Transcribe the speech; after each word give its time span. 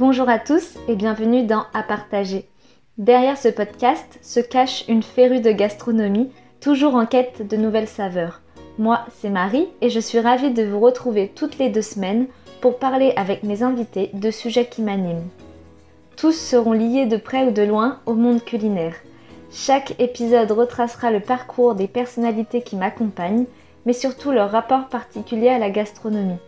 Bonjour 0.00 0.30
à 0.30 0.38
tous 0.38 0.78
et 0.88 0.96
bienvenue 0.96 1.44
dans 1.44 1.66
À 1.74 1.82
partager. 1.82 2.48
Derrière 2.96 3.36
ce 3.36 3.48
podcast 3.48 4.18
se 4.22 4.40
cache 4.40 4.88
une 4.88 5.02
férue 5.02 5.42
de 5.42 5.50
gastronomie, 5.50 6.30
toujours 6.58 6.94
en 6.94 7.04
quête 7.04 7.46
de 7.46 7.58
nouvelles 7.58 7.86
saveurs. 7.86 8.40
Moi, 8.78 9.00
c'est 9.18 9.28
Marie 9.28 9.68
et 9.82 9.90
je 9.90 10.00
suis 10.00 10.18
ravie 10.18 10.54
de 10.54 10.62
vous 10.62 10.80
retrouver 10.80 11.30
toutes 11.34 11.58
les 11.58 11.68
deux 11.68 11.82
semaines 11.82 12.28
pour 12.62 12.78
parler 12.78 13.12
avec 13.16 13.42
mes 13.42 13.62
invités 13.62 14.08
de 14.14 14.30
sujets 14.30 14.70
qui 14.70 14.80
m'animent. 14.80 15.28
Tous 16.16 16.32
seront 16.32 16.72
liés 16.72 17.04
de 17.04 17.18
près 17.18 17.44
ou 17.44 17.50
de 17.50 17.60
loin 17.60 17.98
au 18.06 18.14
monde 18.14 18.42
culinaire. 18.42 18.94
Chaque 19.52 20.00
épisode 20.00 20.50
retracera 20.50 21.10
le 21.10 21.20
parcours 21.20 21.74
des 21.74 21.88
personnalités 21.88 22.62
qui 22.62 22.76
m'accompagnent, 22.76 23.44
mais 23.84 23.92
surtout 23.92 24.30
leur 24.30 24.50
rapport 24.50 24.88
particulier 24.88 25.50
à 25.50 25.58
la 25.58 25.68
gastronomie. 25.68 26.38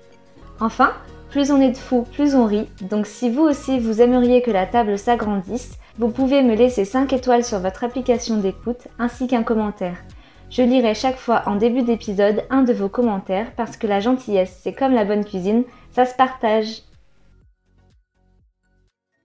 Enfin, 0.59 0.95
plus 1.33 1.51
on 1.51 1.63
est 1.63 1.71
de 1.71 1.79
fous, 1.79 2.03
plus 2.13 2.35
on 2.35 2.45
rit, 2.45 2.69
donc 2.83 3.07
si 3.07 3.31
vous 3.31 3.41
aussi 3.41 3.81
vous 3.81 4.03
aimeriez 4.03 4.43
que 4.43 4.51
la 4.51 4.67
table 4.67 4.99
s'agrandisse, 4.99 5.79
vous 5.99 6.11
pouvez 6.11 6.43
me 6.43 6.55
laisser 6.55 6.85
5 6.85 7.11
étoiles 7.15 7.43
sur 7.43 7.59
votre 7.59 7.85
application 7.85 8.37
d'écoute 8.37 8.87
ainsi 8.99 9.29
qu'un 9.29 9.43
commentaire. 9.43 9.97
Je 10.51 10.61
lirai 10.61 10.95
chaque 10.95 11.17
fois 11.17 11.43
en 11.47 11.57
début 11.57 11.85
d'épisode 11.85 12.45
un 12.51 12.63
de 12.63 12.75
vos 12.75 12.91
commentaires 12.91 13.51
parce 13.57 13.79
que 13.79 13.87
la 13.87 14.01
gentillesse, 14.01 14.61
c'est 14.63 14.75
comme 14.75 14.93
la 14.93 15.07
bonne 15.07 15.25
cuisine, 15.25 15.65
ça 15.91 16.05
se 16.05 16.15
partage. 16.15 16.83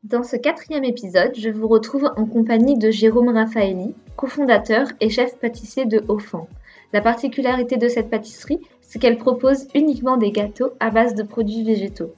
Dans 0.04 0.24
ce 0.24 0.38
quatrième 0.38 0.86
épisode, 0.86 1.34
je 1.38 1.50
vous 1.50 1.68
retrouve 1.68 2.10
en 2.16 2.26
compagnie 2.26 2.78
de 2.78 2.90
Jérôme 2.90 3.36
Raffaelli, 3.36 3.94
cofondateur 4.16 4.88
et 5.02 5.10
chef 5.10 5.38
pâtissier 5.40 5.84
de 5.84 6.06
Offan. 6.08 6.48
La 6.94 7.02
particularité 7.02 7.76
de 7.76 7.90
cette 7.90 8.10
pâtisserie, 8.10 8.62
c'est 8.88 9.00
qu'elle 9.00 9.18
propose 9.20 9.68
uniquement 9.76 10.18
des 10.18 10.32
gâteaux 10.32 10.72
à 10.80 10.90
base 10.90 11.14
de 11.14 11.24
produits 11.24 11.64
végétaux. 11.64 12.16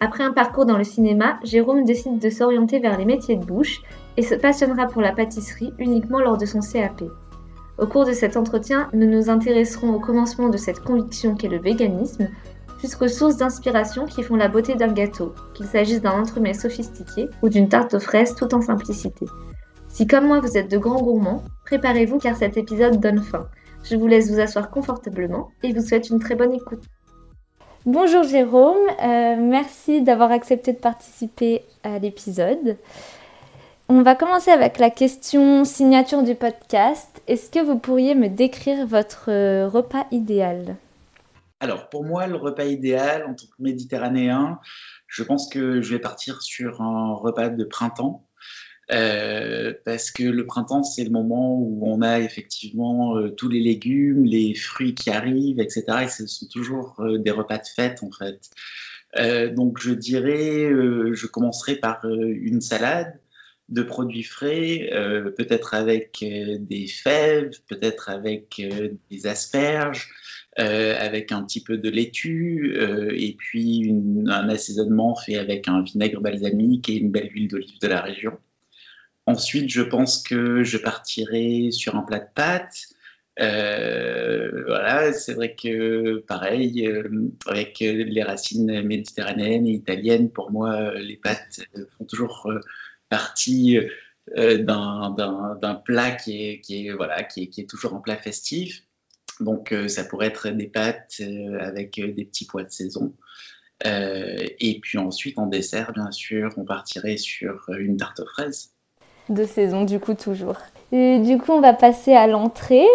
Après 0.00 0.24
un 0.24 0.32
parcours 0.32 0.66
dans 0.66 0.76
le 0.76 0.84
cinéma, 0.84 1.38
Jérôme 1.44 1.84
décide 1.84 2.18
de 2.18 2.28
s'orienter 2.28 2.80
vers 2.80 2.98
les 2.98 3.04
métiers 3.04 3.36
de 3.36 3.44
bouche 3.44 3.82
et 4.16 4.22
se 4.22 4.34
passionnera 4.34 4.88
pour 4.88 5.00
la 5.00 5.12
pâtisserie 5.12 5.72
uniquement 5.78 6.18
lors 6.18 6.36
de 6.36 6.44
son 6.44 6.58
CAP. 6.60 7.04
Au 7.78 7.86
cours 7.86 8.04
de 8.04 8.12
cet 8.12 8.36
entretien, 8.36 8.90
nous 8.92 9.08
nous 9.08 9.30
intéresserons 9.30 9.94
au 9.94 10.00
commencement 10.00 10.48
de 10.48 10.56
cette 10.56 10.80
conviction 10.80 11.36
qu'est 11.36 11.48
le 11.48 11.60
véganisme, 11.60 12.28
jusqu'aux 12.80 13.08
sources 13.08 13.36
d'inspiration 13.36 14.06
qui 14.06 14.24
font 14.24 14.34
la 14.34 14.48
beauté 14.48 14.74
d'un 14.74 14.92
gâteau, 14.92 15.34
qu'il 15.54 15.66
s'agisse 15.66 16.02
d'un 16.02 16.20
entremets 16.20 16.52
sophistiqué 16.52 17.28
ou 17.40 17.48
d'une 17.48 17.68
tarte 17.68 17.94
aux 17.94 18.00
fraises 18.00 18.34
tout 18.34 18.52
en 18.54 18.60
simplicité. 18.60 19.26
Si 19.88 20.06
comme 20.08 20.26
moi 20.26 20.40
vous 20.40 20.58
êtes 20.58 20.70
de 20.70 20.78
grands 20.78 21.00
gourmands, 21.00 21.44
préparez-vous 21.64 22.18
car 22.18 22.36
cet 22.36 22.56
épisode 22.56 22.98
donne 22.98 23.22
faim. 23.22 23.46
Je 23.84 23.96
vous 23.96 24.06
laisse 24.06 24.30
vous 24.30 24.40
asseoir 24.40 24.70
confortablement 24.70 25.50
et 25.62 25.72
vous 25.72 25.82
souhaite 25.82 26.08
une 26.10 26.20
très 26.20 26.34
bonne 26.34 26.54
écoute. 26.54 26.84
Bonjour 27.84 28.22
Jérôme, 28.22 28.78
euh, 29.02 29.36
merci 29.36 30.02
d'avoir 30.02 30.30
accepté 30.30 30.72
de 30.72 30.78
participer 30.78 31.64
à 31.82 31.98
l'épisode. 31.98 32.76
On 33.88 34.02
va 34.02 34.14
commencer 34.14 34.52
avec 34.52 34.78
la 34.78 34.88
question 34.88 35.64
signature 35.64 36.22
du 36.22 36.36
podcast. 36.36 37.22
Est-ce 37.26 37.50
que 37.50 37.58
vous 37.58 37.76
pourriez 37.76 38.14
me 38.14 38.28
décrire 38.28 38.86
votre 38.86 39.30
euh, 39.30 39.68
repas 39.68 40.06
idéal? 40.12 40.76
Alors 41.58 41.88
pour 41.88 42.04
moi, 42.04 42.28
le 42.28 42.36
repas 42.36 42.64
idéal 42.64 43.24
en 43.24 43.34
tant 43.34 43.46
que 43.46 43.62
méditerranéen, 43.62 44.60
je 45.08 45.24
pense 45.24 45.48
que 45.48 45.82
je 45.82 45.92
vais 45.94 46.00
partir 46.00 46.40
sur 46.40 46.80
un 46.80 47.14
repas 47.14 47.48
de 47.48 47.64
printemps 47.64 48.24
euh, 48.92 49.72
parce 49.84 50.10
que 50.10 50.24
le 50.24 50.44
printemps, 50.44 50.82
c'est 50.82 51.04
le 51.04 51.10
moment 51.10 51.58
où 51.58 51.80
on 51.86 52.02
a 52.02 52.20
effectivement 52.20 53.16
euh, 53.16 53.30
tous 53.30 53.48
les 53.48 53.60
légumes, 53.60 54.24
les 54.24 54.54
fruits 54.54 54.94
qui 54.94 55.10
arrivent, 55.10 55.60
etc. 55.60 55.84
Et 56.02 56.08
ce 56.08 56.26
sont 56.26 56.46
toujours 56.46 56.96
euh, 57.00 57.18
des 57.18 57.30
repas 57.30 57.58
de 57.58 57.66
fête, 57.66 58.02
en 58.02 58.10
fait. 58.10 58.50
donc, 59.54 59.78
je 59.78 59.92
dirais, 59.92 60.70
je 61.12 61.26
commencerai 61.26 61.76
par 61.76 62.04
une 62.04 62.60
salade 62.62 63.20
de 63.68 63.82
produits 63.82 64.22
frais, 64.22 64.90
peut-être 65.36 65.74
avec 65.74 66.18
des 66.22 66.86
fèves, 66.86 67.52
peut-être 67.68 68.08
avec 68.08 68.62
des 69.10 69.26
asperges, 69.26 70.08
avec 70.56 71.30
un 71.32 71.42
petit 71.44 71.62
peu 71.62 71.76
de 71.76 71.90
laitue, 71.90 72.74
et 73.14 73.34
puis 73.38 73.94
un 74.28 74.48
assaisonnement 74.48 75.14
fait 75.14 75.36
avec 75.36 75.68
un 75.68 75.82
vinaigre 75.82 76.22
balsamique 76.22 76.88
et 76.88 76.96
une 76.96 77.10
belle 77.10 77.30
huile 77.32 77.48
d'olive 77.48 77.78
de 77.80 77.88
la 77.88 78.00
région. 78.00 78.32
Ensuite, 79.32 79.70
je 79.70 79.80
pense 79.80 80.22
que 80.22 80.62
je 80.62 80.76
partirai 80.76 81.70
sur 81.70 81.96
un 81.96 82.02
plat 82.02 82.18
de 82.18 82.28
pâtes. 82.34 82.88
Euh, 83.40 84.64
voilà, 84.66 85.14
c'est 85.14 85.32
vrai 85.32 85.56
que 85.56 86.18
pareil, 86.18 86.86
euh, 86.86 87.30
avec 87.46 87.78
les 87.78 88.22
racines 88.22 88.82
méditerranéennes 88.82 89.66
et 89.66 89.72
italiennes, 89.72 90.30
pour 90.30 90.50
moi, 90.50 90.92
les 90.96 91.16
pâtes 91.16 91.60
font 91.96 92.04
toujours 92.04 92.46
euh, 92.50 92.60
partie 93.08 93.78
d'un 94.36 95.82
plat 95.82 96.10
qui 96.10 96.60
est, 96.68 96.92
voilà, 96.92 97.22
qui 97.24 97.50
est 97.56 97.70
toujours 97.70 97.94
un 97.94 98.00
plat 98.00 98.18
festif. 98.18 98.84
Donc, 99.40 99.74
ça 99.88 100.04
pourrait 100.04 100.26
être 100.26 100.50
des 100.50 100.66
pâtes 100.66 101.22
avec 101.58 101.94
des 101.94 102.24
petits 102.26 102.44
pois 102.44 102.64
de 102.64 102.70
saison. 102.70 103.14
et 103.82 104.78
puis 104.82 104.98
ensuite, 104.98 105.38
en 105.38 105.46
dessert, 105.46 105.92
bien 105.94 106.10
sûr, 106.10 106.50
on 106.58 106.66
partirait 106.66 107.16
sur 107.16 107.70
une 107.70 107.96
tarte 107.96 108.20
aux 108.20 108.26
fraises 108.26 108.72
de 109.28 109.44
saison, 109.44 109.84
du 109.84 110.00
coup, 110.00 110.14
toujours. 110.14 110.56
Du 110.92 111.38
coup, 111.38 111.52
on 111.52 111.60
va 111.60 111.72
passer 111.72 112.14
à 112.14 112.26
l'entrée. 112.26 112.86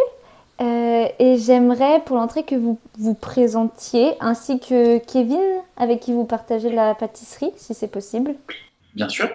Euh, 0.59 1.07
et 1.19 1.37
j'aimerais 1.37 2.03
pour 2.05 2.15
l'entrée 2.15 2.43
que 2.43 2.55
vous 2.55 2.79
vous 2.97 3.13
présentiez, 3.13 4.13
ainsi 4.19 4.59
que 4.59 4.97
Kevin, 4.97 5.39
avec 5.75 5.99
qui 5.99 6.13
vous 6.13 6.25
partagez 6.25 6.71
la 6.71 6.95
pâtisserie, 6.95 7.51
si 7.57 7.73
c'est 7.73 7.87
possible. 7.87 8.35
Bien 8.95 9.09
sûr. 9.09 9.29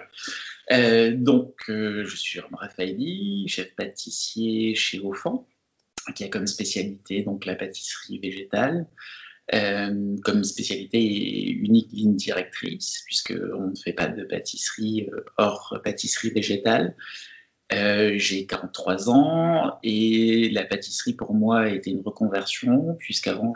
Euh, 0.71 1.13
donc, 1.15 1.53
euh, 1.69 2.03
je 2.05 2.15
suis 2.15 2.41
Raphaëli, 2.51 3.47
chef 3.47 3.73
pâtissier 3.75 4.75
chez 4.75 4.99
Offan, 4.99 5.47
qui 6.15 6.25
a 6.25 6.27
comme 6.27 6.47
spécialité 6.47 7.21
donc 7.21 7.45
la 7.45 7.55
pâtisserie 7.55 8.19
végétale. 8.19 8.87
Euh, 9.51 10.15
comme 10.23 10.45
spécialité 10.45 11.51
unique 11.51 11.91
ligne 11.91 12.15
directrice, 12.15 13.03
puisqu'on 13.05 13.71
ne 13.71 13.75
fait 13.75 13.91
pas 13.91 14.07
de 14.07 14.23
pâtisserie 14.23 15.09
euh, 15.11 15.19
hors 15.37 15.81
pâtisserie 15.83 16.29
végétale. 16.29 16.95
Euh, 17.73 18.13
j'ai 18.15 18.45
43 18.45 19.09
ans 19.09 19.79
et 19.83 20.49
la 20.49 20.63
pâtisserie 20.63 21.13
pour 21.13 21.33
moi 21.33 21.61
a 21.61 21.69
été 21.69 21.91
une 21.91 22.01
reconversion 22.01 22.95
puisqu'avant 22.99 23.53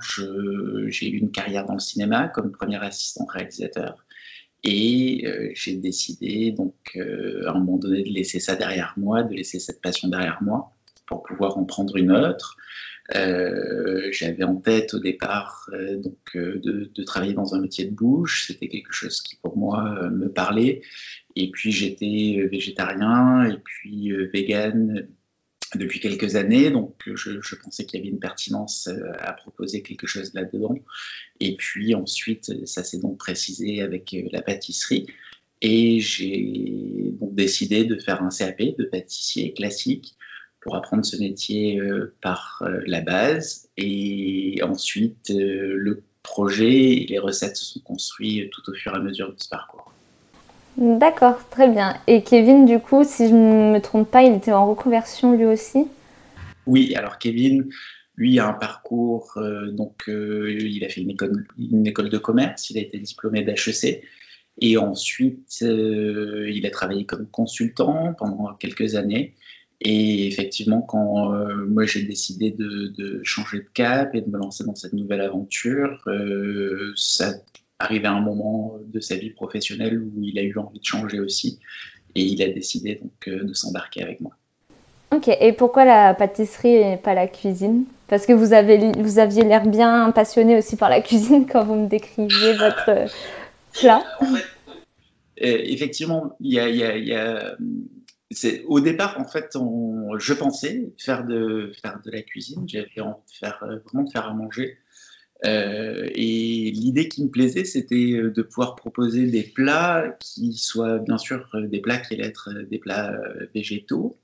j'ai 0.87 1.09
eu 1.09 1.17
une 1.17 1.31
carrière 1.31 1.65
dans 1.65 1.73
le 1.73 1.79
cinéma 1.79 2.27
comme 2.27 2.51
premier 2.51 2.83
assistant 2.83 3.25
réalisateur 3.25 4.05
et 4.63 5.25
j'ai 5.53 5.75
décidé 5.75 6.51
donc 6.51 6.97
à 6.97 7.51
un 7.51 7.59
moment 7.59 7.77
donné 7.77 8.01
de 8.03 8.09
laisser 8.09 8.39
ça 8.39 8.55
derrière 8.55 8.93
moi, 8.97 9.23
de 9.23 9.35
laisser 9.35 9.59
cette 9.59 9.81
passion 9.81 10.07
derrière 10.07 10.39
moi 10.41 10.71
pour 11.05 11.23
pouvoir 11.23 11.57
en 11.57 11.65
prendre 11.65 11.95
une 11.97 12.11
autre. 12.11 12.57
Euh, 13.15 14.09
j'avais 14.11 14.43
en 14.43 14.57
tête 14.57 14.93
au 14.93 14.99
départ 14.99 15.69
euh, 15.71 15.95
donc, 15.95 16.17
euh, 16.35 16.59
de, 16.61 17.03
travailler 17.03 17.33
dans 17.33 17.55
un 17.55 17.61
métier 17.61 17.85
de 17.85 17.95
bouche. 17.95 18.47
C'était 18.47 18.67
quelque 18.67 18.91
chose 18.91 19.21
qui 19.21 19.37
pour 19.37 19.57
moi 19.57 20.09
me 20.09 20.29
parlait. 20.29 20.81
Et 21.35 21.51
puis 21.51 21.71
j'étais 21.71 22.47
végétarien 22.51 23.45
et 23.45 23.57
puis 23.63 24.11
vegan 24.33 25.07
depuis 25.75 25.99
quelques 25.99 26.35
années, 26.35 26.71
donc 26.71 26.95
je, 27.05 27.41
je 27.41 27.55
pensais 27.55 27.85
qu'il 27.85 27.99
y 27.99 28.01
avait 28.01 28.09
une 28.09 28.19
pertinence 28.19 28.89
à 29.19 29.33
proposer 29.33 29.81
quelque 29.83 30.07
chose 30.07 30.33
là-dedans. 30.33 30.75
Et 31.39 31.55
puis 31.55 31.93
ensuite, 31.93 32.65
ça 32.65 32.83
s'est 32.83 32.99
donc 32.99 33.17
précisé 33.19 33.81
avec 33.81 34.15
la 34.31 34.41
pâtisserie. 34.41 35.07
Et 35.61 35.99
j'ai 35.99 37.11
donc 37.19 37.35
décidé 37.35 37.83
de 37.83 37.99
faire 37.99 38.23
un 38.23 38.29
CAP 38.29 38.59
de 38.77 38.85
pâtissier 38.85 39.53
classique 39.53 40.17
pour 40.61 40.75
apprendre 40.75 41.05
ce 41.05 41.17
métier 41.17 41.79
euh, 41.79 42.15
par 42.21 42.61
euh, 42.65 42.79
la 42.85 43.01
base. 43.01 43.69
Et 43.77 44.59
ensuite, 44.63 45.29
euh, 45.31 45.75
le 45.75 46.03
projet 46.23 46.93
et 46.93 47.05
les 47.07 47.19
recettes 47.19 47.55
se 47.55 47.65
sont 47.65 47.79
construits 47.79 48.49
tout 48.51 48.69
au 48.69 48.73
fur 48.73 48.93
et 48.93 48.97
à 48.97 48.99
mesure 48.99 49.33
de 49.33 49.39
ce 49.39 49.47
parcours. 49.49 49.91
D'accord, 50.77 51.37
très 51.49 51.69
bien. 51.69 51.97
Et 52.05 52.21
Kevin, 52.21 52.65
du 52.65 52.79
coup, 52.79 53.03
si 53.03 53.29
je 53.29 53.33
ne 53.33 53.73
me 53.73 53.79
trompe 53.79 54.11
pas, 54.11 54.23
il 54.23 54.33
était 54.33 54.51
en 54.51 54.69
reconversion 54.69 55.33
lui 55.33 55.45
aussi? 55.45 55.87
Oui, 56.67 56.93
alors 56.95 57.17
Kevin, 57.17 57.69
lui, 58.15 58.37
a 58.37 58.47
un 58.47 58.53
parcours, 58.53 59.39
donc 59.71 60.03
il 60.07 60.83
a 60.83 60.89
fait 60.89 61.01
une 61.01 61.11
école, 61.11 61.47
une 61.57 61.87
école 61.87 62.09
de 62.09 62.17
commerce, 62.19 62.69
il 62.69 62.77
a 62.77 62.81
été 62.81 62.99
diplômé 62.99 63.41
d'HEC. 63.41 64.03
Et 64.59 64.77
ensuite, 64.77 65.61
il 65.61 66.63
a 66.65 66.69
travaillé 66.69 67.05
comme 67.05 67.25
consultant 67.27 68.13
pendant 68.13 68.53
quelques 68.53 68.95
années. 68.95 69.33
Et 69.81 70.27
effectivement, 70.27 70.81
quand 70.81 71.33
euh, 71.33 71.65
moi 71.67 71.85
j'ai 71.85 72.01
décidé 72.01 72.51
de, 72.51 73.21
changer 73.23 73.59
de 73.59 73.69
cap 73.73 74.15
et 74.15 74.21
de 74.21 74.29
me 74.29 74.37
lancer 74.37 74.63
dans 74.63 74.75
cette 74.75 74.93
nouvelle 74.93 75.21
aventure, 75.21 76.01
euh, 76.07 76.93
ça 76.95 77.33
arrivait 77.79 78.07
à 78.07 78.13
un 78.13 78.21
moment 78.21 78.79
de 78.83 78.99
sa 78.99 79.15
vie 79.15 79.29
professionnelle 79.29 79.99
où 79.99 80.23
il 80.23 80.39
a 80.39 80.41
eu 80.41 80.57
envie 80.57 80.79
de 80.79 80.85
changer 80.85 81.19
aussi. 81.19 81.59
Et 82.15 82.23
il 82.23 82.41
a 82.41 82.47
décidé 82.47 82.95
donc 82.95 83.27
euh, 83.27 83.43
de 83.43 83.53
s'embarquer 83.53 84.01
avec 84.01 84.19
moi. 84.19 84.31
Ok, 85.13 85.27
et 85.27 85.53
pourquoi 85.53 85.85
la 85.85 86.13
pâtisserie 86.15 86.75
et 86.75 86.97
pas 86.97 87.13
la 87.13 87.27
cuisine? 87.27 87.85
Parce 88.07 88.25
que 88.25 88.33
vous, 88.33 88.53
avez, 88.53 88.91
vous 88.93 89.19
aviez 89.19 89.43
l'air 89.43 89.65
bien 89.65 90.11
passionné 90.11 90.57
aussi 90.57 90.75
par 90.75 90.89
la 90.89 91.01
cuisine 91.03 91.45
quand 91.45 91.63
vous 91.63 91.75
me 91.75 91.87
décriviez 91.87 92.53
votre 92.53 93.05
plat. 93.73 94.03
effectivement, 95.37 96.35
il 96.39 96.53
y 96.53 97.13
a, 97.13 97.55
au 98.67 98.79
départ, 98.79 99.19
en 99.19 99.25
fait, 99.25 99.57
je 100.17 100.33
pensais 100.33 100.91
faire 100.97 101.25
de, 101.25 101.71
faire 101.81 102.01
de 102.03 102.11
la 102.11 102.21
cuisine. 102.21 102.67
J'avais 102.67 102.99
envie 102.99 103.21
de 103.31 103.37
faire, 103.37 103.59
vraiment 103.59 104.03
de 104.03 104.11
faire 104.11 104.27
à 104.27 104.33
manger. 104.33 104.77
Euh, 105.45 106.09
et 106.15 106.71
l'idée 106.71 107.07
qui 107.07 107.23
me 107.23 107.29
plaisait, 107.29 107.63
c'était 107.63 108.13
euh, 108.13 108.31
de 108.31 108.41
pouvoir 108.41 108.75
proposer 108.75 109.27
des 109.27 109.43
plats 109.43 110.17
qui 110.19 110.53
soient 110.53 110.97
bien 110.97 111.17
sûr 111.17 111.47
euh, 111.53 111.67
des 111.67 111.79
plats 111.79 111.97
qui 111.97 112.15
allaient 112.15 112.27
être 112.27 112.49
des 112.69 112.79
plats 112.79 113.15
végétaux, 113.53 114.17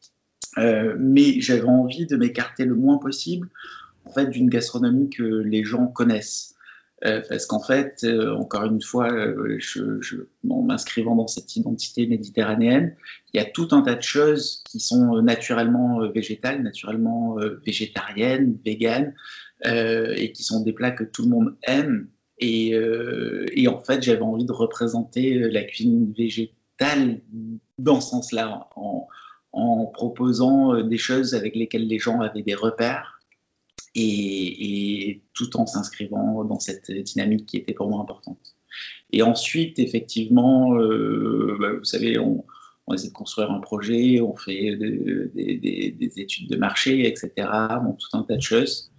mais 0.57 1.41
j'avais 1.41 1.67
envie 1.67 2.05
de 2.05 2.15
m'écarter 2.15 2.65
le 2.65 2.75
moins 2.75 2.97
possible 2.97 3.49
en 4.05 4.11
fait 4.11 4.29
d'une 4.29 4.49
gastronomie 4.49 5.09
que 5.09 5.23
les 5.23 5.63
gens 5.63 5.87
connaissent. 5.87 6.52
Parce 7.03 7.45
qu'en 7.45 7.61
fait, 7.61 8.05
encore 8.37 8.63
une 8.63 8.81
fois, 8.81 9.09
je, 9.57 10.25
en 10.49 10.61
m'inscrivant 10.61 11.15
dans 11.15 11.27
cette 11.27 11.55
identité 11.55 12.07
méditerranéenne, 12.07 12.95
il 13.33 13.37
y 13.37 13.43
a 13.43 13.45
tout 13.45 13.67
un 13.71 13.81
tas 13.81 13.95
de 13.95 14.01
choses 14.01 14.63
qui 14.69 14.79
sont 14.79 15.21
naturellement 15.21 16.07
végétales, 16.09 16.63
naturellement 16.63 17.35
végétariennes, 17.65 18.57
véganes, 18.65 19.13
euh, 19.65 20.13
et 20.17 20.33
qui 20.33 20.43
sont 20.43 20.61
des 20.61 20.73
plats 20.73 20.91
que 20.91 21.05
tout 21.05 21.23
le 21.23 21.29
monde 21.29 21.55
aime. 21.63 22.09
Et, 22.37 22.73
euh, 22.73 23.45
en 23.67 23.81
fait, 23.81 24.03
j'avais 24.03 24.21
envie 24.21 24.45
de 24.45 24.51
représenter 24.51 25.35
euh, 25.35 25.49
la 25.49 25.63
cuisine 25.63 26.11
végétale 26.11 27.21
dans 27.77 28.01
ce 28.01 28.09
sens-là, 28.09 28.67
en, 28.75 29.07
en, 29.53 29.85
proposant 29.85 30.81
des 30.81 30.97
choses 30.97 31.33
avec 31.33 31.55
lesquelles 31.55 31.87
les 31.87 31.99
gens 31.99 32.19
avaient 32.19 32.41
des 32.41 32.55
repères. 32.55 33.21
Et, 33.95 35.21
tout 35.33 35.57
en 35.57 35.65
s'inscrivant 35.65 36.43
dans 36.43 36.59
cette 36.59 36.91
dynamique 36.91 37.47
qui 37.47 37.57
était 37.57 37.73
pour 37.73 37.89
moi 37.89 38.01
importante. 38.01 38.55
Et 39.11 39.21
ensuite, 39.21 39.79
effectivement, 39.79 40.75
euh, 40.75 41.57
bah, 41.59 41.73
vous 41.73 41.83
savez, 41.83 42.17
on, 42.17 42.45
on, 42.87 42.93
essaie 42.93 43.09
de 43.09 43.13
construire 43.13 43.51
un 43.51 43.59
projet, 43.59 44.19
on 44.21 44.35
fait 44.35 44.75
des, 44.75 45.57
des, 45.57 45.91
des 45.91 46.19
études 46.19 46.49
de 46.49 46.57
marché, 46.57 47.07
etc. 47.07 47.31
Bon, 47.83 47.93
tout 47.93 48.17
un 48.17 48.23
tas 48.23 48.35
de 48.35 48.41
choses. 48.41 48.91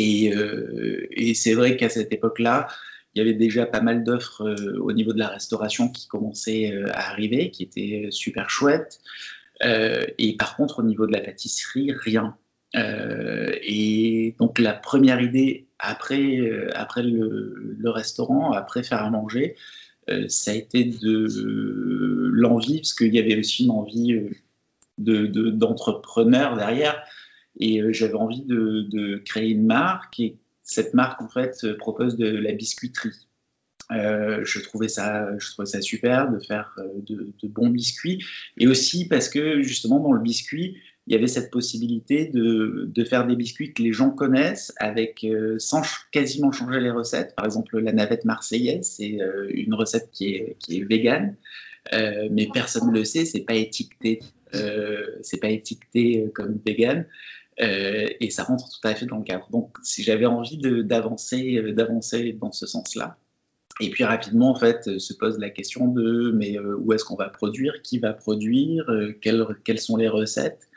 Euh, 0.00 1.06
et, 1.10 1.34
c'est 1.34 1.54
vrai 1.54 1.76
qu'à 1.76 1.88
cette 1.88 2.12
époque-là, 2.12 2.66
il 3.14 3.18
y 3.18 3.22
avait 3.22 3.34
déjà 3.34 3.64
pas 3.64 3.80
mal 3.80 4.02
d'offres 4.02 4.42
euh, 4.42 4.78
au 4.80 4.92
niveau 4.92 5.12
de 5.12 5.18
la 5.18 5.28
restauration 5.28 5.88
qui 5.88 6.08
commençaient 6.08 6.74
à 6.92 7.10
arriver, 7.10 7.50
qui 7.50 7.62
étaient 7.62 8.08
super 8.10 8.50
chouettes. 8.50 9.00
et 9.62 10.36
par 10.36 10.56
contre, 10.56 10.80
au 10.80 10.82
niveau 10.82 11.06
de 11.06 11.12
la 11.12 11.20
pâtisserie, 11.20 11.92
rien. 11.92 12.36
Et 12.74 14.34
donc 14.38 14.58
la 14.58 14.72
première 14.72 15.20
idée 15.20 15.66
après, 15.78 16.40
après 16.74 17.02
le, 17.02 17.90
restaurant, 17.90 18.52
après 18.52 18.82
faire 18.82 19.02
à 19.02 19.10
manger, 19.10 19.56
ça 20.28 20.50
a 20.50 20.54
été 20.54 20.84
de 20.84 21.28
l'envie, 22.32 22.78
parce 22.78 22.94
qu'il 22.94 23.14
y 23.14 23.18
avait 23.18 23.38
aussi 23.38 23.64
une 23.64 23.70
envie 23.70 24.18
d'entrepreneur 24.98 26.56
derrière, 26.56 27.00
et 27.58 27.80
euh, 27.80 27.92
j'avais 27.92 28.14
envie 28.14 28.42
de, 28.42 29.22
créer 29.24 29.50
une 29.50 29.66
marque. 29.66 30.18
Et 30.20 30.38
cette 30.62 30.94
marque 30.94 31.20
en 31.20 31.28
fait 31.28 31.66
propose 31.78 32.16
de 32.16 32.26
la 32.26 32.52
biscuiterie. 32.52 33.28
Euh, 33.90 34.42
je 34.44 34.60
trouvais 34.60 34.88
ça, 34.88 35.28
je 35.38 35.50
trouvais 35.50 35.66
ça 35.66 35.82
super 35.82 36.30
de 36.30 36.38
faire 36.38 36.74
euh, 36.78 37.00
de, 37.00 37.48
bons 37.48 37.70
biscuits. 37.70 38.24
Et 38.56 38.66
aussi 38.66 39.06
parce 39.08 39.28
que 39.28 39.62
justement 39.62 40.00
dans 40.00 40.12
le 40.12 40.22
biscuit 40.22 40.78
il 41.06 41.14
y 41.14 41.16
avait 41.16 41.26
cette 41.26 41.50
possibilité 41.50 42.26
de, 42.26 42.88
de 42.88 43.04
faire 43.04 43.26
des 43.26 43.36
biscuits 43.36 43.74
que 43.74 43.82
les 43.82 43.92
gens 43.92 44.10
connaissent 44.10 44.72
avec 44.78 45.26
sans 45.58 45.82
quasiment 46.12 46.50
changer 46.50 46.80
les 46.80 46.90
recettes. 46.90 47.34
Par 47.36 47.44
exemple 47.44 47.78
la 47.78 47.92
navette 47.92 48.24
marseillaise 48.24 48.86
c'est 48.96 49.18
une 49.50 49.74
recette 49.74 50.08
qui 50.12 50.34
est 50.34 50.56
qui 50.58 50.80
est 50.80 50.84
végane 50.84 51.36
mais 51.92 52.48
personne 52.52 52.88
ne 52.90 52.98
le 52.98 53.04
sait, 53.04 53.26
c'est 53.26 53.44
pas 53.44 53.54
étiqueté, 53.54 54.20
c'est 54.52 55.40
pas 55.40 55.50
étiqueté 55.50 56.30
comme 56.34 56.58
vegan. 56.64 57.06
Euh, 57.60 58.08
et 58.20 58.30
ça 58.30 58.44
rentre 58.44 58.68
tout 58.68 58.86
à 58.86 58.94
fait 58.94 59.06
dans 59.06 59.18
le 59.18 59.24
cadre. 59.24 59.48
Donc, 59.50 59.76
si 59.82 60.02
j'avais 60.02 60.26
envie 60.26 60.58
d'avancer, 60.58 61.56
euh, 61.56 61.72
d'avancer 61.72 62.32
dans 62.32 62.52
ce 62.52 62.66
sens-là. 62.66 63.16
Et 63.80 63.90
puis 63.90 64.04
rapidement, 64.04 64.50
en 64.50 64.54
fait, 64.54 64.98
se 64.98 65.14
pose 65.14 65.38
la 65.38 65.50
question 65.50 65.88
de 65.88 66.32
mais 66.34 66.56
euh, 66.56 66.76
où 66.76 66.92
est-ce 66.92 67.04
qu'on 67.04 67.16
va 67.16 67.28
produire, 67.28 67.82
qui 67.82 67.98
va 67.98 68.12
produire, 68.12 68.88
quelles, 69.20 69.46
quelles, 69.64 69.80
sont 69.80 69.96
les 69.96 70.08
recettes. 70.08 70.68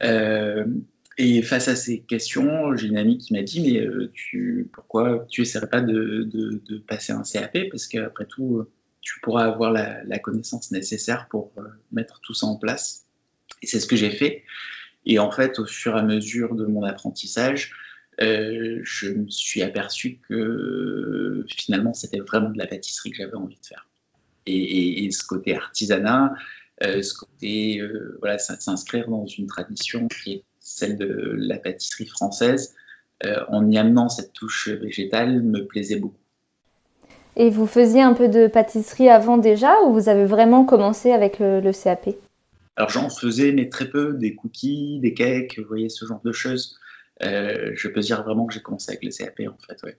et 0.00 1.42
face 1.42 1.68
à 1.68 1.76
ces 1.76 2.00
questions, 2.00 2.74
j'ai 2.76 2.88
une 2.88 2.96
amie 2.96 3.18
qui 3.18 3.32
m'a 3.32 3.42
dit 3.42 3.60
mais 3.60 4.66
pourquoi 4.72 5.26
tu 5.28 5.42
essaierais 5.42 5.68
pas 5.68 5.80
de, 5.80 6.28
passer 6.88 7.12
un 7.12 7.22
CAP 7.22 7.70
parce 7.70 7.86
qu'après 7.86 8.26
tout, 8.26 8.66
tu 9.00 9.20
pourras 9.20 9.44
avoir 9.44 9.70
la 9.72 10.18
connaissance 10.18 10.72
nécessaire 10.72 11.28
pour 11.30 11.52
mettre 11.92 12.20
tout 12.20 12.34
ça 12.34 12.46
en 12.46 12.56
place. 12.56 13.04
Et 13.62 13.66
c'est 13.66 13.80
ce 13.80 13.86
que 13.86 13.96
j'ai 13.96 14.10
fait. 14.10 14.42
Et 15.06 15.18
en 15.18 15.30
fait, 15.30 15.58
au 15.58 15.66
fur 15.66 15.96
et 15.96 16.00
à 16.00 16.02
mesure 16.02 16.54
de 16.54 16.66
mon 16.66 16.82
apprentissage, 16.82 17.72
euh, 18.20 18.80
je 18.82 19.10
me 19.10 19.28
suis 19.28 19.62
aperçu 19.62 20.18
que 20.28 21.44
finalement, 21.48 21.92
c'était 21.92 22.20
vraiment 22.20 22.50
de 22.50 22.58
la 22.58 22.66
pâtisserie 22.66 23.10
que 23.10 23.16
j'avais 23.16 23.34
envie 23.34 23.58
de 23.60 23.66
faire. 23.66 23.88
Et, 24.46 25.10
ce 25.10 25.24
côté 25.26 25.56
artisanat, 25.56 26.34
euh, 26.82 27.02
ce 27.02 27.14
côté 27.14 27.80
euh, 27.80 28.18
voilà, 28.20 28.38
s'inscrire 28.38 29.08
dans 29.08 29.26
une 29.26 29.46
tradition 29.46 30.08
qui 30.08 30.32
est 30.34 30.44
celle 30.60 30.98
de 30.98 31.34
la 31.36 31.58
pâtisserie 31.58 32.06
française, 32.06 32.74
en 33.48 33.70
y 33.70 33.78
amenant 33.78 34.10
cette 34.10 34.34
touche 34.34 34.68
végétale, 34.68 35.40
me 35.40 35.64
plaisait 35.64 35.96
beaucoup. 35.96 36.18
Et 37.36 37.48
vous 37.48 37.66
faisiez 37.66 38.02
un 38.02 38.12
peu 38.12 38.28
de 38.28 38.48
pâtisserie 38.48 39.08
avant 39.08 39.38
déjà 39.38 39.80
ou 39.82 39.94
vous 39.94 40.10
avez 40.10 40.26
vraiment 40.26 40.66
commencé 40.66 41.10
avec 41.10 41.38
le 41.38 41.72
CAP 41.72 42.10
alors 42.76 42.90
j'en 42.90 43.08
faisais, 43.08 43.52
mais 43.52 43.68
très 43.68 43.88
peu, 43.88 44.14
des 44.14 44.34
cookies, 44.34 44.98
des 45.00 45.14
cakes, 45.14 45.58
vous 45.58 45.68
voyez, 45.68 45.88
ce 45.88 46.06
genre 46.06 46.20
de 46.24 46.32
choses. 46.32 46.76
Euh, 47.22 47.70
je 47.74 47.88
peux 47.88 48.00
dire 48.00 48.22
vraiment 48.22 48.46
que 48.46 48.54
j'ai 48.54 48.60
commencé 48.60 48.90
avec 48.90 49.04
le 49.04 49.10
CAP 49.10 49.40
en 49.48 49.56
fait. 49.66 49.98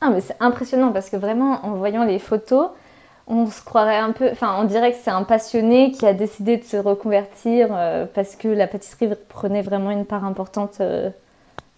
Ah 0.00 0.10
mais 0.10 0.20
c'est 0.20 0.36
impressionnant 0.40 0.92
parce 0.92 1.10
que 1.10 1.16
vraiment 1.16 1.64
en 1.64 1.74
voyant 1.74 2.04
les 2.04 2.18
photos, 2.18 2.70
on 3.26 3.46
se 3.46 3.62
croirait 3.62 3.98
un 3.98 4.12
peu, 4.12 4.28
enfin 4.30 4.56
on 4.60 4.64
dirait 4.64 4.92
que 4.92 4.98
c'est 5.00 5.10
un 5.10 5.22
passionné 5.22 5.92
qui 5.92 6.06
a 6.06 6.12
décidé 6.12 6.56
de 6.56 6.64
se 6.64 6.76
reconvertir 6.76 7.68
euh, 7.70 8.06
parce 8.12 8.36
que 8.36 8.48
la 8.48 8.66
pâtisserie 8.66 9.10
prenait 9.28 9.62
vraiment 9.62 9.90
une 9.90 10.04
part 10.04 10.24
importante 10.24 10.78
euh, 10.80 11.10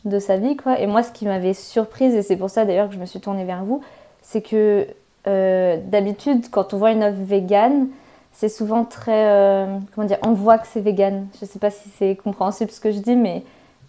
de 0.06 0.18
sa 0.18 0.38
vie 0.38 0.56
quoi. 0.56 0.80
Et 0.80 0.86
moi 0.86 1.02
ce 1.02 1.12
qui 1.12 1.26
m'avait 1.26 1.54
surprise 1.54 2.14
et 2.14 2.22
c'est 2.22 2.36
pour 2.36 2.50
ça 2.50 2.64
d'ailleurs 2.64 2.88
que 2.88 2.94
je 2.94 3.00
me 3.00 3.06
suis 3.06 3.20
tournée 3.20 3.44
vers 3.44 3.64
vous, 3.64 3.82
c'est 4.22 4.42
que 4.42 4.86
d'habitude 5.24 6.50
quand 6.50 6.72
on 6.72 6.78
voit 6.78 6.92
une 6.92 7.02
œuvre 7.02 7.22
végane, 7.22 7.88
c'est 8.32 8.48
souvent 8.48 8.86
très. 8.86 9.68
Comment 9.94 10.06
dire 10.06 10.18
On 10.22 10.32
voit 10.32 10.56
que 10.56 10.66
c'est 10.66 10.80
vegan. 10.80 11.26
Je 11.38 11.44
sais 11.44 11.58
pas 11.58 11.70
si 11.70 11.90
c'est 11.98 12.16
compréhensible 12.16 12.70
ce 12.70 12.80
que 12.80 12.90
je 12.90 13.00
dis, 13.00 13.16
mais. 13.16 13.44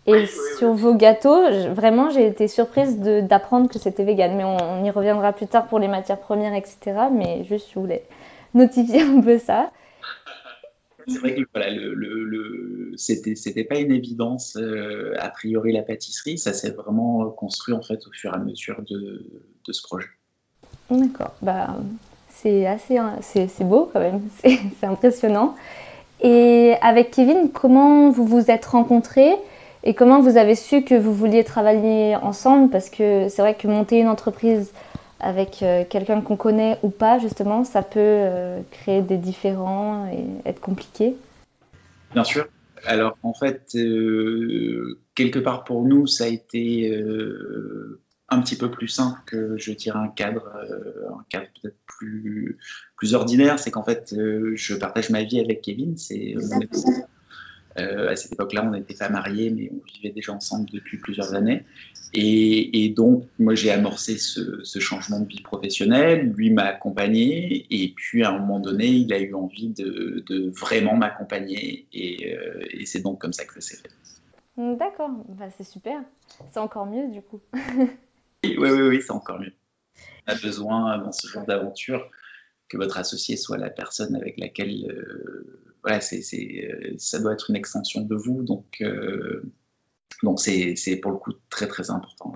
Et 0.08 0.26
sur 0.58 0.74
vos 0.74 0.96
gâteaux, 0.96 1.44
vraiment, 1.74 2.10
j'ai 2.10 2.26
été 2.26 2.48
surprise 2.48 2.98
d'apprendre 3.00 3.70
que 3.70 3.78
c'était 3.78 4.04
vegan. 4.04 4.36
Mais 4.36 4.44
on, 4.44 4.84
y 4.84 4.90
reviendra 4.90 5.32
plus 5.32 5.48
tard 5.48 5.68
pour 5.68 5.80
les 5.80 5.88
matières 5.88 6.20
premières, 6.20 6.54
etc. 6.54 6.78
Mais 7.12 7.44
juste, 7.46 7.70
je 7.74 7.80
voulais 7.80 8.04
notifier 8.54 9.02
un 9.18 9.22
peu 9.22 9.38
ça. 9.38 9.72
C'est 11.08 11.20
vrai 11.20 11.36
que 11.36 11.42
voilà, 11.54 11.72
le, 11.72 11.94
le, 11.94 12.94
c'était 12.96 13.64
pas 13.64 13.80
une 13.80 13.92
évidence 13.92 14.56
euh, 14.56 15.16
a 15.20 15.30
priori 15.30 15.72
la 15.72 15.82
pâtisserie, 15.82 16.38
ça 16.38 16.54
s'est 16.54 16.70
vraiment 16.70 17.28
construit 17.32 17.74
en 17.74 17.82
fait 17.82 18.06
au 18.06 18.12
fur 18.12 18.32
et 18.32 18.36
à 18.36 18.38
mesure 18.38 18.84
de, 18.88 19.26
de 19.66 19.74
ce 19.74 19.82
projet. 19.82 20.06
D'accord, 20.92 21.34
bah, 21.42 21.76
c'est 22.30 22.68
assez, 22.68 22.98
hein, 22.98 23.18
c'est 23.22 23.64
beau 23.64 23.90
quand 23.92 24.00
même, 24.00 24.22
c'est 24.44 24.86
impressionnant. 24.86 25.56
Et 26.22 26.76
avec 26.82 27.12
Kevin, 27.12 27.50
comment 27.52 28.12
vous 28.12 28.26
vous 28.26 28.52
êtes 28.52 28.66
rencontrés? 28.66 29.36
Et 29.84 29.94
comment 29.94 30.22
vous 30.22 30.38
avez 30.38 30.56
su 30.56 30.84
que 30.84 30.96
vous 30.96 31.14
vouliez 31.14 31.44
travailler 31.44 32.16
ensemble? 32.16 32.70
Parce 32.70 32.90
que 32.90 33.28
c'est 33.30 33.42
vrai 33.42 33.56
que 33.56 33.68
monter 33.68 34.00
une 34.00 34.08
entreprise 34.08 34.72
avec 35.20 35.62
euh, 35.62 35.84
quelqu'un 35.88 36.22
qu'on 36.22 36.36
connaît 36.36 36.78
ou 36.84 36.90
pas, 36.90 37.20
justement, 37.20 37.64
ça 37.64 37.82
peut 37.82 38.00
euh, 38.00 38.60
créer 38.72 39.02
des 39.02 39.18
différends 39.18 40.08
et 40.08 40.50
être 40.50 40.60
compliqué. 40.60 41.16
Bien 42.14 42.24
sûr. 42.24 42.48
Alors 42.86 43.18
en 43.22 43.34
fait, 43.34 43.76
euh, 43.76 45.00
quelque 45.14 45.40
part 45.40 45.64
pour 45.64 45.84
nous, 45.84 46.08
ça 46.08 46.24
a 46.24 46.28
été 46.28 46.92
un 48.30 48.42
petit 48.42 48.56
peu 48.56 48.72
plus 48.72 48.88
simple 48.88 49.20
que 49.26 49.58
je 49.58 49.72
dirais 49.74 50.00
un 50.00 50.08
cadre, 50.08 50.52
un 51.10 51.24
cadre 51.30 51.48
peut-être 51.62 51.78
plus, 52.02 52.58
plus 52.98 53.14
ordinaire, 53.14 53.60
c'est 53.60 53.72
qu'en 53.72 53.84
fait, 53.84 54.14
euh, 54.14 54.54
je 54.56 54.76
partage 54.76 55.10
ma 55.10 55.24
vie 55.24 55.40
avec 55.40 55.62
Kevin. 55.62 55.98
C'est 55.98 56.36
euh, 56.36 56.42
à 57.76 58.16
cette 58.16 58.34
époque-là, 58.34 58.64
on 58.66 58.72
n'était 58.72 58.96
pas 58.96 59.10
mariés, 59.10 59.50
mais 59.50 59.72
on 59.74 59.82
vivait 59.94 60.14
déjà 60.14 60.34
ensemble 60.34 60.70
depuis 60.70 60.98
plusieurs 60.98 61.34
années. 61.34 61.64
Et, 62.14 62.94
donc, 62.96 63.26
moi, 63.40 63.56
j'ai 63.56 63.72
amorcé 63.72 64.18
ce, 64.18 64.80
changement 64.80 65.20
de 65.20 65.28
vie 65.28 65.42
professionnelle. 65.42 66.32
Lui 66.36 66.50
m'a 66.52 66.64
accompagné. 66.64 67.66
Et 67.70 67.94
puis, 67.96 68.24
à 68.24 68.32
un 68.32 68.40
moment 68.40 68.60
donné, 68.60 68.88
il 68.88 69.14
a 69.14 69.20
eu 69.20 69.34
envie 69.34 69.70
de, 69.70 70.52
vraiment 70.60 70.96
m'accompagner. 70.96 71.88
Euh, 71.96 72.66
et, 72.72 72.86
c'est 72.86 73.02
donc 73.02 73.22
comme 73.22 73.34
ça 73.34 73.46
que 73.46 73.54
ça 73.54 73.62
s'est 73.62 73.78
fait. 73.78 73.92
D'accord, 74.58 75.12
bah, 75.30 75.50
c'est 75.58 75.64
super. 75.64 76.02
C'est 76.52 76.60
encore 76.60 76.86
mieux, 76.86 77.08
du 77.08 77.22
coup. 77.22 77.40
oui, 78.44 78.56
oui, 78.58 78.70
oui, 78.70 79.02
c'est 79.02 79.14
encore 79.14 79.40
mieux 79.40 79.54
a 80.28 80.36
besoin 80.36 80.98
dans 81.00 81.12
ce 81.12 81.28
genre 81.28 81.46
d'aventure 81.46 82.10
que 82.70 82.78
votre 82.78 82.98
associé 82.98 83.36
soit 83.36 83.58
la 83.58 83.70
personne 83.70 84.16
avec 84.16 84.40
laquelle, 84.40 84.88
voilà, 85.84 86.02
c'est, 86.02 86.22
ça 86.98 87.20
doit 87.20 87.34
être 87.34 87.50
une 87.50 87.56
extension 87.56 88.02
de 88.02 88.16
vous. 88.16 88.44
Donc, 88.44 88.84
donc 90.24 90.40
c'est, 90.40 91.00
pour 91.02 91.12
le 91.12 91.18
coup 91.18 91.32
très 91.50 91.68
très 91.68 91.90
important. 91.90 92.34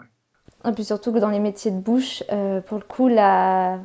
Et 0.68 0.72
puis 0.72 0.84
surtout 0.84 1.14
que 1.14 1.20
dans 1.20 1.30
les 1.30 1.40
métiers 1.40 1.72
de 1.72 1.80
bouche, 1.80 2.24
pour 2.66 2.78
le 2.78 2.84
coup, 2.84 3.08
la 3.08 3.80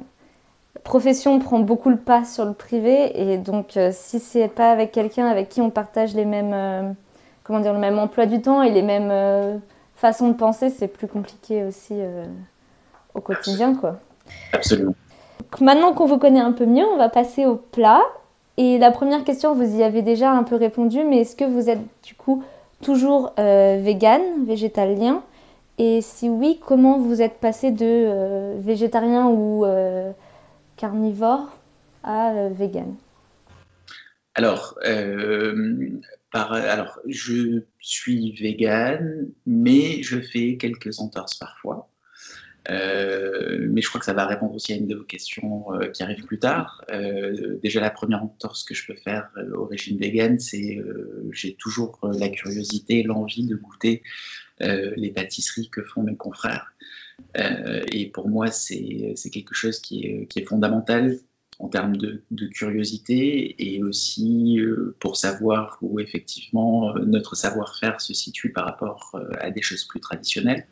profession 0.84 1.38
prend 1.38 1.58
beaucoup 1.58 1.90
le 1.90 1.96
pas 1.96 2.24
sur 2.24 2.44
le 2.44 2.52
privé 2.52 3.32
et 3.32 3.38
donc 3.38 3.76
euh, 3.76 3.90
si 3.92 4.20
c'est 4.20 4.48
pas 4.48 4.70
avec 4.70 4.92
quelqu'un 4.92 5.26
avec 5.26 5.48
qui 5.48 5.60
on 5.60 5.70
partage 5.70 6.14
les 6.14 6.24
mêmes 6.24 6.52
euh, 6.52 6.92
comment 7.44 7.60
dire 7.60 7.72
le 7.72 7.78
même 7.78 7.98
emploi 7.98 8.26
du 8.26 8.40
temps 8.40 8.62
et 8.62 8.70
les 8.70 8.82
mêmes 8.82 9.10
euh, 9.10 9.56
façons 9.96 10.28
de 10.28 10.34
penser, 10.34 10.70
c'est 10.70 10.88
plus 10.88 11.08
compliqué 11.08 11.64
aussi 11.64 11.94
au 13.14 13.20
quotidien 13.20 13.74
quoi. 13.74 14.00
Absolument. 14.52 14.94
maintenant 15.60 15.92
qu'on 15.92 16.06
vous 16.06 16.18
connaît 16.18 16.40
un 16.40 16.52
peu 16.52 16.64
mieux, 16.64 16.86
on 16.86 16.96
va 16.96 17.08
passer 17.08 17.44
au 17.44 17.56
plat 17.56 18.00
et 18.62 18.78
la 18.78 18.90
première 18.90 19.24
question 19.24 19.54
vous 19.54 19.78
y 19.78 19.82
avez 19.82 20.02
déjà 20.02 20.30
un 20.30 20.42
peu 20.42 20.56
répondu 20.56 21.02
mais 21.04 21.20
est-ce 21.20 21.36
que 21.36 21.44
vous 21.44 21.68
êtes 21.70 21.80
du 22.04 22.14
coup 22.14 22.42
toujours 22.82 23.32
vegan, 23.36 24.20
végétalien? 24.46 25.22
Et 25.78 26.02
si 26.02 26.28
oui, 26.28 26.60
comment 26.66 26.98
vous 26.98 27.22
êtes 27.22 27.38
passé 27.40 27.70
de 27.70 28.58
végétarien 28.60 29.28
ou 29.28 29.64
carnivore 30.76 31.50
à 32.02 32.32
euh, 32.32 32.48
vegan 32.50 32.94
alors, 34.36 34.78
euh, 34.86 36.00
alors, 36.32 36.98
je 37.06 37.62
suis 37.80 38.32
vegan, 38.40 39.28
mais 39.44 40.02
je 40.02 40.20
fais 40.20 40.56
quelques 40.56 41.00
entorses 41.00 41.34
parfois. 41.34 41.90
Euh, 42.70 43.66
mais 43.70 43.82
je 43.82 43.88
crois 43.88 43.98
que 43.98 44.06
ça 44.06 44.14
va 44.14 44.26
répondre 44.26 44.54
aussi 44.54 44.72
à 44.72 44.76
une 44.76 44.86
de 44.86 44.94
vos 44.94 45.04
questions 45.04 45.66
qui 45.92 46.02
arrive 46.02 46.24
plus 46.24 46.38
tard. 46.38 46.84
déjà, 47.62 47.80
la 47.80 47.90
première 47.90 48.22
entorse 48.22 48.64
que 48.64 48.74
je 48.74 48.86
peux 48.86 48.96
faire 48.96 49.28
au 49.54 49.66
régime 49.66 49.98
vegan, 49.98 50.38
c'est 50.38 50.78
j'ai 51.32 51.54
toujours 51.54 51.98
la 52.02 52.28
curiosité, 52.28 53.02
l'envie 53.02 53.46
de 53.46 53.56
goûter 53.56 54.02
les 54.60 55.10
pâtisseries 55.10 55.70
que 55.70 55.82
font 55.82 56.02
mes 56.02 56.16
confrères. 56.16 56.72
Euh, 57.36 57.82
et 57.92 58.06
pour 58.06 58.28
moi, 58.28 58.48
c'est 58.48 59.14
quelque 59.32 59.54
chose 59.54 59.80
qui 59.80 60.26
est, 60.34 60.44
fondamental 60.46 61.18
en 61.58 61.68
termes 61.68 61.96
de, 61.96 62.22
curiosité 62.52 63.74
et 63.74 63.82
aussi 63.82 64.58
euh, 64.58 64.96
pour 64.98 65.16
savoir 65.16 65.78
où 65.82 66.00
effectivement 66.00 66.96
euh, 66.96 67.04
notre 67.04 67.36
savoir-faire 67.36 68.00
se 68.00 68.14
situe 68.14 68.50
par 68.50 68.64
rapport 68.64 69.18
à 69.38 69.50
des 69.50 69.62
choses 69.62 69.84
plus 69.84 70.00
traditionnelles. 70.00 70.66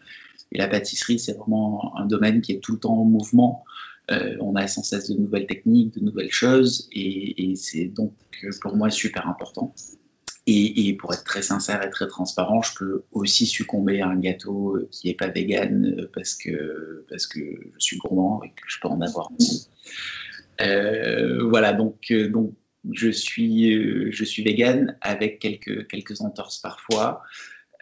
Et 0.53 0.59
la 0.59 0.69
pâtisserie, 0.69 1.19
c'est 1.19 1.35
vraiment 1.35 1.97
un 1.97 2.07
domaine 2.07 2.41
qui 2.41 2.53
est 2.53 2.61
tout 2.61 2.73
le 2.73 2.79
temps 2.79 2.99
en 2.99 3.05
mouvement. 3.05 3.65
on 4.09 4.57
a 4.57 4.67
sans 4.67 4.83
cesse 4.83 5.11
de 5.11 5.19
nouvelles 5.19 5.47
techniques, 5.47 5.95
de 5.95 6.01
nouvelles 6.01 6.33
choses, 6.33 6.89
et, 6.93 7.55
c'est 7.57 7.87
donc 7.87 8.15
pour 8.61 8.77
moi 8.77 8.91
super 8.91 9.29
important. 9.29 9.75
Et, 10.51 10.97
pour 10.99 11.13
être 11.13 11.25
très 11.25 11.43
sincère 11.43 11.85
et 11.85 11.91
très 11.91 12.07
transparent, 12.07 12.63
je 12.63 12.73
peux 12.75 13.05
aussi 13.13 13.45
succomber 13.45 14.01
à 14.01 14.09
un 14.09 14.17
gâteau 14.17 14.77
euh, 14.77 14.89
qui 14.91 15.09
n'est 15.09 15.15
pas 15.15 15.29
vegan 15.29 15.85
euh, 15.85 16.11
parce 16.15 16.35
que, 16.35 17.05
parce 17.11 17.27
que 17.27 17.39
je 17.39 17.79
suis 17.79 17.99
gourmand 17.99 18.43
et 18.43 18.49
que 18.49 18.63
je 18.67 18.81
peux 18.81 18.89
en 18.89 19.03
avoir 19.03 19.31
euh, 20.63 21.47
voilà, 21.51 21.75
donc, 21.75 22.11
donc 22.31 22.55
je 22.91 23.11
suis, 23.11 24.11
je 24.11 24.25
suis 24.25 24.43
vegan 24.43 24.97
avec 25.03 25.39
quelques, 25.39 25.87
quelques 25.87 26.23
entorses 26.23 26.59
parfois. 26.59 27.23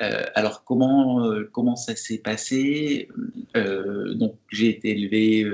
Euh, 0.02 0.24
alors 0.34 0.62
comment 0.64 1.24
euh, 1.24 1.48
comment 1.52 1.74
ça 1.74 1.96
s'est 1.96 2.18
passé? 2.18 3.08
Euh, 3.56 4.12
Donc 4.14 4.36
j'ai 4.50 4.68
été 4.68 4.90
élevé 4.90 5.46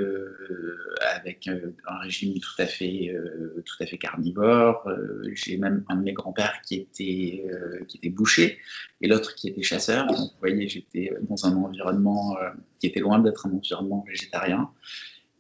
avec 1.15 1.49
un 1.49 1.99
régime 1.99 2.35
tout 2.41 2.55
à 2.61 2.67
fait 2.67 3.15
tout 3.65 3.77
à 3.81 3.87
fait 3.87 3.99
carnivore. 3.99 4.89
j'ai 5.33 5.57
même 5.57 5.85
un 5.89 5.97
de 5.97 6.03
mes 6.03 6.13
grands-pères 6.13 6.61
qui 6.63 6.77
était 6.77 7.47
qui 7.89 7.99
était 7.99 8.09
boucher 8.09 8.59
et 9.01 9.07
l'autre 9.07 9.35
qui 9.35 9.49
était 9.49 9.63
chasseur. 9.63 10.07
Donc 10.07 10.19
vous 10.19 10.39
voyez, 10.41 10.69
j'étais 10.69 11.13
dans 11.29 11.47
un 11.47 11.55
environnement 11.57 12.37
qui 12.81 12.87
était 12.89 13.01
loin 13.01 13.21
d'être 13.21 13.47
un 13.47 13.53
environnement 13.53 14.05
végétarien. 14.09 14.71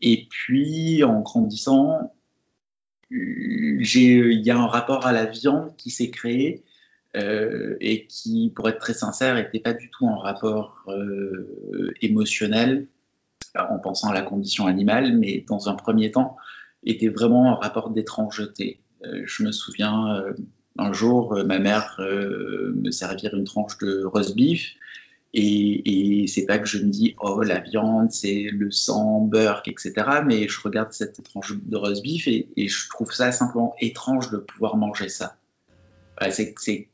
Et 0.01 0.27
puis 0.29 1.03
en 1.05 1.21
grandissant, 1.21 2.15
il 3.11 4.43
y 4.45 4.51
a 4.51 4.57
un 4.57 4.67
rapport 4.67 5.07
à 5.07 5.13
la 5.13 5.27
viande 5.27 5.77
qui 5.77 5.91
s'est 5.91 6.11
créé 6.11 6.65
euh, 7.15 7.77
et 7.81 8.07
qui, 8.07 8.53
pour 8.55 8.69
être 8.69 8.79
très 8.79 8.95
sincère, 8.95 9.35
n'était 9.35 9.61
pas 9.61 9.75
du 9.75 9.91
tout 9.91 10.07
en 10.07 10.19
rapport 10.19 10.83
euh, 10.89 11.93
émotionnel 12.01 12.87
en 13.55 13.79
pensant 13.79 14.09
à 14.09 14.15
la 14.15 14.23
condition 14.23 14.67
animale, 14.67 15.19
mais 15.19 15.45
dans 15.47 15.69
un 15.69 15.75
premier 15.75 16.11
temps, 16.11 16.37
était 16.85 17.09
vraiment 17.09 17.53
un 17.53 17.55
rapport 17.55 17.91
d'étrangeté. 17.91 18.81
Euh, 19.05 19.23
je 19.27 19.43
me 19.43 19.53
souviens 19.53 20.25
un 20.79 20.93
jour, 20.95 21.37
ma 21.45 21.59
mère 21.59 21.97
me 21.99 22.91
servir 22.91 23.35
une 23.35 23.45
tranche 23.45 23.77
de 23.79 24.05
roast 24.05 24.35
beef. 24.35 24.75
Et, 25.35 26.23
et 26.23 26.27
c'est 26.27 26.45
pas 26.45 26.59
que 26.59 26.67
je 26.67 26.79
me 26.79 26.91
dis, 26.91 27.15
oh, 27.21 27.43
la 27.43 27.61
viande, 27.61 28.11
c'est 28.11 28.49
le 28.53 28.71
sang, 28.71 29.21
beurre, 29.21 29.63
etc. 29.67 29.93
Mais 30.27 30.47
je 30.49 30.61
regarde 30.61 30.93
cette 30.93 31.23
tranche 31.23 31.55
de 31.55 31.77
roast 31.77 32.03
beef 32.03 32.27
et, 32.27 32.49
et 32.57 32.69
je 32.69 32.89
trouve 32.89 33.13
ça 33.13 33.33
simplement 33.33 33.75
étrange 33.81 34.31
de 34.31 34.39
pouvoir 34.39 34.77
manger 34.77 35.09
ça. 35.11 35.37
c'est 36.31 36.89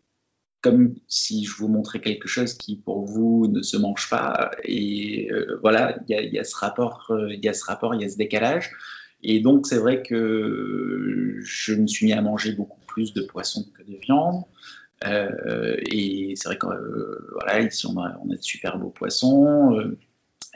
comme 0.61 0.95
si 1.07 1.45
je 1.45 1.55
vous 1.55 1.69
montrais 1.69 2.01
quelque 2.01 2.29
chose 2.29 2.55
qui 2.55 2.77
pour 2.77 3.05
vous 3.05 3.47
ne 3.49 3.63
se 3.63 3.77
mange 3.77 4.09
pas. 4.11 4.51
Et 4.65 5.31
euh, 5.31 5.59
voilà, 5.63 5.99
il 6.09 6.33
y, 6.33 6.39
a 6.39 6.45
ce 6.45 6.57
rapport, 6.57 7.07
euh, 7.11 7.33
il 7.33 7.45
y 7.45 7.49
a 7.49 7.55
ce 7.55 7.65
rapport, 7.65 7.95
il 7.95 8.03
y 8.03 8.05
a 8.05 8.09
ce 8.09 8.17
décalage. 8.17 8.71
Et 9.23 9.41
donc 9.41 9.67
c'est 9.67 9.79
vrai 9.79 10.03
que 10.03 11.37
je 11.41 11.75
me 11.75 11.87
suis 11.87 12.07
mis 12.07 12.13
à 12.13 12.23
manger 12.23 12.53
beaucoup 12.53 12.81
plus 12.87 13.13
de 13.15 13.23
poissons 13.23 13.67
que 13.77 13.83
de 13.83 13.97
viande. 13.99 14.43
Euh, 15.07 15.77
et 15.93 16.35
c'est 16.35 16.49
vrai 16.49 16.59
que 16.59 16.67
voilà, 17.35 17.61
ici 17.61 17.87
on 17.87 17.97
a, 18.01 18.19
on 18.25 18.31
a, 18.31 18.37
de 18.37 18.43
super 18.43 18.79
beaux 18.79 18.91
poissons. 18.91 19.79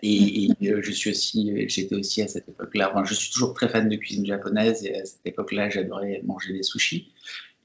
et, 0.03 0.49
je 0.61 0.91
suis 0.91 1.11
aussi, 1.11 1.69
j'étais 1.69 1.95
aussi 1.95 2.23
à 2.23 2.29
cette 2.29 2.49
époque-là. 2.49 2.91
Enfin, 2.91 3.05
je 3.05 3.15
suis 3.15 3.33
toujours 3.33 3.55
très 3.55 3.69
fan 3.69 3.89
de 3.89 3.97
cuisine 3.97 4.27
japonaise 4.27 4.85
et 4.85 4.97
à 4.97 5.05
cette 5.05 5.25
époque-là, 5.27 5.71
j'adorais 5.71 6.23
manger 6.25 6.53
des 6.53 6.65
sushis. 6.65 7.13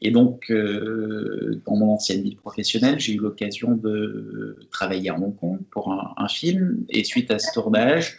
Et 0.01 0.11
donc, 0.11 0.51
euh, 0.51 1.61
dans 1.65 1.75
mon 1.75 1.93
ancienne 1.93 2.21
vie 2.21 2.35
professionnelle, 2.35 2.99
j'ai 2.99 3.13
eu 3.13 3.19
l'occasion 3.19 3.75
de 3.75 4.57
travailler 4.71 5.09
à 5.09 5.15
Hong 5.15 5.35
Kong 5.35 5.59
pour 5.71 5.91
un, 5.91 6.27
film. 6.27 6.85
Et 6.89 7.03
suite 7.03 7.31
à 7.31 7.39
ce 7.39 7.51
tournage, 7.53 8.17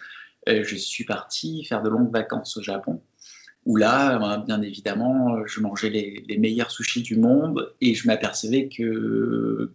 euh, 0.49 0.65
je 0.65 0.75
suis 0.75 1.05
parti 1.05 1.65
faire 1.65 1.83
de 1.83 1.89
longues 1.89 2.13
vacances 2.13 2.57
au 2.57 2.63
Japon, 2.63 3.01
où 3.65 3.77
là, 3.77 4.19
ben, 4.19 4.39
bien 4.39 4.61
évidemment, 4.63 5.47
je 5.47 5.61
mangeais 5.61 5.91
les, 5.91 6.39
meilleurs 6.39 6.71
sushis 6.71 7.03
du 7.03 7.17
monde 7.17 7.73
et 7.81 7.95
je 7.95 8.07
m'apercevais 8.09 8.69
que 8.69 9.71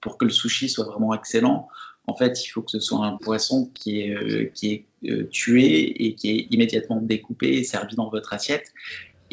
pour 0.00 0.18
que 0.18 0.24
le 0.24 0.32
sushi 0.32 0.68
soit 0.68 0.84
vraiment 0.84 1.14
excellent, 1.14 1.68
en 2.06 2.16
fait, 2.16 2.44
il 2.44 2.48
faut 2.48 2.62
que 2.62 2.70
ce 2.70 2.80
soit 2.80 3.06
un 3.06 3.16
poisson 3.16 3.70
qui 3.74 4.00
est, 4.00 4.14
euh, 4.14 4.50
qui 4.52 4.72
est 5.02 5.30
tué 5.30 6.04
et 6.04 6.14
qui 6.14 6.30
est 6.30 6.46
immédiatement 6.50 7.00
découpé 7.00 7.58
et 7.58 7.64
servi 7.64 7.94
dans 7.94 8.10
votre 8.10 8.32
assiette. 8.32 8.72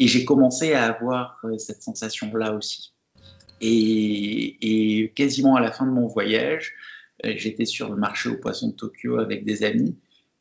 Et 0.02 0.08
j'ai 0.08 0.24
commencé 0.24 0.72
à 0.72 0.86
avoir 0.86 1.38
euh, 1.44 1.58
cette 1.58 1.80
sensation-là 1.80 2.54
aussi. 2.54 2.92
Et, 3.60 5.12
quasiment 5.14 5.54
à 5.54 5.60
la 5.60 5.70
fin 5.70 5.86
de 5.86 5.92
mon 5.92 6.08
voyage, 6.08 6.74
euh, 7.24 7.34
j'étais 7.36 7.66
sur 7.66 7.88
le 7.88 7.94
marché 7.94 8.28
aux 8.28 8.36
poissons 8.36 8.70
de 8.70 8.72
Tokyo 8.72 9.20
avec 9.20 9.44
des 9.44 9.62
amis. 9.62 9.96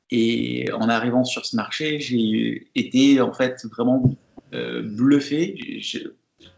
Et 0.09 0.65
en 0.73 0.89
arrivant 0.89 1.23
sur 1.23 1.45
ce 1.45 1.55
marché, 1.55 1.99
j'ai 1.99 2.71
été 2.73 3.21
en 3.21 3.33
fait 3.33 3.63
vraiment 3.65 4.17
euh, 4.55 4.81
bluffé 4.81 5.55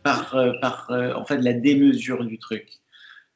par, 0.02 0.34
en 0.34 1.26
fait 1.26 1.40
la 1.40 1.52
démesure 1.52 2.24
du 2.24 2.40
truc. 2.40 2.70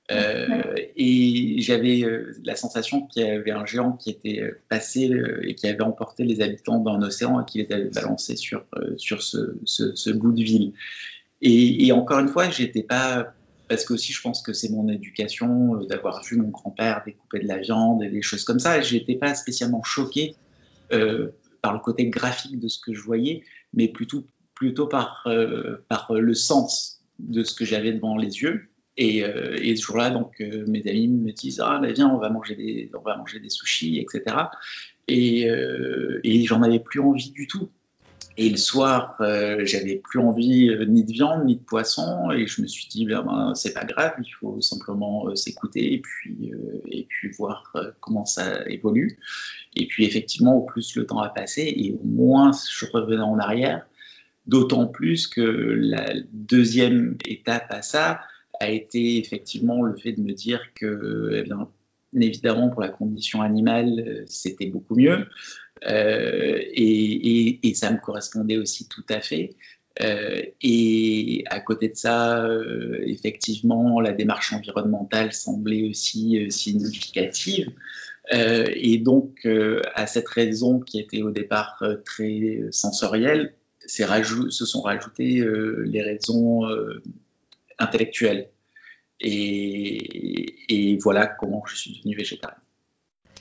Euh, 0.10 0.74
et 0.96 1.56
j'avais 1.60 2.04
euh, 2.04 2.34
la 2.46 2.56
sensation 2.56 3.06
qu'il 3.08 3.24
y 3.24 3.30
avait 3.30 3.52
un 3.52 3.66
géant 3.66 3.92
qui 3.92 4.10
était 4.10 4.42
euh, 4.42 4.62
passé 4.70 5.12
et 5.42 5.54
qui 5.54 5.68
avait 5.68 5.82
emporté 5.82 6.24
les 6.24 6.40
habitants 6.42 6.80
d'un 6.80 7.02
océan 7.02 7.42
et 7.42 7.46
qui 7.46 7.62
les 7.62 7.72
avait 7.74 7.90
balancés 7.90 8.38
sur, 8.38 8.66
sur 8.96 9.22
ce, 9.22 9.58
ce, 9.66 10.12
bout 10.12 10.32
de 10.32 10.44
ville. 10.44 10.74
Et, 11.42 11.92
encore 11.92 12.20
une 12.20 12.30
fois, 12.30 12.50
j'étais 12.50 12.84
pas. 12.84 13.34
Parce 13.68 13.84
que 13.84 13.94
aussi, 13.94 14.14
je 14.14 14.22
pense 14.22 14.42
que 14.42 14.54
c'est 14.54 14.70
mon 14.70 14.88
éducation 14.88 15.76
d'avoir 15.90 16.24
vu 16.24 16.38
mon 16.38 16.48
grand-père 16.48 17.04
découper 17.06 17.40
de 17.40 17.48
la 17.48 17.58
viande 17.58 18.02
et 18.02 18.10
des 18.10 18.22
choses 18.22 18.46
comme 18.46 18.60
ça. 18.60 18.78
Et 18.78 18.84
j'étais 18.84 19.16
pas 19.16 19.36
spécialement 19.36 19.84
choqué 19.84 20.36
par 20.90 21.74
le 21.74 21.80
côté 21.80 22.08
graphique 22.08 22.60
de 22.60 22.70
ce 22.70 22.80
que 22.80 22.94
je 22.94 23.02
voyais, 23.02 23.44
mais 23.74 23.90
plutôt, 23.90 24.26
plutôt 24.56 24.88
par, 24.88 25.28
par 25.90 26.14
le 26.14 26.34
sens 26.34 27.04
de 27.20 27.44
ce 27.44 27.54
que 27.54 27.66
j'avais 27.66 27.92
devant 27.92 28.16
les 28.16 28.42
yeux. 28.42 28.70
Et, 28.98 29.24
euh, 29.24 29.56
et, 29.62 29.76
ce 29.76 29.84
jour-là, 29.84 30.10
donc, 30.10 30.42
euh, 30.42 30.66
mes 30.68 30.86
amis 30.88 31.08
me 31.08 31.32
disent 31.32 31.62
Ah, 31.64 31.80
ben 31.80 31.94
viens, 31.94 32.10
on 32.10 32.18
va 32.18 32.30
manger 32.30 32.56
des, 32.56 32.90
on 32.98 33.02
va 33.02 33.16
manger 33.16 33.40
des 33.40 33.50
sushis, 33.50 34.00
etc. 34.00 34.36
Et, 35.08 35.50
euh, 35.50 36.20
et 36.24 36.44
j'en 36.46 36.64
avais 36.64 36.80
plus 36.80 37.00
envie 37.00 37.32
du 37.32 37.48
tout. 37.48 37.70
Et 38.40 38.50
le 38.52 38.58
soir, 38.58 39.16
j'avais 39.64 39.96
plus 39.96 40.20
envie 40.20 40.70
ni 40.88 41.04
de 41.04 41.12
viande 41.12 41.46
ni 41.46 41.56
de 41.56 41.64
poisson, 41.64 42.30
et 42.30 42.46
je 42.46 42.62
me 42.62 42.68
suis 42.68 42.88
dit, 42.88 43.04
ben, 43.04 43.24
ben 43.24 43.56
c'est 43.56 43.74
pas 43.74 43.84
grave, 43.84 44.14
il 44.24 44.30
faut 44.30 44.62
simplement 44.62 45.36
s'écouter 45.36 45.94
et 45.94 45.98
puis 45.98 46.52
et 46.92 47.08
puis 47.10 47.32
voir 47.32 47.74
comment 48.00 48.26
ça 48.26 48.64
évolue. 48.70 49.18
Et 49.76 49.88
puis 49.88 50.06
effectivement, 50.06 50.56
au 50.56 50.62
plus 50.62 50.96
le 50.96 51.08
temps 51.08 51.18
a 51.18 51.30
passé, 51.30 51.74
et 51.76 51.94
au 51.94 52.06
moins 52.06 52.52
je 52.52 52.86
revenais 52.86 53.24
en 53.24 53.40
arrière. 53.40 53.88
D'autant 54.46 54.86
plus 54.86 55.26
que 55.26 55.42
la 55.42 56.14
deuxième 56.32 57.18
étape 57.26 57.66
à 57.70 57.82
ça 57.82 58.20
a 58.60 58.70
été 58.70 59.18
effectivement 59.18 59.82
le 59.82 59.96
fait 59.96 60.14
de 60.14 60.22
me 60.22 60.34
dire 60.34 60.62
que, 60.76 61.44
eh 61.46 62.26
évidemment, 62.26 62.70
pour 62.70 62.82
la 62.82 62.90
condition 62.90 63.42
animale, 63.42 64.24
c'était 64.28 64.68
beaucoup 64.68 64.96
mieux. 64.96 65.26
Euh, 65.86 66.60
et, 66.74 67.74
ça 67.76 67.92
me 67.92 68.00
correspondait 68.00 68.58
aussi 68.58 68.88
tout 68.88 69.06
à 69.10 69.22
fait. 69.22 69.56
Euh, 70.02 70.42
et 70.62 71.44
à 71.48 71.60
côté 71.60 71.90
de 71.90 71.96
ça, 71.96 72.46
euh, 72.46 73.00
effectivement, 73.06 74.00
la 74.00 74.12
démarche 74.12 74.54
environnementale 74.54 75.34
semblait 75.34 75.88
aussi 75.90 76.50
significative. 76.50 77.72
et 78.32 78.98
donc, 78.98 79.48
à 79.96 80.08
cette 80.08 80.28
raison 80.28 80.80
qui 80.80 81.00
était 81.00 81.22
au 81.22 81.32
départ 81.32 81.84
très 82.06 82.62
sensorielle, 82.72 83.54
se 83.86 84.66
sont 84.66 84.82
rajoutées 84.82 85.46
les 85.86 86.02
raisons 86.02 86.64
intellectuelles. 87.80 88.50
et, 89.20 90.98
voilà 91.02 91.28
comment 91.28 91.64
je 91.68 91.76
suis 91.76 91.98
devenu 91.98 92.16
végétarien. 92.16 92.58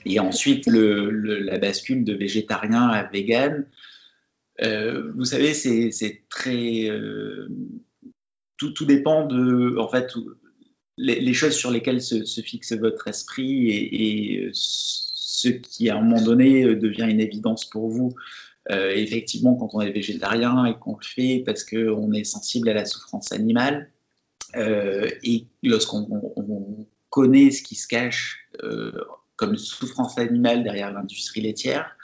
Et 0.05 0.19
ensuite, 0.19 0.67
la 0.67 1.57
bascule 1.57 2.03
de 2.03 2.13
végétarien 2.13 2.87
à 2.87 3.03
vegan, 3.03 3.65
euh, 4.61 5.11
vous 5.15 5.25
savez, 5.25 5.53
c'est 5.53 6.23
très. 6.29 6.89
Euh, 6.89 7.49
tout, 8.57 8.71
tout, 8.71 8.85
dépend 8.85 9.25
de. 9.25 9.77
En 9.77 9.89
fait, 9.89 10.13
les, 10.97 11.33
choses 11.33 11.55
sur 11.55 11.71
lesquelles 11.71 12.01
se, 12.01 12.41
fixe 12.41 12.73
votre 12.73 13.07
esprit 13.07 13.69
et, 13.69 14.49
ce 14.53 15.49
qui, 15.49 15.89
à 15.89 15.97
un 15.97 16.01
moment 16.01 16.23
donné, 16.23 16.75
devient 16.75 17.07
une 17.09 17.19
évidence 17.19 17.69
pour 17.69 17.89
vous. 17.89 18.15
Euh, 18.71 18.91
effectivement, 18.91 19.55
quand 19.55 19.69
on 19.73 19.81
est 19.81 19.91
végétarien 19.91 20.65
et 20.65 20.77
qu'on 20.77 20.97
le 20.97 21.05
fait 21.05 21.43
parce 21.45 21.63
qu'on 21.63 22.11
est 22.11 22.25
sensible 22.25 22.67
à 22.69 22.73
la 22.73 22.85
souffrance 22.85 23.31
animale, 23.31 23.89
et 24.55 25.47
lorsqu'on 25.63 26.87
connaît 27.09 27.51
ce 27.51 27.61
qui 27.61 27.75
se 27.75 27.87
cache 27.87 28.49
comme 29.35 29.55
souffrance 29.57 30.17
animale 30.17 30.63
derrière 30.63 30.91
l'industrie 30.91 31.41
laitière, 31.41 31.97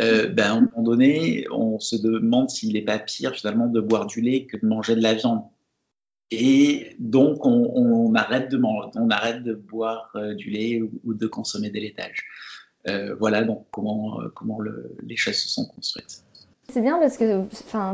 euh, 0.00 0.28
ben, 0.28 0.44
à 0.44 0.52
un 0.52 0.60
moment 0.60 0.82
donné, 0.82 1.46
on 1.50 1.78
se 1.78 1.96
demande 1.96 2.50
s'il 2.50 2.74
n'est 2.74 2.82
pas 2.82 2.98
pire 2.98 3.34
finalement 3.34 3.66
de 3.66 3.80
boire 3.80 4.06
du 4.06 4.20
lait 4.20 4.44
que 4.44 4.56
de 4.56 4.66
manger 4.66 4.94
de 4.94 5.02
la 5.02 5.14
viande. 5.14 5.42
Et 6.30 6.94
donc, 6.98 7.46
on, 7.46 8.14
arrête, 8.14 8.50
de 8.50 8.58
manger, 8.58 8.90
on 8.96 9.08
arrête 9.08 9.42
de 9.42 9.54
boire 9.54 10.10
euh, 10.14 10.34
du 10.34 10.50
lait 10.50 10.82
ou, 10.82 11.14
de 11.14 11.26
consommer 11.26 11.70
des 11.70 11.80
laitages. 11.80 12.26
Euh, 12.86 13.14
voilà 13.18 13.42
donc 13.42 13.66
comment 13.70 14.20
les 15.02 15.16
choses 15.16 15.34
se 15.34 15.48
sont 15.48 15.66
construites. 15.66 16.22
C'est 16.70 16.82
bien 16.82 16.98
parce 16.98 17.16
que 17.16 17.44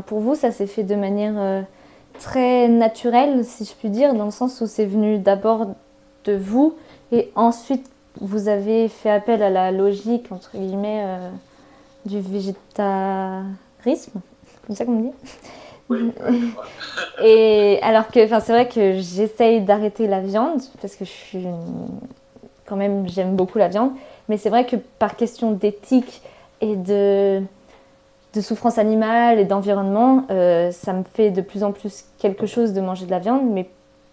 pour 0.02 0.20
vous, 0.20 0.34
ça 0.34 0.50
s'est 0.50 0.66
fait 0.66 0.82
de 0.82 0.96
manière 0.96 1.64
très 2.18 2.68
naturelle, 2.68 3.44
si 3.44 3.64
je 3.64 3.72
puis 3.72 3.90
dire, 3.90 4.14
dans 4.14 4.26
le 4.26 4.30
sens 4.30 4.60
où 4.60 4.66
c'est 4.66 4.86
venu 4.86 5.18
d'abord 5.18 5.74
de 6.24 6.36
vous 6.36 6.76
et 7.12 7.30
ensuite 7.34 7.90
vous 8.20 8.48
avez 8.48 8.88
fait 8.88 9.10
appel 9.10 9.42
à 9.42 9.50
la 9.50 9.72
logique, 9.72 10.30
entre 10.30 10.56
guillemets, 10.56 11.02
euh, 11.04 11.30
du 12.06 12.20
végétarisme, 12.20 14.20
comme 14.66 14.76
ça 14.76 14.84
qu'on 14.84 15.00
dit. 15.00 15.10
Oui, 15.90 16.12
Et 17.22 17.78
alors 17.82 18.08
que, 18.08 18.24
enfin, 18.24 18.40
c'est 18.40 18.52
vrai 18.52 18.68
que 18.68 18.98
j'essaye 18.98 19.60
d'arrêter 19.60 20.06
la 20.06 20.20
viande 20.20 20.62
parce 20.80 20.96
que 20.96 21.04
je 21.04 21.10
suis 21.10 21.46
quand 22.66 22.76
même, 22.76 23.08
j'aime 23.08 23.36
beaucoup 23.36 23.58
la 23.58 23.68
viande, 23.68 23.92
mais 24.28 24.38
c'est 24.38 24.48
vrai 24.48 24.64
que 24.64 24.76
par 24.76 25.16
question 25.16 25.52
d'éthique 25.52 26.22
et 26.60 26.76
de, 26.76 27.42
de 28.34 28.40
souffrance 28.40 28.78
animale 28.78 29.38
et 29.38 29.44
d'environnement, 29.44 30.26
euh, 30.30 30.70
ça 30.72 30.92
me 30.92 31.04
fait 31.04 31.30
de 31.30 31.40
plus 31.40 31.62
en 31.62 31.72
plus 31.72 32.04
quelque 32.18 32.46
chose 32.46 32.72
de 32.72 32.80
manger 32.80 33.06
de 33.06 33.10
la 33.10 33.20
viande, 33.20 33.48
mais 33.50 33.70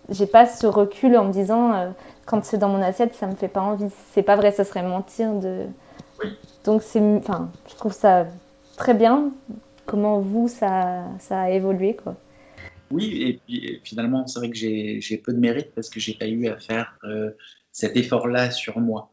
j'ai 0.09 0.27
pas 0.27 0.45
ce 0.45 0.67
recul 0.67 1.17
en 1.17 1.25
me 1.25 1.33
disant 1.33 1.73
euh, 1.73 1.89
quand 2.25 2.43
c'est 2.45 2.57
dans 2.57 2.69
mon 2.69 2.81
assiette, 2.81 3.15
ça 3.15 3.27
me 3.27 3.35
fait 3.35 3.47
pas 3.47 3.61
envie. 3.61 3.89
C'est 4.13 4.23
pas 4.23 4.35
vrai, 4.35 4.51
ça 4.51 4.63
serait 4.63 4.83
mentir 4.83 5.33
de. 5.33 5.65
Donc 6.65 6.83
c'est, 6.83 7.01
enfin, 7.01 7.49
je 7.69 7.75
trouve 7.75 7.93
ça 7.93 8.27
très 8.77 8.93
bien. 8.93 9.31
Comment 9.85 10.19
vous 10.19 10.47
ça, 10.47 11.03
ça 11.19 11.41
a 11.41 11.49
évolué 11.49 11.95
quoi. 11.95 12.15
Oui, 12.91 13.21
et 13.21 13.33
puis 13.45 13.79
finalement, 13.83 14.27
c'est 14.27 14.39
vrai 14.39 14.49
que 14.49 14.55
j'ai 14.55 15.21
peu 15.23 15.33
de 15.33 15.39
mérite 15.39 15.73
parce 15.73 15.89
que 15.89 15.99
j'ai 15.99 16.13
pas 16.13 16.27
eu 16.27 16.47
à 16.47 16.57
faire 16.57 16.99
euh, 17.05 17.31
cet 17.71 17.95
effort-là 17.95 18.51
sur 18.51 18.79
moi. 18.79 19.11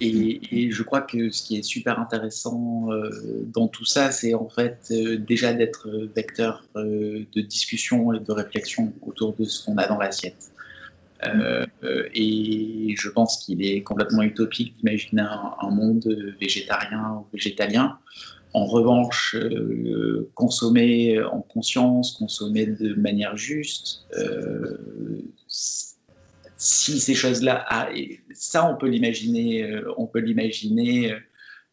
Et, 0.00 0.70
je 0.70 0.82
crois 0.82 1.00
que 1.00 1.30
ce 1.30 1.42
qui 1.42 1.56
est 1.56 1.62
super 1.62 1.98
intéressant 1.98 2.90
euh, 2.90 3.10
dans 3.46 3.68
tout 3.68 3.84
ça, 3.84 4.10
c'est 4.10 4.34
en 4.34 4.48
fait 4.48 4.88
euh, 4.90 5.16
déjà 5.16 5.52
d'être 5.52 5.88
vecteur 6.14 6.64
de 6.74 7.40
discussion 7.40 8.12
et 8.12 8.20
de 8.20 8.32
réflexion 8.32 8.92
autour 9.02 9.34
de 9.34 9.44
ce 9.44 9.64
qu'on 9.64 9.76
a 9.76 9.86
dans 9.86 9.98
l'assiette. 9.98 10.50
Euh, 11.26 11.66
et 12.14 12.94
je 12.96 13.08
pense 13.08 13.44
qu'il 13.44 13.64
est 13.64 13.82
complètement 13.82 14.22
utopique 14.22 14.76
d'imaginer 14.76 15.22
un, 15.22 15.70
monde 15.70 16.34
végétarien 16.40 17.18
ou 17.20 17.26
végétalien. 17.32 17.98
En 18.52 18.66
revanche, 18.66 19.34
euh, 19.34 20.30
consommer 20.34 21.20
en 21.20 21.40
conscience, 21.40 22.12
consommer 22.12 22.66
de 22.66 22.94
manière 22.94 23.36
juste, 23.36 24.06
euh, 24.16 24.78
si 26.56 27.00
ces 27.00 27.14
choses-là, 27.14 27.66
ça 28.32 28.70
on 28.70 28.76
peut 28.76 28.88
l'imaginer, 28.88 29.80
on 29.96 30.06
peut 30.06 30.20
l'imaginer 30.20 31.14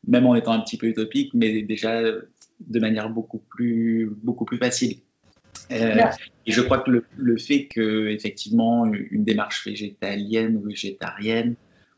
même 0.07 0.25
en 0.25 0.35
étant 0.35 0.53
un 0.53 0.61
petit 0.61 0.77
peu 0.77 0.87
utopique, 0.87 1.33
mais 1.33 1.61
déjà 1.61 2.01
de 2.01 2.79
manière 2.79 3.09
beaucoup 3.09 3.39
plus, 3.39 4.11
beaucoup 4.23 4.45
plus 4.45 4.57
facile. 4.57 4.97
Euh, 5.71 6.01
et 6.45 6.51
je 6.51 6.61
crois 6.61 6.79
que 6.79 7.03
le, 7.15 7.37
fait 7.37 7.67
que 7.67 8.07
effectivement 8.07 8.85
une 8.85 9.23
démarche 9.23 9.65
végétalienne 9.65 10.57
ou 10.57 10.67
végétarienne 10.67 11.55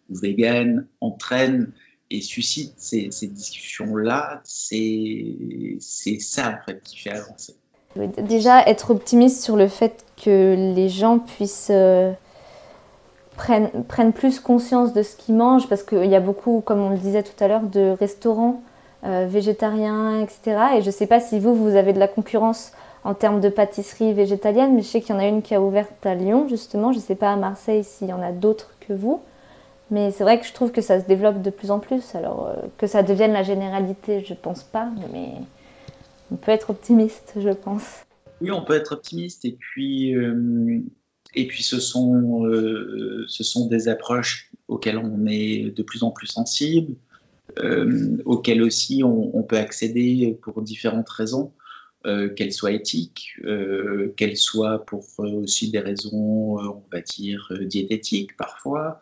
ou 0.09 0.15
végane 0.15 0.87
entraîne 1.01 1.71
et 2.09 2.21
suscite 2.21 2.73
ces, 2.77 3.07
discussions-là, 3.07 4.41
c'est 4.43 5.77
ça 6.19 6.59
en 6.59 6.65
fait 6.65 6.81
qui 6.83 6.99
fait 6.99 7.11
avancer. 7.11 7.55
Déjà 8.17 8.67
être 8.67 8.91
optimiste 8.91 9.43
sur 9.43 9.55
le 9.55 9.67
fait 9.67 10.05
que 10.23 10.73
les 10.75 10.89
gens 10.89 11.19
puissent 11.19 11.69
euh, 11.71 12.11
prennent, 13.35 13.69
prennent, 13.87 14.13
plus 14.13 14.39
conscience 14.39 14.93
de 14.93 15.03
ce 15.03 15.15
qu'ils 15.15 15.35
mangent, 15.35 15.67
parce 15.67 15.83
qu'il 15.83 16.05
y 16.05 16.15
a 16.15 16.19
beaucoup, 16.19 16.61
comme 16.65 16.79
on 16.79 16.89
le 16.89 16.97
disait 16.97 17.23
tout 17.23 17.43
à 17.43 17.47
l'heure, 17.47 17.63
de 17.63 17.95
restaurants 17.99 18.61
euh, 19.05 19.25
végétariens, 19.29 20.21
etc. 20.21 20.57
Et 20.77 20.81
je 20.81 20.87
ne 20.87 20.91
sais 20.91 21.07
pas 21.07 21.19
si 21.19 21.39
vous, 21.39 21.55
vous 21.55 21.75
avez 21.75 21.93
de 21.93 21.99
la 21.99 22.07
concurrence 22.07 22.71
en 23.03 23.13
termes 23.13 23.41
de 23.41 23.49
pâtisserie 23.49 24.13
végétalienne, 24.13 24.75
mais 24.75 24.81
je 24.81 24.87
sais 24.87 25.01
qu'il 25.01 25.13
y 25.13 25.17
en 25.17 25.21
a 25.21 25.27
une 25.27 25.41
qui 25.41 25.55
a 25.55 25.61
ouverte 25.61 26.05
à 26.05 26.15
Lyon, 26.15 26.47
justement. 26.47 26.91
Je 26.91 26.99
ne 26.99 27.03
sais 27.03 27.15
pas 27.15 27.33
à 27.33 27.35
Marseille 27.35 27.83
s'il 27.83 28.07
y 28.07 28.13
en 28.13 28.21
a 28.21 28.31
d'autres 28.31 28.75
que 28.79 28.93
vous. 28.93 29.21
Mais 29.91 30.11
c'est 30.11 30.23
vrai 30.23 30.39
que 30.39 30.45
je 30.45 30.53
trouve 30.53 30.71
que 30.71 30.81
ça 30.81 31.01
se 31.01 31.05
développe 31.05 31.41
de 31.41 31.49
plus 31.49 31.69
en 31.69 31.79
plus. 31.79 32.15
Alors 32.15 32.47
euh, 32.47 32.61
que 32.77 32.87
ça 32.87 33.03
devienne 33.03 33.33
la 33.33 33.43
généralité, 33.43 34.23
je 34.25 34.33
ne 34.33 34.37
pense 34.37 34.63
pas, 34.63 34.87
mais 35.11 35.33
on 36.31 36.35
peut 36.35 36.51
être 36.51 36.69
optimiste, 36.69 37.33
je 37.37 37.49
pense. 37.49 38.05
Oui, 38.41 38.51
on 38.51 38.63
peut 38.63 38.73
être 38.73 38.93
optimiste. 38.93 39.45
Et 39.45 39.51
puis, 39.51 40.15
euh, 40.15 40.81
et 41.35 41.47
puis 41.47 41.63
ce, 41.63 41.79
sont, 41.79 42.45
euh, 42.45 43.25
ce 43.27 43.43
sont 43.43 43.67
des 43.67 43.87
approches 43.87 44.51
auxquelles 44.67 44.97
on 44.97 45.25
est 45.25 45.75
de 45.75 45.83
plus 45.83 46.03
en 46.03 46.11
plus 46.11 46.27
sensible, 46.27 46.95
auxquelles 48.25 48.63
aussi 48.63 49.03
on, 49.03 49.43
peut 49.43 49.57
accéder 49.57 50.37
pour 50.41 50.61
différentes 50.61 51.09
raisons. 51.09 51.51
Euh, 52.05 52.27
qu'elle 52.27 52.51
soit 52.51 52.73
éthique, 52.73 53.37
euh, 53.45 54.13
qu'elle 54.17 54.35
soit 54.35 54.85
pour 54.85 55.05
euh, 55.19 55.43
aussi 55.43 55.71
des 55.71 55.79
raisons, 55.79 56.57
on 56.59 56.83
va 56.91 56.99
dire, 56.99 57.49
diététiques 57.61 58.35
parfois, 58.35 58.99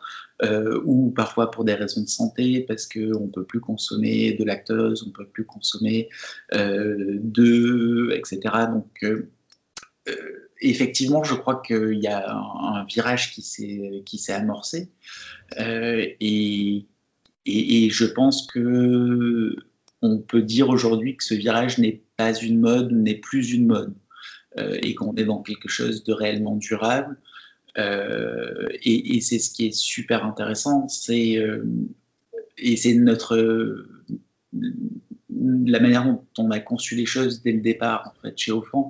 ou 0.84 1.10
parfois 1.10 1.50
pour 1.50 1.64
des 1.64 1.74
raisons 1.74 2.02
de 2.02 2.08
santé, 2.08 2.64
parce 2.66 2.86
qu'on 2.86 3.26
ne 3.26 3.30
peut 3.30 3.44
plus 3.44 3.60
consommer 3.60 4.34
de 4.34 4.44
lactose, 4.44 5.02
on 5.04 5.08
ne 5.08 5.12
peut 5.12 5.26
plus 5.26 5.44
consommer 5.44 6.08
d'œufs, 6.52 8.12
etc. 8.12 8.40
Donc, 8.72 9.04
effectivement, 10.62 11.24
je 11.24 11.34
crois 11.34 11.60
qu'il 11.64 11.98
y 12.00 12.06
a 12.06 12.30
un, 12.30 12.84
virage 12.84 13.32
qui 13.32 13.42
s'est 13.42 14.32
amorcé, 14.32 14.88
et, 15.58 16.86
et, 17.46 17.90
je 17.90 18.04
pense 18.04 18.46
que 18.46 19.56
on 20.02 20.18
peut 20.18 20.42
dire 20.42 20.68
aujourd'hui 20.68 21.16
que 21.16 21.24
ce 21.24 21.34
virage 21.34 21.78
n'est 21.78 22.02
pas 22.16 22.34
une 22.34 22.60
mode, 22.60 22.92
n'est 22.92 23.14
plus 23.14 23.52
une 23.52 23.66
mode, 23.66 23.94
euh, 24.58 24.76
et 24.82 24.94
qu'on 24.94 25.14
est 25.14 25.24
dans 25.24 25.42
quelque 25.42 25.68
chose 25.68 26.04
de 26.04 26.12
réellement 26.12 26.56
durable. 26.56 27.16
Euh, 27.78 28.68
et, 28.82 29.20
c'est 29.20 29.38
ce 29.38 29.50
qui 29.50 29.66
est 29.66 29.72
super 29.72 30.26
intéressant, 30.26 30.88
c'est 30.88 31.38
euh, 31.38 31.64
et 32.58 32.76
c'est 32.76 32.94
notre 32.94 33.86
la 34.52 35.80
manière 35.80 36.04
dont 36.04 36.22
on 36.36 36.50
a 36.50 36.60
conçu 36.60 36.96
les 36.96 37.06
choses 37.06 37.42
dès 37.42 37.52
le 37.52 37.60
départ, 37.60 38.14
chez 38.36 38.52
Offan, 38.52 38.88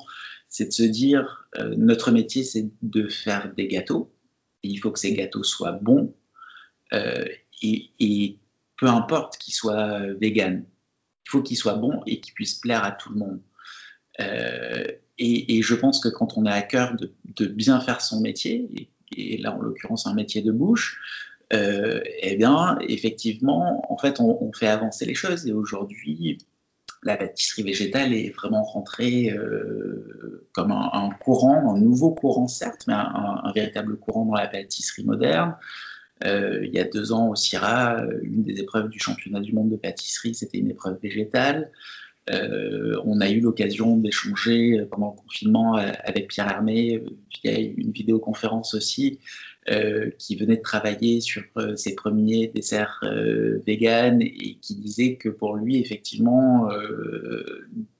c'est 0.52 0.66
de 0.66 0.72
se 0.72 0.82
dire, 0.84 1.48
notre 1.76 2.12
métier, 2.12 2.44
c'est 2.44 2.70
de 2.82 3.08
faire 3.08 3.52
des 3.54 3.66
gâteaux. 3.66 4.14
Et 4.62 4.68
il 4.68 4.76
faut 4.76 4.92
que 4.92 4.98
ces 4.98 5.14
gâteaux 5.14 5.42
soient 5.42 5.72
bons. 5.72 6.14
Et, 7.62 7.90
et, 7.98 8.38
peu 8.76 8.86
importe 8.86 9.38
qu'ils 9.38 9.54
soient 9.54 10.00
vegan, 10.20 10.64
il 11.26 11.30
faut 11.30 11.42
qu'ils 11.42 11.56
soient 11.56 11.74
bons 11.74 12.02
et 12.06 12.20
qu'ils 12.20 12.34
puissent 12.34 12.60
plaire 12.60 12.84
à 12.84 12.92
tout 12.92 13.12
le 13.12 13.18
monde. 13.18 13.40
Euh, 14.20 14.86
et, 15.18 15.62
je 15.62 15.74
pense 15.74 16.00
que 16.00 16.08
quand 16.08 16.36
on 16.36 16.46
a 16.46 16.52
à 16.52 16.62
cœur 16.62 16.96
de, 16.96 17.46
bien 17.46 17.80
faire 17.80 18.00
son 18.00 18.20
métier, 18.20 18.90
et, 19.16 19.38
là 19.38 19.54
en 19.54 19.60
l'occurrence 19.60 20.06
un 20.06 20.14
métier 20.14 20.42
de 20.42 20.52
bouche, 20.52 21.00
euh, 21.52 22.00
eh 22.20 22.36
bien 22.36 22.78
effectivement, 22.80 23.84
en 23.92 23.98
fait, 23.98 24.20
on, 24.20 24.52
fait 24.52 24.68
avancer 24.68 25.04
les 25.06 25.14
choses. 25.14 25.46
Et 25.46 25.52
aujourd'hui, 25.52 26.38
la 27.02 27.16
pâtisserie 27.16 27.64
végétale 27.64 28.14
est 28.14 28.30
vraiment 28.30 28.62
rentrée 28.62 29.30
euh, 29.30 30.46
comme 30.52 30.70
un, 30.70 31.10
courant, 31.20 31.74
un 31.74 31.80
nouveau 31.80 32.12
courant 32.12 32.48
certes, 32.48 32.84
mais 32.86 32.94
un, 32.94 33.52
véritable 33.54 33.96
courant 33.98 34.24
dans 34.24 34.34
la 34.34 34.46
pâtisserie 34.46 35.04
moderne. 35.04 35.56
il 36.24 36.70
y 36.72 36.78
a 36.78 36.84
deux 36.84 37.12
ans 37.12 37.28
au 37.28 37.34
CIRA, 37.34 38.04
une 38.22 38.42
des 38.44 38.60
épreuves 38.60 38.88
du 38.88 39.00
championnat 39.00 39.40
du 39.40 39.52
monde 39.52 39.70
de 39.70 39.76
pâtisserie, 39.76 40.34
c'était 40.34 40.58
une 40.58 40.70
épreuve 40.70 40.98
végétale. 41.02 41.70
Euh, 42.30 43.00
on 43.04 43.20
a 43.20 43.28
eu 43.28 43.40
l'occasion 43.40 43.96
d'échanger 43.96 44.84
pendant 44.90 45.10
le 45.10 45.20
confinement 45.20 45.76
euh, 45.76 45.90
avec 46.04 46.28
Pierre 46.28 46.48
Hermé 46.48 47.02
via 47.42 47.58
une 47.58 47.90
vidéoconférence 47.90 48.74
aussi, 48.74 49.18
euh, 49.70 50.10
qui 50.18 50.36
venait 50.36 50.56
de 50.56 50.62
travailler 50.62 51.20
sur 51.20 51.42
ses 51.76 51.94
premiers 51.94 52.48
desserts 52.48 53.00
vegan 53.66 54.20
et 54.20 54.58
qui 54.60 54.74
disait 54.74 55.16
que 55.16 55.28
pour 55.28 55.56
lui, 55.56 55.78
effectivement, 55.78 56.68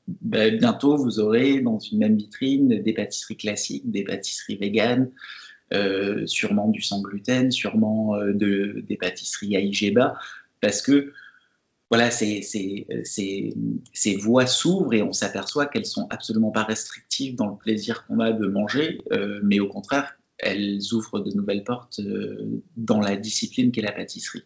ben, 0.06 0.56
bientôt 0.56 0.96
vous 0.96 1.20
aurez 1.20 1.60
dans 1.60 1.78
une 1.78 1.98
même 1.98 2.16
vitrine 2.16 2.82
des 2.82 2.92
pâtisseries 2.92 3.36
classiques, 3.36 3.90
des 3.90 4.04
pâtisseries 4.04 4.56
véganes, 4.56 5.10
sûrement 6.26 6.68
du 6.68 6.82
sans 6.82 7.00
gluten, 7.00 7.50
sûrement 7.50 8.16
de, 8.18 8.82
des 8.86 8.96
pâtisseries 8.96 9.56
à 9.56 9.60
IGBA, 9.60 10.16
parce 10.60 10.82
que 10.82 11.12
voilà, 11.92 12.10
ces, 12.10 12.40
ces, 12.40 14.16
voies 14.16 14.46
s'ouvrent 14.46 14.94
et 14.94 15.02
on 15.02 15.12
s'aperçoit 15.12 15.66
qu'elles 15.66 15.84
sont 15.84 16.06
absolument 16.08 16.50
pas 16.50 16.62
restrictives 16.62 17.36
dans 17.36 17.48
le 17.48 17.56
plaisir 17.56 18.06
qu'on 18.06 18.18
a 18.18 18.32
de 18.32 18.46
manger, 18.46 19.02
euh, 19.12 19.40
mais 19.42 19.60
au 19.60 19.68
contraire, 19.68 20.16
elles 20.42 20.80
ouvrent 20.92 21.20
de 21.20 21.30
nouvelles 21.32 21.64
portes 21.64 22.00
euh, 22.00 22.62
dans 22.76 23.00
la 23.00 23.16
discipline 23.16 23.72
qu'est 23.72 23.82
la 23.82 23.92
pâtisserie. 23.92 24.44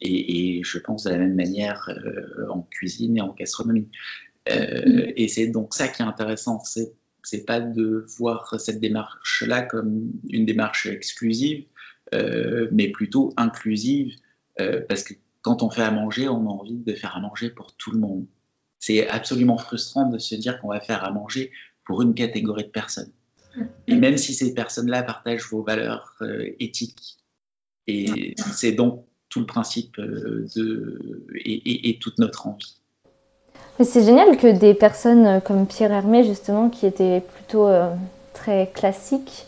Et, 0.00 0.62
je 0.64 0.78
pense 0.78 1.04
de 1.04 1.10
la 1.10 1.18
même 1.18 1.34
manière 1.34 1.88
euh, 1.88 2.48
en 2.48 2.62
cuisine 2.62 3.16
et 3.16 3.20
en 3.20 3.32
gastronomie. 3.32 3.88
Mm-hmm. 4.48 5.12
et 5.16 5.28
c'est 5.28 5.46
donc 5.46 5.72
ça 5.72 5.86
qui 5.86 6.02
est 6.02 6.04
intéressant, 6.04 6.58
c'est 6.64 6.94
c'est 7.24 7.44
pas 7.44 7.60
de 7.60 8.04
voir 8.18 8.58
cette 8.58 8.80
démarche-là 8.80 9.62
comme 9.62 10.10
une 10.28 10.44
démarche 10.44 10.86
exclusive, 10.86 11.66
mais 12.72 12.88
plutôt 12.88 13.32
inclusive, 13.36 14.16
parce 14.56 15.04
que 15.04 15.14
quand 15.42 15.62
on 15.62 15.70
fait 15.70 15.82
à 15.82 15.90
manger, 15.90 16.28
on 16.28 16.46
a 16.46 16.50
envie 16.50 16.78
de 16.78 16.94
faire 16.94 17.16
à 17.16 17.20
manger 17.20 17.50
pour 17.50 17.76
tout 17.76 17.90
le 17.90 17.98
monde. 17.98 18.26
C'est 18.78 19.08
absolument 19.08 19.58
frustrant 19.58 20.08
de 20.08 20.18
se 20.18 20.34
dire 20.34 20.60
qu'on 20.60 20.68
va 20.68 20.80
faire 20.80 21.04
à 21.04 21.10
manger 21.12 21.52
pour 21.84 22.02
une 22.02 22.14
catégorie 22.14 22.64
de 22.64 22.70
personnes. 22.70 23.12
Et 23.86 23.94
même 23.94 24.16
si 24.16 24.34
ces 24.34 24.54
personnes-là 24.54 25.02
partagent 25.02 25.48
vos 25.50 25.62
valeurs 25.62 26.14
euh, 26.22 26.50
éthiques. 26.58 27.18
Et 27.86 28.34
c'est 28.36 28.72
donc 28.72 29.04
tout 29.28 29.40
le 29.40 29.46
principe 29.46 29.98
euh, 29.98 30.46
de, 30.56 31.26
et, 31.44 31.98
toute 32.00 32.18
notre 32.18 32.46
envie. 32.46 32.76
C'est 33.80 34.04
génial 34.04 34.36
que 34.36 34.46
des 34.46 34.74
personnes 34.74 35.40
comme 35.42 35.66
Pierre 35.66 35.92
Hermé, 35.92 36.24
justement, 36.24 36.68
qui 36.68 36.86
étaient 36.86 37.20
plutôt 37.20 37.66
euh, 37.66 37.92
très 38.32 38.70
classiques, 38.72 39.46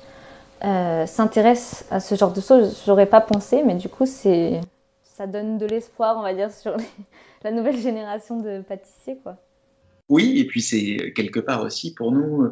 s'intéressent 0.62 1.84
à 1.90 2.00
ce 2.00 2.14
genre 2.14 2.32
de 2.32 2.40
choses. 2.40 2.82
J'aurais 2.86 3.06
pas 3.06 3.20
pensé, 3.20 3.62
mais 3.62 3.74
du 3.74 3.90
coup, 3.90 4.06
c'est 4.06 4.60
ça 5.04 5.26
donne 5.26 5.58
de 5.58 5.66
l'espoir, 5.66 6.16
on 6.18 6.22
va 6.22 6.34
dire, 6.34 6.50
sur 6.62 6.76
la 7.42 7.52
nouvelle 7.52 7.78
génération 7.78 8.40
de 8.40 8.62
pâtissiers, 8.62 9.18
quoi. 9.22 9.36
Oui, 10.08 10.38
et 10.38 10.46
puis 10.46 10.60
c'est 10.60 11.12
quelque 11.14 11.40
part 11.40 11.62
aussi 11.62 11.94
pour 11.94 12.12
nous, 12.12 12.50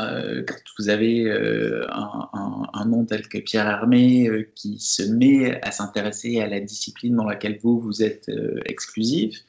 euh, 0.00 0.44
quand 0.46 0.54
vous 0.78 0.88
avez 0.90 1.24
euh, 1.24 1.84
un, 1.90 2.84
nom 2.86 3.04
tel 3.04 3.28
que 3.28 3.38
Pierre 3.38 3.66
Hermé 3.66 4.28
euh, 4.28 4.48
qui 4.54 4.78
se 4.78 5.02
met 5.02 5.60
à 5.62 5.72
s'intéresser 5.72 6.40
à 6.40 6.46
la 6.46 6.60
discipline 6.60 7.16
dans 7.16 7.24
laquelle 7.24 7.58
vous, 7.62 7.80
vous 7.80 8.02
êtes 8.02 8.30
exclusif, 8.64 9.44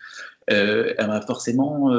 eh 0.52 0.96
ben, 0.98 1.22
forcément, 1.22 1.92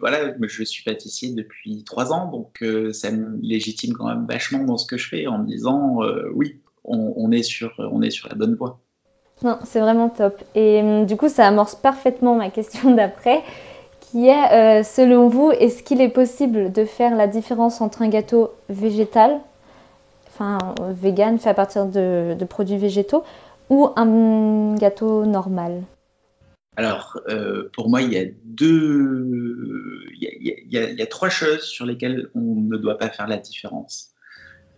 voilà, 0.00 0.34
je 0.38 0.64
suis 0.64 0.84
pâtissier 0.84 1.32
depuis 1.32 1.82
trois 1.84 2.12
ans, 2.12 2.30
donc 2.30 2.62
ça 2.92 3.10
me 3.10 3.40
légitime 3.40 3.94
quand 3.94 4.06
même 4.06 4.26
vachement 4.26 4.64
dans 4.64 4.76
ce 4.76 4.86
que 4.86 4.98
je 4.98 5.08
fais 5.08 5.26
en 5.26 5.38
me 5.38 5.46
disant, 5.46 6.00
oui, 6.34 6.60
on, 6.84 7.32
est 7.32 7.42
sur, 7.42 7.72
on 7.78 8.02
est 8.02 8.10
sur 8.10 8.28
la 8.28 8.34
bonne 8.34 8.54
voie. 8.54 8.80
Non, 9.42 9.58
c'est 9.64 9.80
vraiment 9.80 10.10
top. 10.10 10.42
Et 10.54 10.80
hum, 10.80 11.06
du 11.06 11.16
coup, 11.16 11.28
ça 11.28 11.46
amorce 11.46 11.74
parfaitement 11.74 12.36
ma 12.36 12.50
question 12.50 12.94
d'après, 12.94 13.42
est, 14.14 14.52
euh, 14.52 14.82
selon 14.82 15.28
vous, 15.28 15.50
est-ce 15.50 15.82
qu'il 15.82 16.00
est 16.00 16.08
possible 16.08 16.72
de 16.72 16.84
faire 16.84 17.16
la 17.16 17.26
différence 17.26 17.80
entre 17.80 18.02
un 18.02 18.08
gâteau 18.08 18.52
végétal, 18.68 19.40
enfin 20.28 20.58
vegan, 20.78 21.38
fait 21.38 21.50
à 21.50 21.54
partir 21.54 21.86
de, 21.86 22.36
produits 22.48 22.78
végétaux, 22.78 23.24
ou 23.70 23.88
un 23.96 24.74
gâteau 24.76 25.24
normal? 25.24 25.82
Alors, 26.76 27.20
euh, 27.28 27.70
pour 27.72 27.88
moi, 27.88 28.02
il 28.02 28.12
y 28.12 28.18
a 28.18 28.24
deux, 28.44 30.00
il 30.20 30.68
y 30.70 31.02
a, 31.02 31.06
trois 31.06 31.28
choses 31.28 31.62
sur 31.62 31.86
lesquelles 31.86 32.28
on 32.34 32.40
ne 32.40 32.76
doit 32.76 32.98
pas 32.98 33.10
faire 33.10 33.28
la 33.28 33.36
différence. 33.36 34.10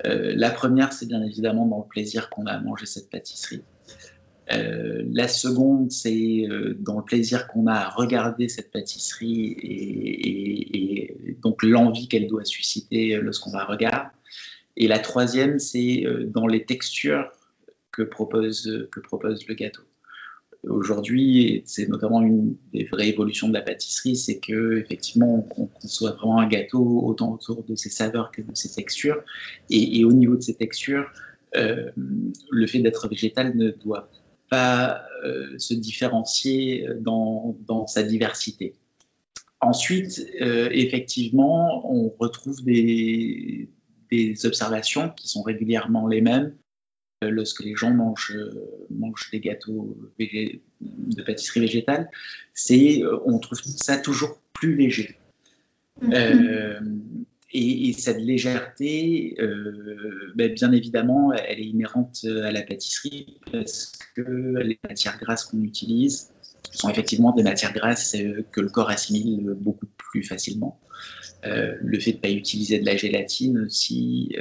Euh, 0.05 0.33
la 0.37 0.51
première, 0.51 0.93
c'est 0.93 1.07
bien 1.07 1.23
évidemment 1.23 1.67
dans 1.67 1.79
le 1.79 1.89
plaisir 1.89 2.29
qu'on 2.29 2.47
a 2.47 2.53
à 2.53 2.61
manger 2.61 2.87
cette 2.87 3.11
pâtisserie. 3.11 3.63
Euh, 4.53 5.03
la 5.13 5.29
seconde, 5.29 5.91
c'est 5.91 6.47
euh, 6.49 6.77
dans 6.79 6.99
le 6.99 7.05
plaisir 7.05 7.49
qu'on 7.49 7.67
a 7.67 7.75
à 7.75 7.89
regarder 7.89 8.49
cette 8.49 8.71
pâtisserie 8.71 9.57
et, 9.61 11.37
donc 11.43 11.63
l'envie 11.63 12.09
qu'elle 12.09 12.29
doit 12.29 12.45
susciter 12.45 13.17
lorsqu'on 13.17 13.53
la 13.53 13.65
regarde. 13.65 14.09
Et 14.77 14.89
la 14.89 14.99
troisième, 14.99 15.59
c'est 15.59 16.05
euh, 16.07 16.25
dans 16.27 16.47
les 16.47 16.65
textures 16.65 17.31
que 17.93 18.03
propose, 18.03 18.89
que 18.93 19.01
propose 19.01 19.47
le 19.49 19.55
gâteau. 19.55 19.83
Aujourd'hui, 20.65 21.63
c'est 21.67 21.89
notamment 21.89 22.23
une 22.23 22.57
des 22.73 22.85
vraies 22.85 23.09
évolutions 23.09 23.49
de 23.49 23.55
la 23.55 23.63
pâtisserie, 23.63 24.17
c'est 24.17 24.39
que 24.39 24.79
effectivement, 24.79 25.47
on 25.57 25.67
conçoit 25.67 26.13
vraiment 26.13 26.41
un 26.41 26.49
gâteau 26.49 27.03
autant 27.05 27.33
autour 27.33 27.63
de 27.63 27.77
ses 27.77 27.91
saveurs 27.91 28.33
que 28.33 28.43
de 28.43 28.55
ses 28.55 28.73
textures. 28.73 29.23
Et, 29.71 30.05
au 30.05 30.13
niveau 30.13 30.35
de 30.35 30.41
ces 30.41 30.55
textures, 30.55 31.09
le 31.55 32.67
fait 32.67 32.81
d'être 32.81 33.09
végétal 33.09 33.57
ne 33.57 33.71
doit 33.71 34.11
pas 34.49 35.07
euh, 35.25 35.59
se 35.59 35.75
différencier 35.75 36.89
dans, 37.01 37.57
dans, 37.67 37.87
sa 37.87 38.03
diversité. 38.03 38.75
Ensuite, 39.61 40.27
euh, 40.41 40.69
effectivement, 40.73 41.91
on 41.91 42.13
retrouve 42.19 42.63
des, 42.65 43.69
des, 44.11 44.47
observations 44.47 45.11
qui 45.11 45.29
sont 45.29 45.43
régulièrement 45.43 46.07
les 46.07 46.21
mêmes 46.21 46.55
euh, 47.25 47.31
lorsque 47.31 47.65
les 47.65 47.75
gens 47.75 47.91
mangent, 47.91 48.39
mangent 48.91 49.31
des 49.31 49.41
gâteaux 49.41 49.97
de 50.19 51.23
pâtisserie 51.23 51.61
végétale. 51.61 52.11
C'est, 52.55 53.03
on 53.25 53.39
trouve 53.39 53.59
ça 53.59 53.99
toujours 53.99 54.39
plus 54.53 54.77
léger. 54.77 55.17
Mm-hmm. 56.03 57.25
Et, 57.53 57.93
cette 57.93 58.19
légèreté, 58.19 59.37
euh, 59.39 60.33
ben, 60.35 60.53
bien 60.53 60.73
évidemment, 60.73 61.33
elle 61.33 61.61
est 61.61 61.67
inhérente 61.67 62.25
à 62.25 62.51
la 62.51 62.63
pâtisserie 62.63 63.39
parce 63.53 63.93
que 64.15 64.59
les 64.63 64.79
matières 64.89 65.19
grasses 65.19 65.45
qu'on 65.45 65.63
utilise 65.63 66.33
sont 66.73 66.89
effectivement 66.89 67.33
des 67.33 67.45
matières 67.45 67.73
grasses 67.73 68.17
euh, 68.17 68.45
que 68.51 68.61
le 68.61 68.69
corps 68.69 68.91
assimile 68.91 69.55
beaucoup 69.61 69.87
plus 69.97 70.25
facilement. 70.25 70.81
Euh, 71.45 71.77
le 71.81 72.01
fait 72.01 72.13
de 72.13 72.17
ne 72.17 72.23
pas 72.23 72.31
utiliser 72.31 72.81
de 72.81 72.85
la 72.85 72.97
gélatine 72.97 73.59
aussi, 73.59 74.35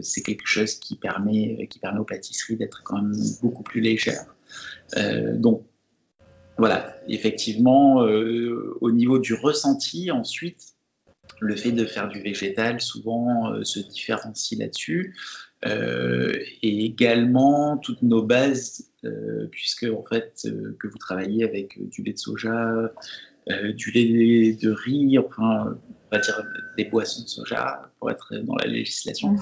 c'est 0.00 0.22
quelque 0.22 0.46
chose 0.46 0.74
qui 0.76 0.96
permet, 0.96 1.66
qui 1.68 1.78
permet 1.78 2.00
aux 2.00 2.04
pâtisseries 2.04 2.56
d'être 2.56 2.82
quand 2.84 3.02
même 3.02 3.14
beaucoup 3.42 3.62
plus 3.62 3.82
légères. 3.82 4.34
donc 5.34 5.66
voilà, 6.56 6.96
effectivement, 7.08 7.96
au 7.96 8.90
niveau 8.90 9.18
du 9.18 9.34
ressenti, 9.34 10.10
ensuite, 10.10 10.74
le 11.40 11.56
fait 11.56 11.72
de 11.72 11.84
faire 11.84 12.08
du 12.08 12.20
végétal 12.20 12.80
souvent 12.80 13.52
euh, 13.52 13.64
se 13.64 13.80
différencie 13.80 14.58
là-dessus. 14.58 15.16
Euh, 15.66 16.32
et 16.62 16.84
également 16.86 17.76
toutes 17.76 18.02
nos 18.02 18.22
bases, 18.22 18.90
euh, 19.04 19.46
puisque 19.50 19.84
en 19.84 20.04
fait 20.04 20.46
que 20.78 20.88
vous 20.88 20.98
travaillez 20.98 21.44
avec 21.44 21.78
du 21.90 22.02
lait 22.02 22.14
de 22.14 22.18
soja, 22.18 22.92
du 23.74 23.90
lait 23.90 24.54
de 24.54 24.70
riz, 24.70 25.18
enfin 25.18 25.76
on 26.12 26.16
va 26.16 26.22
dire 26.22 26.42
des 26.78 26.84
boissons 26.84 27.24
de 27.24 27.28
soja 27.28 27.90
pour 27.98 28.10
être 28.10 28.36
dans 28.36 28.56
la 28.56 28.66
législation. 28.66 29.36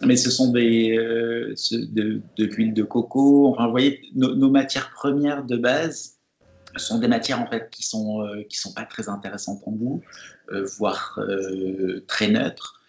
Mais 0.00 0.16
ce 0.16 0.30
sont 0.30 0.52
des 0.52 0.96
de, 0.96 2.22
l'huile 2.38 2.72
de 2.72 2.82
coco. 2.82 3.48
Enfin, 3.48 3.66
vous 3.66 3.72
voyez, 3.72 4.00
nos 4.14 4.50
matières 4.50 4.90
premières 4.90 5.44
de 5.44 5.56
base 5.58 6.21
sont 6.76 6.98
des 6.98 7.08
matières 7.08 7.40
en 7.40 7.46
fait 7.46 7.68
qui 7.70 7.82
sont 7.82 8.26
qui 8.48 8.56
sont 8.56 8.72
pas 8.72 8.84
très 8.84 9.08
intéressantes 9.08 9.62
en 9.66 9.72
goût, 9.72 10.02
voire 10.78 11.18
très 12.06 12.28
neutres. 12.28 12.80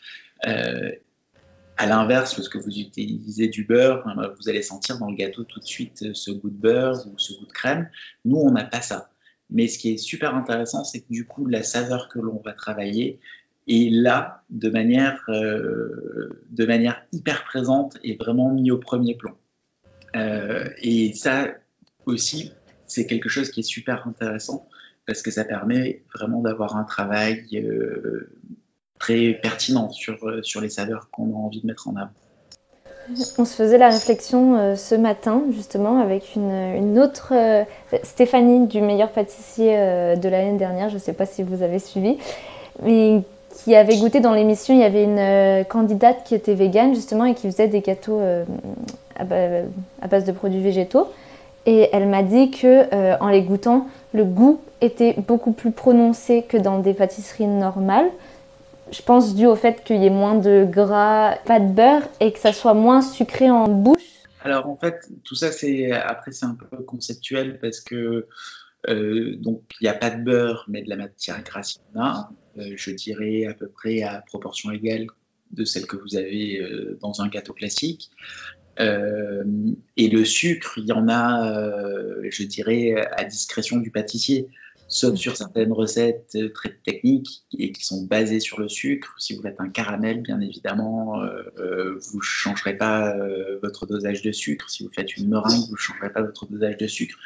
À 1.76 1.88
l'inverse, 1.88 2.38
lorsque 2.38 2.58
vous 2.58 2.78
utilisez 2.78 3.48
du 3.48 3.66
beurre, 3.66 4.04
vous 4.40 4.50
allez 4.50 4.62
sentir 4.62 5.00
dans 5.00 5.10
le 5.10 5.16
gâteau 5.16 5.44
tout 5.44 5.60
de 5.60 5.66
suite 5.66 6.14
ce 6.14 6.32
goût 6.32 6.50
de 6.50 6.56
beurre 6.56 7.06
ou 7.08 7.18
ce 7.18 7.34
goût 7.34 7.46
de 7.46 7.52
crème. 7.52 7.90
Nous, 8.26 8.38
on 8.38 8.52
n'a 8.52 8.64
pas 8.64 8.82
ça. 8.82 9.10
Mais 9.50 9.68
ce 9.68 9.78
qui 9.78 9.94
est 9.94 9.98
super 9.98 10.36
intéressant, 10.36 10.84
c'est 10.84 11.02
que 11.02 11.10
du 11.10 11.26
coup, 11.26 11.46
la 11.46 11.64
saveur 11.64 12.10
que 12.10 12.20
l'on 12.20 12.42
va 12.44 12.54
travailler 12.54 13.20
est 13.68 13.92
là 13.92 14.44
de 14.50 14.70
manière, 14.70 15.24
euh, 15.30 16.44
de 16.50 16.66
manière 16.66 17.06
hyper 17.12 17.44
présente 17.46 17.98
et 18.04 18.16
vraiment 18.16 18.52
mis 18.52 18.72
au 18.72 18.78
premier 18.78 19.16
plan. 19.16 19.38
Euh, 20.16 20.68
et 20.82 21.14
ça 21.14 21.48
aussi, 22.06 22.52
c'est 22.94 23.06
quelque 23.06 23.30
chose 23.30 23.50
qui 23.52 23.62
est 23.62 23.64
super 23.64 24.08
intéressant 24.08 24.68
parce 25.06 25.22
que 25.22 25.32
ça 25.32 25.44
permet 25.44 26.04
vraiment 26.14 26.42
d'avoir 26.42 26.78
un 26.78 26.84
travail 26.84 27.46
euh, 27.56 28.30
très 29.00 29.34
pertinent 29.34 29.90
sur, 29.92 30.44
sur 30.44 30.62
les 30.62 30.70
saveurs 30.70 31.10
qu'on 31.12 31.34
a 31.34 31.38
envie 31.38 31.62
de 31.62 31.68
mettre 31.68 31.88
en 31.88 31.96
avant. 31.96 32.14
On 33.38 33.46
se 33.46 33.56
faisait 33.56 33.78
la 33.78 33.90
réflexion 33.90 34.56
euh, 34.56 34.76
ce 34.76 34.96
matin, 34.96 35.44
justement, 35.52 36.00
avec 36.00 36.36
une, 36.36 36.98
autre 37.00 37.34
euh, 37.36 37.64
Stéphanie 38.04 38.68
du 38.68 38.82
meilleur 38.82 39.10
pâtissier 39.10 39.76
euh, 39.78 40.16
de 40.16 40.30
l'année 40.30 40.58
dernière, 40.58 40.90
je 40.90 40.96
ne 40.96 41.00
sais 41.00 41.12
pas 41.12 41.26
si 41.26 41.44
vous 41.44 41.64
avez 41.64 41.80
suivi, 41.80 42.18
mais 42.82 43.22
qui 43.56 43.76
avait 43.76 43.98
goûté 43.98 44.22
dans 44.22 44.34
l'émission. 44.34 44.74
Il 44.74 44.80
y 44.80 44.84
avait 44.84 45.04
une 45.04 45.66
candidate 45.66 46.24
qui 46.24 46.34
était 46.34 46.56
végane, 46.56 46.96
justement, 46.96 47.26
et 47.26 47.36
qui 47.36 47.48
faisait 47.52 47.68
des 47.68 47.82
gâteaux 47.82 48.20
à, 49.16 50.08
base 50.08 50.26
de 50.26 50.32
produits 50.32 50.62
végétaux. 50.62 51.08
Et 51.66 51.90
elle 51.94 52.08
m'a 52.08 52.24
dit 52.24 52.52
que 52.52 53.20
en 53.20 53.30
les 53.30 53.42
goûtant, 53.42 53.88
le 54.14 54.26
goût 54.26 54.60
était 54.82 55.14
beaucoup 55.14 55.54
plus 55.54 55.72
prononcé 55.72 56.44
que 56.44 56.58
dans 56.58 56.80
des 56.80 56.94
pâtisseries 56.94 57.48
normales 57.48 58.10
je 58.94 59.02
pense 59.02 59.36
dû 59.36 59.46
au 59.46 59.56
fait 59.56 59.84
qu'il 59.84 60.02
y 60.02 60.06
ait 60.06 60.12
moins 60.12 60.36
de 60.36 60.66
gras, 60.70 61.38
pas 61.46 61.60
de 61.60 61.72
beurre 61.72 62.04
et 62.20 62.32
que 62.32 62.40
ça 62.40 62.54
soit 62.54 62.74
moins 62.74 63.02
sucré 63.02 63.50
en 63.50 63.68
bouche 63.68 64.24
Alors 64.42 64.70
en 64.70 64.78
fait, 64.78 65.10
tout 65.24 65.36
ça, 65.36 65.52
c'est 65.52 65.92
après 65.92 66.32
c'est 66.32 66.46
un 66.46 66.56
peu 66.56 66.78
conceptuel 66.84 67.60
parce 67.60 67.82
que 67.82 68.28
euh, 68.90 69.36
donc 69.38 69.64
il 69.80 69.86
n'y 69.86 69.90
a 69.90 69.94
pas 69.94 70.12
de 70.12 70.22
beurre, 70.22 70.66
mais 70.68 70.84
de 70.84 70.90
la 70.90 70.96
matière 70.96 71.42
grasse. 71.44 71.80
Euh, 71.96 72.74
je 72.76 72.92
dirais 72.92 73.46
à 73.46 73.54
peu 73.54 73.68
près 73.68 74.04
à 74.04 74.22
proportion 74.28 74.72
égale 74.72 75.08
de 75.52 75.66
celle 75.66 75.88
que 75.88 75.98
vous 75.98 76.16
avez 76.16 76.60
euh, 76.60 76.98
dans 77.02 77.22
un 77.22 77.28
gâteau 77.28 77.54
classique. 77.54 78.12
Et 78.80 80.08
le 80.10 80.26
sucre, 80.26 80.78
il 80.78 80.86
y 80.86 80.92
en 80.92 81.08
a, 81.10 81.54
je 82.30 82.44
dirais, 82.44 82.96
à 83.16 83.24
discrétion 83.24 83.78
du 83.78 83.92
pâtissier 83.92 84.50
sauf 84.94 85.16
sur 85.16 85.36
certaines 85.36 85.72
recettes 85.72 86.36
euh, 86.36 86.50
très 86.50 86.70
techniques 86.86 87.44
et 87.58 87.72
qui 87.72 87.84
sont 87.84 88.04
basées 88.04 88.40
sur 88.40 88.60
le 88.60 88.70
sucre. 88.70 89.16
Si 89.18 89.36
vous 89.36 89.42
faites 89.42 89.60
un 89.60 89.70
caramel, 89.70 90.22
bien 90.22 90.40
évidemment, 90.40 91.22
euh, 91.22 91.44
euh, 91.58 92.00
vous 92.00 92.18
ne 92.18 92.24
changerez 92.24 92.78
pas 92.78 93.16
votre 93.62 93.86
dosage 93.86 94.22
de 94.22 94.32
sucre. 94.32 94.70
Si 94.70 94.84
vous 94.84 94.92
faites 94.94 95.18
une 95.18 95.30
meringue, 95.30 95.66
vous 95.68 95.74
ne 95.74 95.78
changerez 95.78 96.12
pas 96.12 96.22
votre 96.22 96.46
dosage 96.46 96.78
de 96.78 96.88
sucre. 96.88 97.18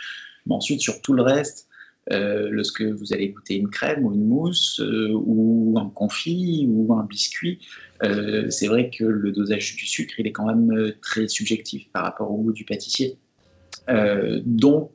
Mais 0.45 0.55
ensuite, 0.55 0.79
sur 0.79 1.01
tout 1.01 1.13
le 1.13 1.21
reste, 1.21 1.66
lorsque 2.09 2.81
vous 2.81 3.13
allez 3.13 3.29
goûter 3.29 3.55
une 3.55 3.69
crème 3.69 4.05
ou 4.05 4.13
une 4.13 4.25
mousse 4.25 4.81
ou 4.81 5.75
un 5.77 5.89
confit 5.89 6.65
ou 6.69 6.93
un 6.93 7.03
biscuit, 7.03 7.59
c'est 8.01 8.67
vrai 8.67 8.89
que 8.89 9.03
le 9.03 9.31
dosage 9.31 9.75
du 9.75 9.85
sucre, 9.85 10.19
il 10.19 10.27
est 10.27 10.31
quand 10.31 10.45
même 10.45 10.93
très 11.01 11.27
subjectif 11.27 11.89
par 11.91 12.03
rapport 12.03 12.31
au 12.31 12.37
goût 12.37 12.53
du 12.53 12.65
pâtissier. 12.65 13.17
donc, 14.45 14.93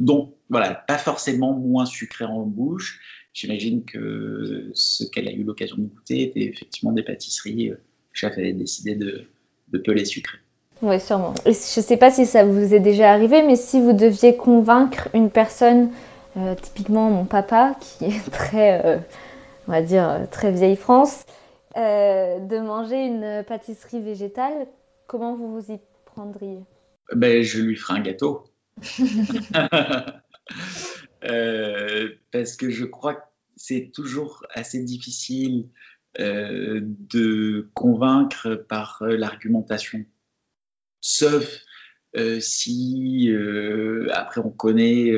donc, 0.00 0.34
voilà, 0.50 0.74
pas 0.74 0.98
forcément 0.98 1.52
moins 1.52 1.84
sucré 1.84 2.24
en 2.24 2.46
bouche. 2.46 3.00
J'imagine 3.34 3.84
que 3.84 4.70
ce 4.74 5.04
qu'elle 5.04 5.28
a 5.28 5.32
eu 5.32 5.44
l'occasion 5.44 5.76
de 5.76 5.86
goûter 5.86 6.22
était 6.22 6.40
effectivement 6.40 6.92
des 6.92 7.02
pâtisseries. 7.02 7.70
Euh, 7.70 7.76
chef 8.12 8.32
avait 8.32 8.52
décidé 8.52 8.94
de, 8.94 9.24
de 9.68 9.78
peu 9.78 9.92
les 9.92 10.04
sucrer. 10.04 10.38
Oui, 10.82 11.00
sûrement. 11.00 11.34
je 11.44 11.50
ne 11.50 11.54
sais 11.54 11.96
pas 11.96 12.10
si 12.10 12.24
ça 12.26 12.44
vous 12.44 12.74
est 12.74 12.80
déjà 12.80 13.12
arrivé, 13.12 13.42
mais 13.42 13.56
si 13.56 13.80
vous 13.80 13.92
deviez 13.92 14.36
convaincre 14.36 15.08
une 15.14 15.30
personne, 15.30 15.90
euh, 16.36 16.54
typiquement 16.54 17.10
mon 17.10 17.24
papa, 17.24 17.76
qui 17.80 18.06
est 18.06 18.30
très, 18.30 18.84
euh, 18.84 18.98
on 19.66 19.72
va 19.72 19.82
dire, 19.82 20.26
très 20.30 20.52
vieille 20.52 20.76
France, 20.76 21.24
de 21.76 22.58
manger 22.58 23.06
une 23.06 23.44
pâtisserie 23.46 24.00
végétale, 24.00 24.66
comment 25.06 25.36
vous 25.36 25.60
vous 25.60 25.72
y 25.72 25.78
prendriez? 26.04 26.58
Ben, 27.14 27.42
Je 27.42 27.60
lui 27.60 27.76
ferai 27.76 27.98
un 27.98 28.02
gâteau. 28.02 28.44
Euh, 31.24 32.10
parce 32.30 32.54
que 32.54 32.70
je 32.70 32.84
crois 32.84 33.14
que 33.14 33.24
c'est 33.56 33.90
toujours 33.92 34.46
assez 34.54 34.82
difficile 34.84 35.68
euh, 36.20 36.80
de 36.82 37.70
convaincre 37.74 38.54
par 38.54 39.02
euh, 39.02 39.16
l'argumentation. 39.16 40.04
Sauf 41.00 41.60
si 42.40 43.30
après 44.12 44.40
on 44.40 44.50
connaît 44.50 45.12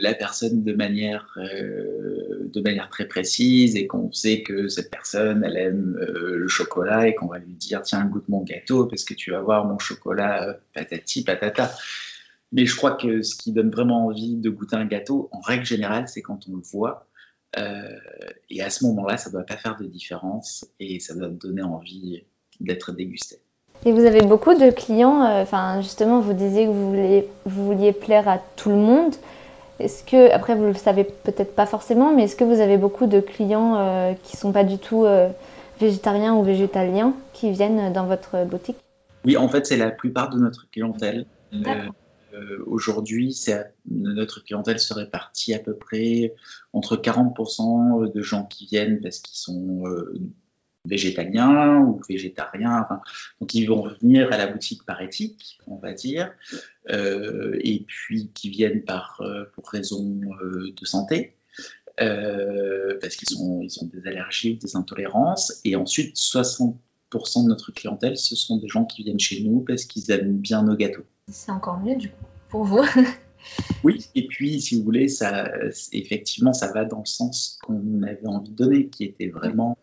la 0.00 0.14
personne 0.14 0.62
de 0.62 0.72
manière, 0.72 1.36
de 1.36 2.60
manière 2.60 2.88
très 2.88 3.06
précise 3.06 3.76
et 3.76 3.86
qu'on 3.86 4.10
sait 4.12 4.42
que 4.42 4.68
cette 4.68 4.90
personne 4.90 5.44
elle 5.44 5.56
aime 5.56 5.98
le 5.98 6.48
chocolat 6.48 7.08
et 7.08 7.14
qu'on 7.14 7.26
va 7.26 7.38
lui 7.38 7.52
dire 7.52 7.82
tiens 7.82 8.06
goûte 8.06 8.28
mon 8.28 8.42
gâteau 8.42 8.86
parce 8.86 9.04
que 9.04 9.12
tu 9.12 9.32
vas 9.32 9.40
voir 9.40 9.66
mon 9.66 9.78
chocolat 9.78 10.58
patati 10.72 11.24
patata. 11.24 11.70
Mais 12.52 12.64
je 12.64 12.74
crois 12.76 12.92
que 12.92 13.22
ce 13.22 13.36
qui 13.36 13.52
donne 13.52 13.70
vraiment 13.70 14.06
envie 14.06 14.36
de 14.36 14.50
goûter 14.50 14.76
un 14.76 14.86
gâteau, 14.86 15.28
en 15.32 15.40
règle 15.40 15.66
générale, 15.66 16.08
c'est 16.08 16.22
quand 16.22 16.48
on 16.48 16.56
le 16.56 16.62
voit. 16.62 17.06
Euh, 17.58 17.98
et 18.50 18.62
à 18.62 18.70
ce 18.70 18.84
moment-là, 18.86 19.16
ça 19.16 19.30
ne 19.30 19.34
doit 19.34 19.44
pas 19.44 19.56
faire 19.56 19.76
de 19.76 19.86
différence 19.86 20.66
et 20.80 21.00
ça 21.00 21.14
doit 21.14 21.28
donner 21.28 21.62
envie 21.62 22.24
d'être 22.60 22.92
dégusté. 22.92 23.36
Et 23.86 23.92
vous 23.92 24.04
avez 24.04 24.22
beaucoup 24.22 24.54
de 24.54 24.70
clients, 24.70 25.24
euh, 25.24 25.42
enfin 25.42 25.80
justement, 25.80 26.20
vous 26.20 26.32
disiez 26.32 26.66
que 26.66 26.70
vous 26.70 26.90
vouliez, 26.90 27.28
vous 27.44 27.64
vouliez 27.64 27.92
plaire 27.92 28.28
à 28.28 28.38
tout 28.56 28.70
le 28.70 28.76
monde. 28.76 29.14
Est-ce 29.78 30.02
que, 30.02 30.32
après 30.32 30.56
vous 30.56 30.64
le 30.64 30.74
savez 30.74 31.04
peut-être 31.04 31.54
pas 31.54 31.66
forcément, 31.66 32.12
mais 32.12 32.24
est-ce 32.24 32.34
que 32.34 32.44
vous 32.44 32.60
avez 32.60 32.76
beaucoup 32.76 33.06
de 33.06 33.20
clients 33.20 33.76
euh, 33.76 34.12
qui 34.24 34.36
ne 34.36 34.40
sont 34.40 34.52
pas 34.52 34.64
du 34.64 34.78
tout 34.78 35.06
végétariens 35.80 36.34
ou 36.34 36.42
végétaliens 36.42 37.14
qui 37.32 37.52
viennent 37.52 37.92
dans 37.92 38.06
votre 38.06 38.44
boutique? 38.44 38.78
Oui, 39.24 39.36
en 39.36 39.48
fait, 39.48 39.66
c'est 39.66 39.76
la 39.76 39.90
plupart 39.90 40.30
de 40.30 40.38
notre 40.38 40.68
clientèle. 40.70 41.26
Euh, 42.34 42.62
aujourd'hui, 42.66 43.36
notre 43.88 44.44
clientèle 44.44 44.78
se 44.80 44.92
répartit 44.92 45.54
à 45.54 45.58
peu 45.58 45.74
près 45.74 46.34
entre 46.72 46.96
40% 46.96 48.12
de 48.12 48.22
gens 48.22 48.44
qui 48.44 48.66
viennent 48.66 49.00
parce 49.00 49.18
qu'ils 49.20 49.38
sont 49.38 49.84
euh, 50.88 50.90
végétaliens 50.90 51.78
ou 51.80 52.00
végétariens, 52.08 52.86
donc 53.40 53.54
ils 53.54 53.66
vont 53.66 53.88
venir 54.00 54.32
à 54.32 54.38
la 54.38 54.46
boutique 54.46 54.84
par 54.84 55.00
éthique, 55.02 55.58
on 55.66 55.76
va 55.76 55.92
dire, 55.92 56.32
euh, 56.90 57.58
et 57.60 57.84
puis 57.86 58.30
qui 58.34 58.50
viennent 58.50 58.82
par, 58.82 59.22
pour 59.54 59.68
raison 59.68 60.02
de 60.02 60.84
santé, 60.84 61.34
parce 61.96 63.16
qu'ils 63.16 63.36
ils 63.62 63.78
ont 63.82 63.90
des 63.92 64.06
allergies, 64.06 64.56
des 64.56 64.76
intolérances, 64.76 65.60
et 65.64 65.76
ensuite 65.76 66.16
60% 66.16 66.74
de 67.44 67.48
notre 67.48 67.72
clientèle, 67.72 68.16
ce 68.16 68.36
sont 68.36 68.58
des 68.58 68.68
gens 68.68 68.84
qui 68.84 69.02
viennent 69.04 69.20
chez 69.20 69.42
nous 69.42 69.60
parce 69.60 69.84
qu'ils 69.84 70.10
aiment 70.10 70.38
bien 70.38 70.62
nos 70.62 70.76
gâteaux. 70.76 71.04
C'est 71.30 71.52
encore 71.52 71.78
mieux 71.80 71.96
du 71.96 72.08
coup 72.08 72.24
pour 72.48 72.64
vous. 72.64 72.84
oui, 73.84 74.06
et 74.14 74.26
puis 74.26 74.60
si 74.60 74.76
vous 74.76 74.84
voulez, 74.84 75.08
ça, 75.08 75.50
effectivement, 75.92 76.52
ça 76.52 76.72
va 76.72 76.84
dans 76.84 77.00
le 77.00 77.06
sens 77.06 77.58
qu'on 77.62 78.02
avait 78.02 78.26
envie 78.26 78.50
de 78.50 78.56
donner, 78.56 78.88
qui 78.88 79.04
était 79.04 79.28
vraiment 79.28 79.76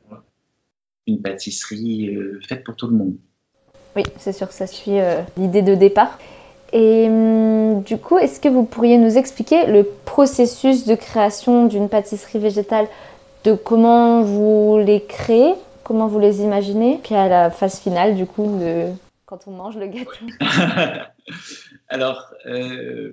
une 1.08 1.22
pâtisserie 1.22 2.16
euh, 2.16 2.40
faite 2.48 2.64
pour 2.64 2.76
tout 2.76 2.88
le 2.88 2.96
monde. 2.96 3.16
Oui, 3.96 4.04
c'est 4.18 4.34
sûr, 4.34 4.52
ça 4.52 4.68
suit 4.68 5.00
euh, 5.00 5.22
l'idée 5.38 5.62
de 5.62 5.76
départ. 5.76 6.20
Et 6.74 7.08
hum, 7.08 7.84
du 7.84 7.98
coup, 7.98 8.18
est-ce 8.18 8.40
que 8.40 8.50
vous 8.50 8.64
pourriez 8.64 8.98
nous 8.98 9.18
expliquer 9.18 9.68
le 9.68 9.84
processus 10.06 10.86
de 10.86 10.96
création 10.96 11.68
d'une 11.68 11.90
pâtisserie 11.90 12.40
végétale, 12.40 12.88
de 13.44 13.54
comment 13.54 14.24
vous 14.24 14.80
les 14.80 15.04
créez, 15.04 15.54
comment 15.84 16.08
vous 16.08 16.20
les 16.20 16.42
imaginez, 16.42 17.00
puis 17.04 17.16
à 17.16 17.28
la 17.28 17.50
phase 17.52 17.80
finale 17.80 18.16
du 18.16 18.26
coup 18.26 18.60
de 18.60 18.88
quand 19.28 19.48
on 19.48 19.52
mange 19.52 19.78
le 19.78 19.88
gâteau? 19.88 20.26
Alors, 21.88 22.34
euh, 22.46 23.12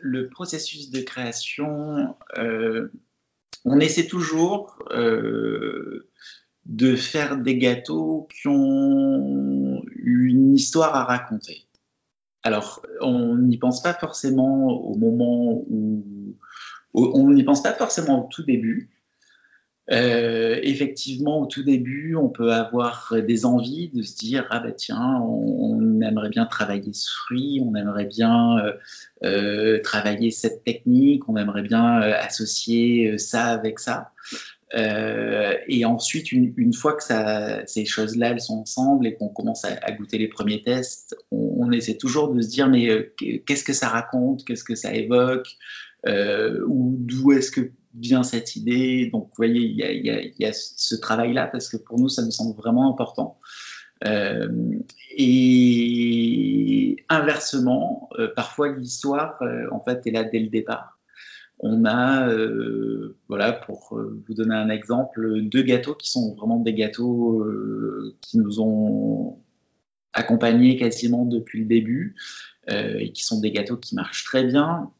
le 0.00 0.28
processus 0.28 0.90
de 0.90 1.00
création, 1.00 2.14
on 3.64 3.80
essaie 3.80 4.06
toujours 4.06 4.78
de 6.66 6.94
faire 6.96 7.36
des 7.36 7.58
gâteaux 7.58 8.28
qui 8.30 8.48
ont 8.48 9.82
une 9.96 10.54
histoire 10.54 10.94
à 10.94 11.04
raconter. 11.04 11.66
Alors, 12.44 12.82
on 13.00 13.36
n'y 13.36 13.58
pense 13.58 13.82
pas 13.82 13.94
forcément 13.94 14.68
au 14.68 14.96
moment 14.96 15.64
où... 15.68 16.36
On 16.94 17.30
n'y 17.30 17.42
pense 17.42 17.62
pas 17.62 17.72
forcément 17.72 18.26
au 18.26 18.28
tout 18.28 18.42
début, 18.42 18.90
euh, 19.90 20.60
effectivement, 20.62 21.40
au 21.40 21.46
tout 21.46 21.64
début, 21.64 22.14
on 22.14 22.28
peut 22.28 22.52
avoir 22.52 23.14
des 23.26 23.44
envies 23.44 23.88
de 23.88 24.02
se 24.02 24.16
dire 24.16 24.46
ah 24.50 24.60
bah 24.60 24.70
tiens, 24.70 25.20
on, 25.20 26.00
aimerait 26.00 26.30
bien 26.30 26.46
travailler 26.46 26.92
ce 26.92 27.10
fruit, 27.10 27.60
on 27.64 27.74
aimerait 27.74 28.06
bien 28.06 28.58
euh, 28.58 28.72
euh, 29.24 29.80
travailler 29.82 30.30
cette 30.30 30.64
technique, 30.64 31.28
on 31.28 31.36
aimerait 31.36 31.62
bien 31.62 32.00
associer 32.00 33.18
ça 33.18 33.46
avec 33.46 33.80
ça. 33.80 34.12
Et 34.74 35.84
ensuite, 35.84 36.32
une, 36.32 36.72
fois 36.72 36.94
que 36.94 37.02
ces 37.66 37.84
choses-là 37.84 38.30
elles 38.30 38.40
sont 38.40 38.60
ensemble 38.60 39.06
et 39.06 39.14
qu'on 39.14 39.28
commence 39.28 39.64
à, 39.64 39.92
goûter 39.92 40.18
les 40.18 40.28
premiers 40.28 40.62
tests, 40.62 41.16
on, 41.30 41.70
essaie 41.72 41.96
toujours 41.96 42.32
de 42.32 42.40
se 42.40 42.48
dire 42.48 42.68
mais 42.68 43.12
qu'est-ce 43.46 43.64
que 43.64 43.72
ça 43.72 43.88
raconte, 43.88 44.44
qu'est-ce 44.44 44.64
que 44.64 44.74
ça 44.74 44.94
évoque, 44.94 45.48
ou 46.06 46.96
d'où 46.98 47.32
est-ce 47.32 47.50
que 47.50 47.70
vient 47.98 48.22
cette 48.22 48.56
idée? 48.56 49.10
Donc, 49.12 49.24
vous 49.24 49.34
voyez, 49.36 49.60
il 49.60 50.34
y 50.38 50.44
a, 50.44 50.52
ce 50.52 50.94
travail-là 50.94 51.46
parce 51.46 51.68
que 51.68 51.76
pour 51.76 51.98
nous, 51.98 52.08
ça 52.08 52.24
me 52.24 52.30
semble 52.30 52.56
vraiment 52.56 52.90
important. 52.90 53.38
Euh, 54.06 54.48
et 55.16 56.96
inversement, 57.08 58.08
euh, 58.18 58.28
parfois 58.34 58.70
l'histoire, 58.70 59.40
euh, 59.42 59.66
en 59.70 59.80
fait, 59.80 60.06
est 60.06 60.10
là 60.10 60.24
dès 60.24 60.40
le 60.40 60.48
départ. 60.48 60.98
On 61.62 61.84
a, 61.84 62.28
voilà, 63.28 63.52
pour 63.52 63.96
vous 63.96 64.34
donner 64.34 64.54
un 64.54 64.68
exemple, 64.68 65.42
deux 65.42 65.62
gâteaux 65.62 65.94
qui 65.94 66.10
sont 66.10 66.34
vraiment 66.34 66.58
des 66.58 66.74
gâteaux 66.74 67.46
qui 68.20 68.38
nous 68.38 68.60
ont 68.60 69.38
accompagnés 70.12 70.76
quasiment 70.76 71.24
depuis 71.24 71.60
le 71.60 71.66
début 71.66 72.16
et 72.68 73.12
qui 73.12 73.22
sont 73.22 73.40
des 73.40 73.52
gâteaux 73.52 73.76
qui 73.76 73.94
marchent 73.94 74.24
très 74.24 74.44
bien 74.44 74.90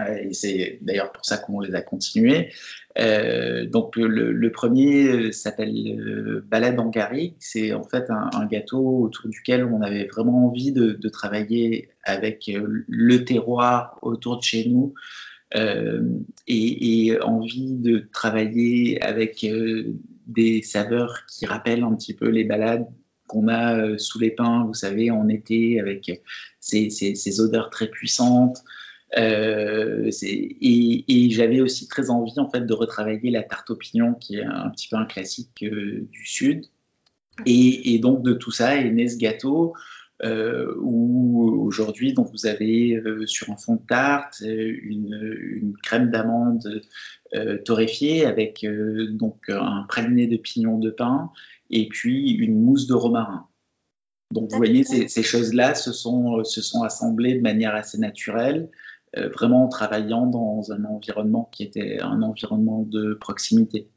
euh, 0.00 0.16
et 0.16 0.32
c'est 0.32 0.78
d'ailleurs 0.82 1.12
pour 1.12 1.24
ça 1.24 1.38
qu'on 1.38 1.60
les 1.60 1.74
a 1.74 1.82
continués. 1.82 2.52
Euh, 2.98 3.66
donc 3.66 3.96
le, 3.96 4.50
premier 4.50 5.08
euh, 5.08 5.32
s'appelle 5.32 6.42
Balade 6.46 6.78
en 6.78 6.88
garrigue. 6.88 7.34
C'est 7.38 7.72
en 7.72 7.84
fait 7.84 8.10
un, 8.10 8.46
gâteau 8.46 9.02
autour 9.02 9.28
duquel 9.28 9.64
on 9.64 9.82
avait 9.82 10.06
vraiment 10.06 10.46
envie 10.46 10.72
de, 10.72 11.08
travailler 11.08 11.88
avec 12.04 12.50
le 12.52 13.24
terroir 13.24 13.98
autour 14.02 14.38
de 14.38 14.42
chez 14.42 14.68
nous 14.68 14.94
et, 15.54 17.18
envie 17.22 17.74
de 17.74 18.08
travailler 18.12 19.02
avec 19.02 19.46
des 20.26 20.62
saveurs 20.62 21.26
qui 21.26 21.46
rappellent 21.46 21.84
un 21.84 21.94
petit 21.94 22.14
peu 22.14 22.28
les 22.28 22.44
balades 22.44 22.86
qu'on 23.26 23.48
a 23.48 23.98
sous 23.98 24.18
les 24.18 24.30
pins, 24.30 24.64
vous 24.66 24.74
savez, 24.74 25.10
en 25.10 25.28
été, 25.28 25.80
avec 25.80 26.22
ces, 26.60 26.90
ces 26.90 27.40
odeurs 27.40 27.70
très 27.70 27.88
puissantes. 27.88 28.62
Euh, 29.16 30.10
et, 30.20 31.30
j'avais 31.30 31.60
aussi 31.60 31.88
très 31.88 32.10
envie 32.10 32.38
en 32.38 32.50
fait 32.50 32.66
de 32.66 32.74
retravailler 32.74 33.30
la 33.30 33.42
tarte 33.42 33.70
au 33.70 33.76
pignon, 33.76 34.14
qui 34.14 34.36
est 34.36 34.44
un 34.44 34.68
petit 34.70 34.88
peu 34.88 34.96
un 34.96 35.06
classique 35.06 35.62
euh, 35.62 36.06
du 36.10 36.26
sud. 36.26 36.66
Et, 37.46 37.98
donc 38.00 38.22
de 38.22 38.32
tout 38.32 38.50
ça 38.50 38.76
est 38.76 38.90
né 38.90 39.08
ce 39.08 39.16
gâteau 39.16 39.74
euh, 40.24 40.74
où 40.80 41.62
aujourd'hui 41.64 42.12
donc 42.12 42.30
vous 42.32 42.46
avez 42.46 43.00
sur 43.26 43.50
un 43.50 43.56
fond 43.56 43.76
de 43.76 43.86
tarte 43.86 44.40
une, 44.40 45.74
crème 45.82 46.10
d'amande 46.10 46.82
torréfiée 47.64 48.24
avec 48.24 48.66
donc 49.10 49.48
un 49.48 49.84
praliné 49.88 50.26
de 50.26 50.36
pignon 50.36 50.78
de 50.78 50.90
pain 50.90 51.30
et 51.70 51.88
puis 51.88 52.30
une 52.30 52.60
mousse 52.60 52.86
de 52.86 52.94
romarin. 52.94 53.46
Donc 54.32 54.50
vous 54.50 54.56
voyez, 54.56 54.84
ces, 54.84 55.08
ces 55.08 55.22
choses-là 55.22 55.74
se 55.74 55.92
sont, 55.92 56.44
se 56.44 56.60
sont 56.60 56.82
assemblées 56.82 57.34
de 57.34 57.40
manière 57.40 57.74
assez 57.74 57.98
naturelle. 57.98 58.68
Euh, 59.16 59.28
vraiment 59.30 59.64
en 59.64 59.68
travaillant 59.68 60.26
dans 60.26 60.70
un 60.70 60.84
environnement 60.84 61.48
qui 61.50 61.62
était 61.62 61.98
un 62.02 62.20
environnement 62.20 62.82
de 62.82 63.14
proximité. 63.14 63.88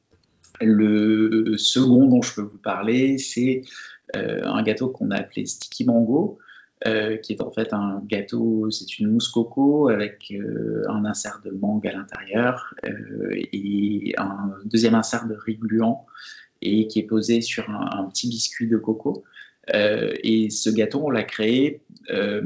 Le 0.61 1.57
second 1.57 2.07
dont 2.07 2.21
je 2.21 2.35
peux 2.35 2.41
vous 2.41 2.59
parler, 2.59 3.17
c'est 3.17 3.63
euh, 3.63 4.00
un 4.13 4.63
gâteau 4.63 4.89
qu'on 4.89 5.11
a 5.11 5.17
appelé 5.17 5.45
Sticky 5.45 5.85
Mango, 5.85 6.37
euh, 6.87 7.17
qui 7.17 7.33
est 7.33 7.41
en 7.41 7.51
fait 7.51 7.73
un 7.73 8.01
gâteau, 8.05 8.69
c'est 8.71 8.99
une 8.99 9.11
mousse 9.11 9.29
coco 9.29 9.89
avec 9.89 10.33
un 10.87 11.05
insert 11.05 11.41
de 11.45 11.51
mangue 11.51 11.87
à 11.87 11.93
l'intérieur 11.93 12.73
et 12.83 14.13
un 14.17 14.53
deuxième 14.65 14.95
insert 14.95 15.27
de 15.27 15.35
riz 15.35 15.57
gluant 15.57 16.05
et 16.61 16.87
qui 16.87 16.99
est 16.99 17.03
posé 17.03 17.41
sur 17.41 17.69
un 17.69 18.07
petit 18.09 18.27
biscuit 18.27 18.67
de 18.67 18.77
coco. 18.77 19.23
Euh, 19.73 20.13
et 20.23 20.49
ce 20.49 20.69
gâteau, 20.69 21.01
on 21.05 21.09
l'a 21.09 21.23
créé. 21.23 21.81
Euh, 22.09 22.41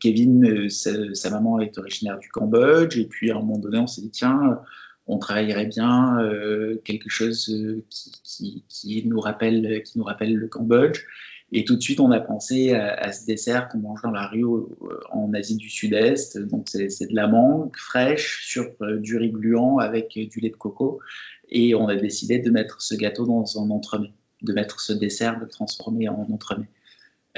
Kevin, 0.00 0.44
euh, 0.44 0.68
sa, 0.68 1.30
maman 1.30 1.60
est 1.60 1.78
originaire 1.78 2.18
du 2.18 2.28
Cambodge, 2.28 2.98
et 2.98 3.06
puis 3.06 3.30
à 3.30 3.36
un 3.36 3.40
moment 3.40 3.58
donné, 3.58 3.78
on 3.78 3.86
s'est 3.86 4.02
dit 4.02 4.10
tiens, 4.10 4.60
on 5.06 5.18
travaillerait 5.18 5.66
bien 5.66 6.18
quelque 6.84 7.08
chose 7.08 7.54
qui, 7.90 8.64
qui, 8.68 9.02
nous 9.06 9.20
rappelle, 9.20 9.82
qui 9.84 9.98
nous 9.98 10.04
rappelle 10.04 10.34
le 10.34 10.48
Cambodge. 10.48 11.04
Et 11.52 11.64
tout 11.64 11.76
de 11.76 11.80
suite, 11.80 12.00
on 12.00 12.10
a 12.10 12.18
pensé 12.18 12.74
à, 12.74 13.12
ce 13.12 13.24
dessert 13.24 13.68
qu'on 13.68 13.78
mange 13.78 14.02
dans 14.02 14.10
la 14.10 14.26
rue 14.26 14.44
en 15.12 15.32
Asie 15.32 15.56
du 15.56 15.70
Sud-Est. 15.70 16.38
Donc, 16.38 16.66
c'est 16.68 16.88
de 17.08 17.14
la 17.14 17.28
mangue 17.28 17.76
fraîche 17.76 18.44
sur 18.44 18.66
du 18.98 19.16
riz 19.16 19.30
gluant 19.30 19.78
avec 19.78 20.08
du 20.14 20.40
lait 20.40 20.50
de 20.50 20.56
coco. 20.56 20.98
Et 21.48 21.76
on 21.76 21.86
a 21.86 21.94
décidé 21.94 22.40
de 22.40 22.50
mettre 22.50 22.82
ce 22.82 22.96
gâteau 22.96 23.26
dans 23.26 23.62
un 23.62 23.70
entremets 23.70 24.12
de 24.42 24.52
mettre 24.52 24.80
ce 24.80 24.92
dessert, 24.92 25.36
de 25.36 25.44
le 25.44 25.48
transformer 25.48 26.08
en 26.08 26.26
entremets. 26.30 26.68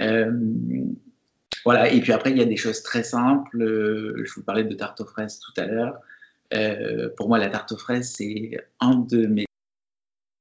Euh, 0.01 0.33
voilà, 1.65 1.93
et 1.93 2.01
puis 2.01 2.13
après, 2.13 2.31
il 2.31 2.39
y 2.39 2.43
a 2.43 2.47
des 2.47 2.57
choses 2.57 2.83
très 2.83 3.03
simples. 3.03 3.63
Euh, 3.63 4.23
je 4.25 4.33
vous 4.35 4.43
parlais 4.43 4.65
de 4.65 4.75
tarte 4.75 5.01
aux 5.01 5.07
fraises 5.07 5.41
tout 5.41 5.59
à 5.61 5.67
l'heure. 5.67 5.99
Euh, 6.55 7.11
pour 7.17 7.29
moi, 7.29 7.39
la 7.39 7.49
tarte 7.49 7.73
aux 7.73 7.77
fraises, 7.77 8.15
c'est 8.17 8.59
un 8.81 8.97
de 8.97 9.27
mes 9.27 9.45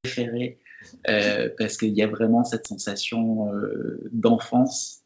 préférés 0.04 0.60
parce 1.58 1.78
qu'il 1.78 1.94
y 1.94 2.02
a 2.02 2.08
vraiment 2.08 2.44
cette 2.44 2.68
sensation 2.68 3.52
d'enfance 4.12 5.02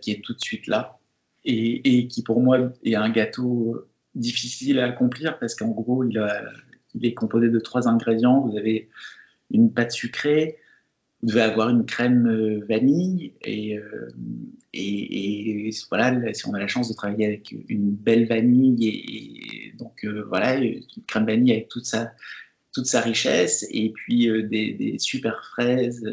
qui 0.00 0.12
est 0.12 0.22
tout 0.22 0.34
de 0.34 0.40
suite 0.40 0.66
là 0.66 0.98
et, 1.44 2.06
qui, 2.08 2.22
pour 2.22 2.40
moi, 2.40 2.72
est 2.84 2.94
un 2.94 3.10
gâteau 3.10 3.86
difficile 4.14 4.78
à 4.78 4.86
accomplir 4.86 5.38
parce 5.38 5.54
qu'en 5.54 5.70
gros, 5.70 6.04
il, 6.04 6.22
il, 6.94 7.06
est 7.06 7.14
composé 7.14 7.48
de 7.48 7.58
trois 7.58 7.88
ingrédients. 7.88 8.40
Vous 8.40 8.56
avez 8.56 8.88
une 9.50 9.72
pâte 9.72 9.92
sucrée, 9.92 10.58
vous 11.24 11.30
devez 11.30 11.40
avoir 11.40 11.70
une 11.70 11.86
crème 11.86 12.26
euh, 12.26 12.60
vanille 12.68 13.32
et, 13.46 13.78
euh, 13.78 14.10
voilà, 15.88 16.34
si 16.34 16.46
on 16.46 16.52
a 16.52 16.58
la 16.58 16.66
chance 16.66 16.90
de 16.90 16.94
travailler 16.94 17.24
avec 17.24 17.54
une 17.68 17.92
belle 17.92 18.26
vanille 18.26 18.86
et, 18.86 19.72
donc 19.78 20.04
euh, 20.04 20.26
voilà, 20.28 20.56
une 20.56 20.82
crème 21.06 21.24
vanille 21.24 21.52
avec 21.52 21.68
toute 21.68 21.86
sa, 21.86 22.12
toute 22.74 22.84
sa 22.84 23.00
richesse 23.00 23.66
et 23.70 23.90
puis 23.90 24.28
des, 24.48 24.96
super 24.98 25.42
fraises 25.52 26.04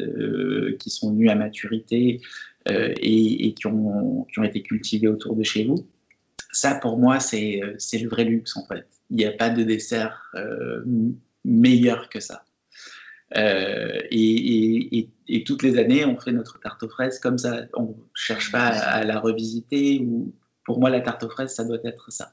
qui 0.78 0.88
sont 0.88 1.12
venues 1.12 1.28
à 1.28 1.34
maturité 1.34 2.22
et, 2.66 3.54
qui, 3.54 3.66
ont, 3.66 4.26
qui 4.32 4.38
ont 4.38 4.44
été 4.44 4.62
cultivées 4.62 5.08
autour 5.08 5.36
de 5.36 5.42
chez 5.42 5.64
vous. 5.64 5.86
Ça, 6.52 6.74
pour 6.76 6.98
moi, 6.98 7.20
c'est 7.20 7.60
le 7.60 8.08
vrai 8.08 8.24
luxe 8.24 8.56
en 8.56 8.64
fait. 8.64 8.86
Il 9.10 9.16
n'y 9.16 9.26
a 9.26 9.32
pas 9.32 9.50
de 9.50 9.62
dessert 9.62 10.32
meilleur 11.44 12.08
que 12.08 12.20
ça. 12.20 12.44
Euh, 13.36 14.00
et, 14.10 15.08
toutes 15.46 15.62
les 15.62 15.78
années, 15.78 16.04
on 16.04 16.18
fait 16.18 16.32
notre 16.32 16.60
tarte 16.60 16.82
aux 16.82 16.88
fraises 16.88 17.18
comme 17.18 17.38
ça. 17.38 17.62
On 17.74 17.82
ne 17.82 17.94
cherche 18.14 18.52
pas 18.52 18.66
à, 18.66 19.04
la 19.04 19.18
revisiter. 19.18 20.00
Ou, 20.00 20.34
pour 20.64 20.78
moi, 20.78 20.90
la 20.90 21.00
tarte 21.00 21.22
aux 21.24 21.30
fraises, 21.30 21.54
ça 21.54 21.64
doit 21.64 21.78
être 21.84 22.12
ça. 22.12 22.32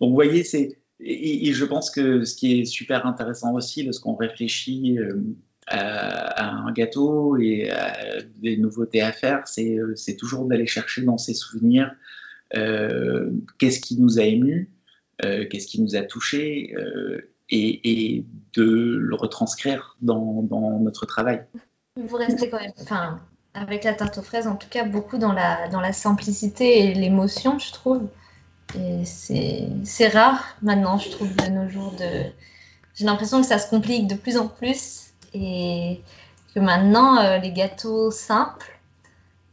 Donc, 0.00 0.10
vous 0.10 0.14
voyez, 0.14 0.44
c'est. 0.44 0.78
Et, 1.00 1.52
je 1.52 1.64
pense 1.64 1.90
que 1.90 2.24
ce 2.24 2.34
qui 2.34 2.60
est 2.60 2.64
super 2.64 3.06
intéressant 3.06 3.54
aussi, 3.54 3.82
lorsqu'on 3.82 4.14
réfléchit 4.14 4.98
euh, 4.98 5.20
à, 5.66 6.50
un 6.50 6.72
gâteau 6.72 7.36
et 7.36 7.70
à 7.70 8.20
des 8.36 8.56
nouveautés 8.56 9.02
à 9.02 9.12
faire, 9.12 9.46
c'est 9.46 9.78
euh, 9.78 9.94
toujours 10.18 10.46
d'aller 10.46 10.66
chercher 10.66 11.02
dans 11.02 11.18
ses 11.18 11.34
souvenirs 11.34 11.94
qu'est-ce 13.58 13.80
qui 13.80 14.00
nous 14.00 14.20
a 14.20 14.22
émus, 14.22 14.70
qu'est-ce 15.20 15.66
qui 15.66 15.82
nous 15.82 15.96
a 15.96 16.02
touchés 16.02 16.72
et, 17.50 18.24
de 18.54 18.62
le 18.62 19.14
retranscrire 19.14 19.96
dans, 20.00 20.42
notre 20.80 21.06
travail. 21.06 21.44
Vous 21.96 22.16
restez 22.16 22.48
quand 22.48 22.60
même, 22.60 22.72
enfin, 22.80 23.20
avec 23.52 23.84
la 23.84 23.94
tarte 23.94 24.18
aux 24.18 24.22
fraises, 24.22 24.46
en 24.46 24.56
tout 24.56 24.68
cas, 24.68 24.84
beaucoup 24.84 25.18
dans 25.18 25.32
la, 25.32 25.92
simplicité 25.92 26.86
et 26.86 26.94
l'émotion, 26.94 27.58
je 27.58 27.72
trouve. 27.72 28.02
Et 28.78 29.04
c'est 29.04 30.08
rare 30.08 30.56
maintenant, 30.62 30.98
je 30.98 31.10
trouve, 31.10 31.34
de 31.34 31.46
nos 31.48 31.68
jours. 31.68 31.94
J'ai 32.94 33.04
l'impression 33.04 33.40
que 33.40 33.46
ça 33.46 33.58
se 33.58 33.68
complique 33.68 34.06
de 34.06 34.14
plus 34.14 34.36
en 34.36 34.46
plus 34.46 35.12
et 35.32 36.00
que 36.54 36.60
maintenant, 36.60 37.18
euh, 37.18 37.38
les 37.38 37.52
gâteaux 37.52 38.12
simples 38.12 38.73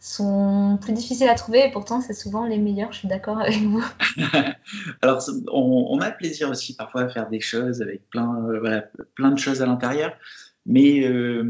sont 0.01 0.79
plus 0.81 0.93
difficiles 0.93 1.29
à 1.29 1.35
trouver 1.35 1.67
et 1.67 1.71
pourtant 1.71 2.01
c'est 2.01 2.15
souvent 2.15 2.47
les 2.47 2.57
meilleurs, 2.57 2.91
je 2.91 2.99
suis 2.99 3.07
d'accord 3.07 3.39
avec 3.39 3.61
vous. 3.61 3.85
Alors 5.01 5.23
on, 5.51 5.99
a 5.99 6.09
plaisir 6.09 6.49
aussi 6.49 6.75
parfois 6.75 7.03
à 7.03 7.09
faire 7.09 7.29
des 7.29 7.39
choses 7.39 7.83
avec 7.83 8.09
plein, 8.09 8.43
euh, 8.47 8.59
voilà, 8.59 8.89
plein 9.13 9.29
de 9.29 9.37
choses 9.37 9.61
à 9.61 9.67
l'intérieur, 9.67 10.17
mais, 10.65 11.07
euh, 11.07 11.43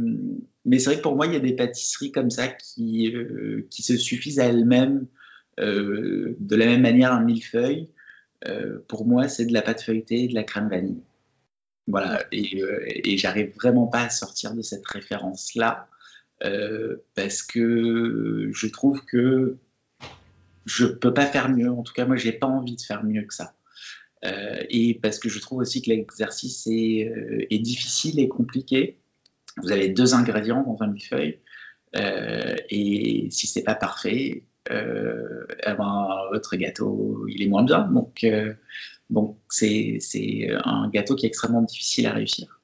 mais 0.66 0.80
c'est 0.80 0.90
vrai 0.90 0.98
que 0.98 1.02
pour 1.02 1.16
moi 1.16 1.28
il 1.28 1.34
y 1.34 1.38
a 1.38 1.40
des 1.40 1.56
pâtisseries 1.56 2.12
comme 2.12 2.30
ça 2.30 2.50
qui, 2.50 3.16
euh, 3.16 3.66
qui 3.70 3.84
se 3.84 3.96
suffisent 3.96 4.40
à 4.40 4.46
elles-mêmes 4.46 5.08
de 5.58 6.56
la 6.56 6.66
même 6.66 6.82
manière 6.82 7.14
un 7.14 7.22
millefeuille. 7.22 7.88
pour 8.88 9.06
moi 9.06 9.28
c'est 9.28 9.46
de 9.46 9.54
la 9.54 9.62
pâte 9.62 9.82
feuilletée 9.82 10.24
et 10.24 10.28
de 10.28 10.34
la 10.34 10.44
crème 10.44 10.70
vanille. 10.70 11.04
Voilà, 11.88 12.24
et, 12.32 12.62
et 13.06 13.18
j'arrive 13.18 13.54
vraiment 13.56 13.88
pas 13.88 14.02
à 14.02 14.10
sortir 14.10 14.56
de 14.56 14.62
cette 14.62 14.86
référence-là 14.88 15.88
parce 17.16 17.44
que 17.44 18.50
je 18.54 18.68
trouve 18.68 19.06
que 19.06 19.58
je 20.66 20.86
peux 20.86 21.14
pas 21.14 21.26
faire 21.26 21.50
mieux. 21.50 21.72
En 21.72 21.84
tout 21.84 21.94
cas, 21.94 22.06
moi, 22.06 22.16
j'ai 22.16 22.32
pas 22.32 22.48
envie 22.48 22.76
de 22.76 22.82
faire 22.82 23.04
mieux 23.04 23.24
que 23.24 23.34
ça. 23.34 23.54
Euh, 24.24 24.64
et 24.70 25.00
parce 25.02 25.20
que 25.20 25.30
je 25.30 25.40
trouve 25.40 25.60
aussi 25.60 25.82
que 25.82 25.90
l'exercice 25.90 26.68
est, 26.68 27.10
euh, 27.10 27.46
est, 27.50 27.60
difficile 27.60 28.20
et 28.20 28.28
compliqué. 28.28 29.00
Vous 29.58 29.72
avez 29.72 29.90
deux 29.90 30.14
ingrédients 30.14 30.64
dans 30.64 30.78
un 30.84 30.88
millefeuille, 30.88 31.40
euh, 31.96 32.56
et 32.70 33.28
si 33.32 33.48
c'est 33.48 33.64
pas 33.64 33.76
parfait, 33.76 34.44
euh, 34.72 35.46
eh 35.66 35.74
ben, 35.74 36.28
votre 36.32 36.56
gâteau 36.56 37.26
il 37.28 37.42
est 37.42 37.48
moins 37.48 37.64
bien. 37.64 37.82
Donc, 37.88 38.26
donc 39.10 39.38
c'est 39.50 40.00
un 40.64 40.90
gâteau 40.90 41.16
qui 41.16 41.26
est 41.26 41.30
extrêmement 41.30 41.64
difficile 41.64 42.06
à 42.06 42.14
réussir. 42.14 42.61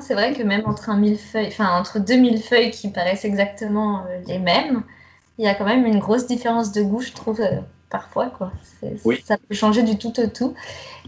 C'est 0.00 0.14
vrai 0.14 0.32
que 0.32 0.42
même 0.42 0.62
entre 0.66 0.90
un 0.90 0.96
millefeuille, 0.96 1.48
enfin 1.48 1.78
entre 1.78 1.98
deux 1.98 2.16
millefeuilles 2.16 2.70
qui 2.70 2.88
paraissent 2.88 3.24
exactement 3.24 4.04
les 4.26 4.38
mêmes, 4.38 4.84
il 5.38 5.44
y 5.44 5.48
a 5.48 5.54
quand 5.54 5.64
même 5.64 5.86
une 5.86 5.98
grosse 5.98 6.26
différence 6.26 6.72
de 6.72 6.82
goût, 6.82 7.00
je 7.00 7.12
trouve, 7.12 7.40
parfois. 7.92 8.30
Quoi. 8.30 8.52
Ça 9.24 9.36
peut 9.36 9.54
changer 9.54 9.82
du 9.82 9.98
tout 9.98 10.18
au 10.18 10.26
tout. 10.26 10.54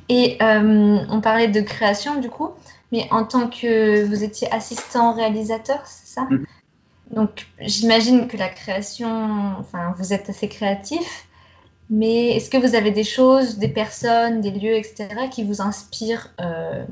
Et 0.09 0.37
euh, 0.43 0.99
on 1.09 1.21
parlait 1.21 1.49
de 1.49 1.61
création, 1.61 2.21
du 2.21 2.29
coup, 2.29 2.51
mais 2.93 3.09
en 3.11 3.25
tant 3.25 3.49
que 3.49 4.05
vous 4.05 4.23
étiez 4.23 4.53
assistant 4.53 5.15
réalisateur, 5.15 5.81
c'est 5.87 6.07
ça? 6.07 6.23
Mm. 6.23 6.45
Donc, 7.11 7.47
j'imagine 7.61 8.29
que 8.29 8.37
la 8.37 8.49
création, 8.49 9.55
enfin, 9.59 9.95
vous 9.99 10.13
êtes 10.13 10.31
assez 10.31 10.49
créatif, 10.49 11.27
mais 11.91 12.37
est-ce 12.37 12.51
que 12.51 12.57
vous 12.57 12.75
avez 12.75 12.91
des 12.91 13.05
choses, 13.05 13.59
des 13.59 13.69
personnes, 13.69 14.41
des 14.41 14.51
lieux, 14.51 14.75
etc., 14.75 15.09
qui 15.31 15.45
vous 15.45 15.61
inspirent 15.61 16.31
euh, 16.41 16.85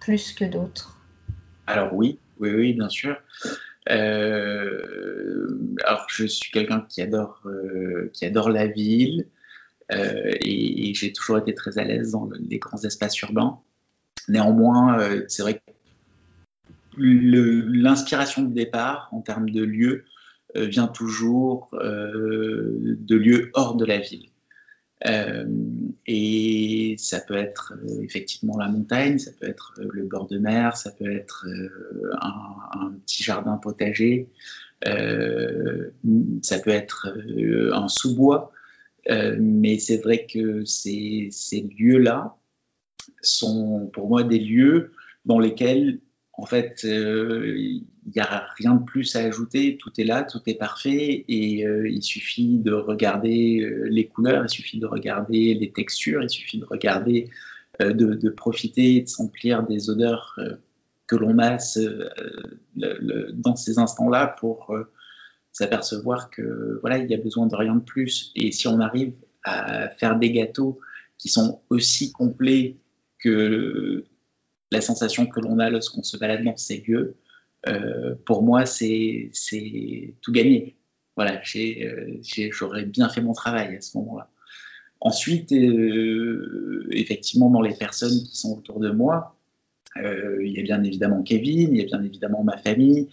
plus 0.00 0.32
que 0.32 0.44
d'autres? 0.44 0.99
Alors 1.70 1.94
oui, 1.94 2.18
oui, 2.38 2.50
oui, 2.50 2.72
bien 2.74 2.88
sûr. 2.88 3.16
Euh, 3.90 5.48
alors, 5.84 6.06
je 6.10 6.26
suis 6.26 6.50
quelqu'un 6.50 6.84
qui 6.88 7.00
adore, 7.02 7.42
adore 8.22 8.50
la 8.50 8.66
ville, 8.66 9.26
euh, 9.92 10.32
et, 10.40 10.92
j'ai 10.94 11.12
toujours 11.12 11.38
été 11.38 11.54
très 11.54 11.78
à 11.78 11.84
l'aise 11.84 12.12
dans 12.12 12.28
les 12.48 12.58
grands 12.58 12.82
espaces 12.82 13.18
urbains. 13.20 13.58
Néanmoins, 14.28 15.00
euh, 15.00 15.24
c'est 15.28 15.42
vrai 15.42 15.54
que 15.54 15.60
l'inspiration 16.96 18.42
de 18.42 18.52
départ 18.52 19.08
en 19.12 19.20
termes 19.20 19.50
de 19.50 19.62
lieux 19.62 20.04
euh, 20.56 20.66
vient 20.66 20.88
toujours 20.88 21.70
de 21.72 23.14
lieux 23.14 23.50
hors 23.54 23.76
de 23.76 23.84
la 23.84 23.98
ville. 23.98 24.29
Et 25.04 26.96
ça 26.98 27.20
peut 27.20 27.36
être 27.36 27.74
effectivement 28.02 28.58
la 28.58 28.68
montagne, 28.68 29.18
ça 29.18 29.30
peut 29.38 29.48
être 29.48 29.74
le 29.78 30.04
bord 30.04 30.26
de 30.26 30.38
mer, 30.38 30.76
ça 30.76 30.90
peut 30.90 31.10
être 31.10 31.46
un, 32.20 32.92
petit 33.06 33.22
jardin 33.22 33.56
potager, 33.56 34.28
ça 34.84 36.58
peut 36.58 36.70
être 36.70 37.16
un 37.72 37.88
sous-bois. 37.88 38.52
Euh, 39.08 39.36
mais 39.40 39.78
c'est 39.78 39.98
vrai 39.98 40.26
que 40.26 40.64
ces, 40.64 41.30
lieux-là 41.78 42.36
sont 43.22 43.90
pour 43.92 44.08
moi 44.08 44.24
des 44.24 44.38
lieux 44.38 44.92
dans 45.24 45.38
lesquels, 45.38 46.00
en 46.32 46.46
fait, 46.46 46.82
euh, 46.84 47.80
il 48.12 48.20
n'y 48.20 48.22
a 48.22 48.48
rien 48.56 48.74
de 48.74 48.84
plus 48.84 49.14
à 49.16 49.20
ajouter, 49.20 49.76
tout 49.76 49.92
est 49.98 50.04
là, 50.04 50.24
tout 50.24 50.40
est 50.46 50.54
parfait, 50.54 51.24
et 51.28 51.66
euh, 51.66 51.88
il 51.88 52.02
suffit 52.02 52.58
de 52.58 52.72
regarder 52.72 53.68
les 53.84 54.06
couleurs, 54.08 54.44
il 54.44 54.48
suffit 54.48 54.78
de 54.78 54.86
regarder 54.86 55.54
les 55.54 55.70
textures, 55.70 56.22
il 56.22 56.30
suffit 56.30 56.58
de 56.58 56.64
regarder, 56.64 57.30
de, 57.78 57.92
de, 57.92 58.30
profiter, 58.30 59.02
de 59.02 59.08
s'emplir 59.08 59.62
des 59.62 59.88
odeurs 59.88 60.38
que 61.06 61.16
l'on 61.16 61.38
a 61.38 61.56
dans 63.32 63.56
ces 63.56 63.78
instants-là 63.78 64.26
pour 64.38 64.74
s'apercevoir 65.52 66.30
que 66.30 66.78
voilà, 66.80 66.98
il 66.98 67.10
y 67.10 67.14
a 67.14 67.18
besoin 67.18 67.46
de 67.46 67.56
rien 67.56 67.74
de 67.74 67.80
plus. 67.80 68.32
Et 68.36 68.52
si 68.52 68.68
on 68.68 68.80
arrive 68.80 69.14
à 69.44 69.88
faire 69.88 70.18
des 70.18 70.30
gâteaux 70.32 70.80
qui 71.18 71.28
sont 71.28 71.60
aussi 71.70 72.12
complets 72.12 72.76
que 73.18 74.04
la 74.72 74.80
sensation 74.80 75.26
que 75.26 75.40
l'on 75.40 75.58
a 75.58 75.70
lorsqu'on 75.70 76.02
se 76.02 76.16
balade 76.16 76.44
dans 76.44 76.56
ces 76.56 76.78
lieux, 76.86 77.16
euh, 77.68 78.14
pour 78.24 78.42
moi, 78.42 78.66
c'est 78.66 79.30
tout 80.22 80.32
gagné. 80.32 80.76
Voilà, 81.16 81.42
euh, 81.56 82.16
j'aurais 82.50 82.84
bien 82.84 83.08
fait 83.08 83.20
mon 83.20 83.32
travail 83.32 83.76
à 83.76 83.80
ce 83.80 83.96
moment-là. 83.98 84.30
Ensuite, 85.00 85.52
euh, 85.52 86.88
effectivement, 86.92 87.50
dans 87.50 87.62
les 87.62 87.74
personnes 87.74 88.22
qui 88.24 88.36
sont 88.36 88.56
autour 88.58 88.80
de 88.80 88.90
moi, 88.90 89.36
il 89.96 90.52
y 90.52 90.60
a 90.60 90.62
bien 90.62 90.82
évidemment 90.84 91.22
Kevin, 91.22 91.74
il 91.74 91.78
y 91.78 91.82
a 91.82 91.84
bien 91.84 92.02
évidemment 92.02 92.44
ma 92.44 92.56
famille, 92.56 93.08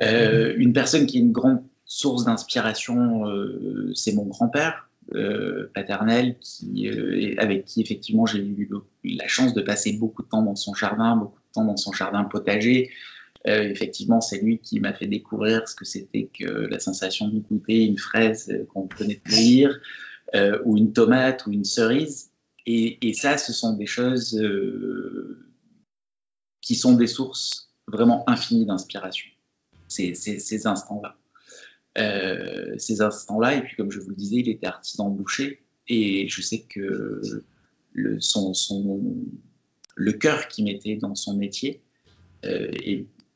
une 0.00 0.72
personne 0.72 1.06
qui 1.06 1.18
est 1.18 1.20
une 1.20 1.32
grande 1.32 1.62
source 1.86 2.24
d'inspiration, 2.24 3.24
c'est 3.94 4.14
mon 4.14 4.24
grand-père 4.24 4.88
paternel, 5.74 6.36
avec 7.38 7.64
qui 7.64 7.80
effectivement 7.80 8.26
j'ai 8.26 8.38
eu 8.38 8.70
la 9.04 9.26
chance 9.26 9.54
de 9.54 9.60
passer 9.60 9.92
beaucoup 9.94 10.22
de 10.22 10.28
temps 10.28 10.42
dans 10.42 10.54
son 10.54 10.72
jardin, 10.72 11.16
beaucoup 11.16 11.40
de 11.40 11.52
temps 11.52 11.64
dans 11.64 11.76
son 11.76 11.92
jardin 11.92 12.22
potager. 12.22 12.90
Effectivement, 13.44 14.20
c'est 14.20 14.40
lui 14.40 14.58
qui 14.58 14.80
m'a 14.80 14.92
fait 14.92 15.06
découvrir 15.06 15.68
ce 15.68 15.74
que 15.74 15.84
c'était 15.84 16.28
que 16.38 16.44
la 16.44 16.78
sensation 16.80 17.28
de 17.28 17.38
goûter 17.38 17.84
une 17.84 17.98
fraise 17.98 18.52
qu'on 18.72 18.88
venait 18.98 19.20
de 19.24 19.30
cueillir, 19.30 19.80
ou 20.64 20.76
une 20.76 20.92
tomate, 20.92 21.46
ou 21.46 21.52
une 21.52 21.64
cerise. 21.64 22.30
Et, 22.66 23.12
ça, 23.14 23.38
ce 23.38 23.52
sont 23.52 23.74
des 23.74 23.86
choses 23.86 24.38
qui 26.60 26.74
sont 26.74 26.94
des 26.94 27.06
sources 27.06 27.72
vraiment 27.86 28.28
infinies 28.28 28.66
d'inspiration 28.66 29.30
ces, 29.88 30.66
instants-là. 30.66 31.16
Euh, 31.98 32.74
ces 32.78 33.00
instants-là, 33.00 33.56
et 33.56 33.62
puis 33.62 33.76
comme 33.76 33.90
je 33.90 33.98
vous 33.98 34.10
le 34.10 34.16
disais, 34.16 34.36
il 34.36 34.48
était 34.48 34.66
artisan 34.66 35.08
boucher, 35.08 35.62
et 35.88 36.28
je 36.28 36.42
sais 36.42 36.60
que 36.60 37.20
le, 37.92 38.20
son, 38.20 38.52
le 39.96 40.12
cœur 40.12 40.48
qu'il 40.48 40.64
mettait 40.64 40.96
dans 40.96 41.14
son 41.14 41.34
métier, 41.34 41.80
euh, 42.44 42.70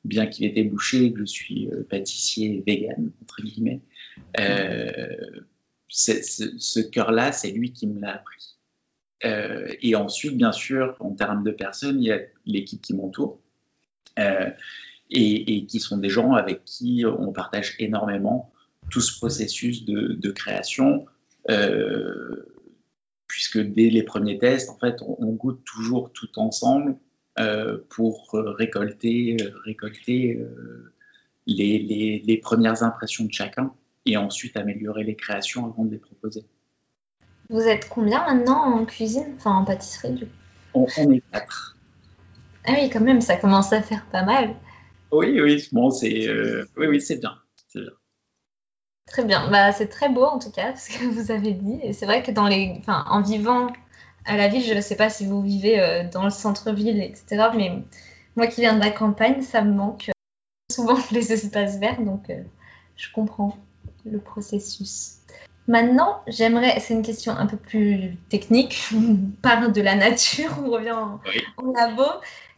bien 0.04 0.26
qu'il 0.26 0.44
était 0.46 0.64
boucher, 0.64 1.12
je 1.16 1.24
suis 1.24 1.68
euh, 1.68 1.86
pâtissier 1.88 2.62
vegan, 2.66 3.10
entre 3.22 3.42
guillemets, 3.42 3.80
ce 5.88 6.80
cœur-là, 6.80 7.32
c'est 7.32 7.50
lui 7.50 7.72
qui 7.72 7.86
me 7.86 8.00
l'a 8.00 8.14
appris. 8.14 8.56
et 9.22 9.94
ensuite, 9.94 10.36
bien 10.36 10.52
sûr, 10.52 10.96
en 11.00 11.12
termes 11.12 11.44
de 11.44 11.50
personnes, 11.50 12.02
il 12.02 12.06
y 12.06 12.12
a 12.12 12.20
l'équipe 12.46 12.80
qui 12.80 12.94
m'entoure 12.94 13.40
et, 15.10 15.66
qui 15.66 15.80
sont 15.80 15.98
des 15.98 16.08
gens 16.08 16.32
avec 16.32 16.64
qui 16.64 17.04
on 17.06 17.32
partage 17.32 17.74
énormément 17.78 18.52
tout 18.90 19.00
ce 19.00 19.16
processus 19.16 19.84
de, 19.84 20.30
création, 20.30 21.06
euh, 21.50 22.46
puisque 23.26 23.58
dès 23.58 23.90
les 23.90 24.02
premiers 24.02 24.38
tests, 24.38 24.70
en 24.70 24.78
fait, 24.78 24.96
on, 25.02 25.32
goûte 25.32 25.64
toujours 25.64 26.12
tout 26.12 26.38
ensemble 26.38 26.92
euh, 26.92 26.94
pour 27.88 28.30
récolter, 28.32 29.36
récolter 29.64 30.36
euh, 30.36 30.92
les, 31.46 32.22
les, 32.24 32.36
premières 32.38 32.82
impressions 32.82 33.24
de 33.24 33.32
chacun 33.32 33.72
et 34.06 34.16
ensuite 34.16 34.56
améliorer 34.56 35.04
les 35.04 35.16
créations 35.16 35.66
avant 35.66 35.84
de 35.84 35.92
les 35.92 35.98
proposer. 35.98 36.44
Vous 37.48 37.62
êtes 37.62 37.88
combien 37.88 38.24
maintenant 38.24 38.62
en 38.62 38.84
cuisine, 38.84 39.34
enfin 39.36 39.52
en 39.52 39.64
pâtisserie 39.64 40.12
du 40.12 40.26
coup? 40.26 40.32
On, 40.74 40.86
on 40.98 41.10
est 41.10 41.22
quatre. 41.32 41.76
Ah 42.64 42.72
oui, 42.74 42.90
quand 42.90 43.00
même, 43.00 43.20
ça 43.20 43.36
commence 43.36 43.72
à 43.72 43.82
faire 43.82 44.06
pas 44.06 44.24
mal. 44.24 44.54
Oui, 45.10 45.40
oui, 45.40 45.68
bon, 45.72 45.90
c'est 45.90 46.28
euh, 46.28 46.64
oui, 46.76 46.86
oui, 46.86 47.00
c'est 47.00 47.18
bien, 47.18 47.36
Très 49.06 49.24
bien, 49.24 49.50
bah, 49.50 49.72
c'est 49.72 49.88
très 49.88 50.08
beau 50.08 50.24
en 50.24 50.38
tout 50.38 50.50
cas 50.50 50.74
ce 50.76 50.88
que 50.88 51.04
vous 51.04 51.30
avez 51.30 51.52
dit. 51.52 51.78
Et 51.82 51.92
c'est 51.92 52.06
vrai 52.06 52.22
que 52.22 52.30
dans 52.30 52.48
les, 52.48 52.74
enfin, 52.78 53.04
en 53.08 53.20
vivant 53.20 53.68
à 54.24 54.36
la 54.36 54.48
ville, 54.48 54.62
je 54.62 54.74
ne 54.74 54.80
sais 54.80 54.96
pas 54.96 55.10
si 55.10 55.26
vous 55.26 55.42
vivez 55.42 55.80
euh, 55.80 56.08
dans 56.08 56.24
le 56.24 56.30
centre-ville, 56.30 57.02
etc. 57.02 57.48
Mais 57.54 57.82
moi 58.36 58.46
qui 58.46 58.60
viens 58.60 58.74
de 58.74 58.80
la 58.80 58.90
campagne, 58.90 59.42
ça 59.42 59.62
me 59.62 59.72
manque 59.72 60.08
euh, 60.08 60.72
souvent 60.72 60.98
les 61.12 61.32
espaces 61.32 61.78
verts, 61.78 62.00
donc 62.00 62.30
je 62.96 63.12
comprends 63.12 63.56
le 64.04 64.18
processus. 64.18 65.18
Maintenant, 65.68 66.22
j'aimerais, 66.26 66.80
c'est 66.80 66.94
une 66.94 67.02
question 67.02 67.32
un 67.32 67.46
peu 67.46 67.56
plus 67.56 68.16
technique, 68.28 68.88
on 68.94 69.16
parle 69.42 69.72
de 69.72 69.80
la 69.80 69.94
nature, 69.94 70.50
on 70.64 70.70
revient 70.70 70.92
en, 70.92 71.20
en 71.56 71.72
labo. 71.72 72.02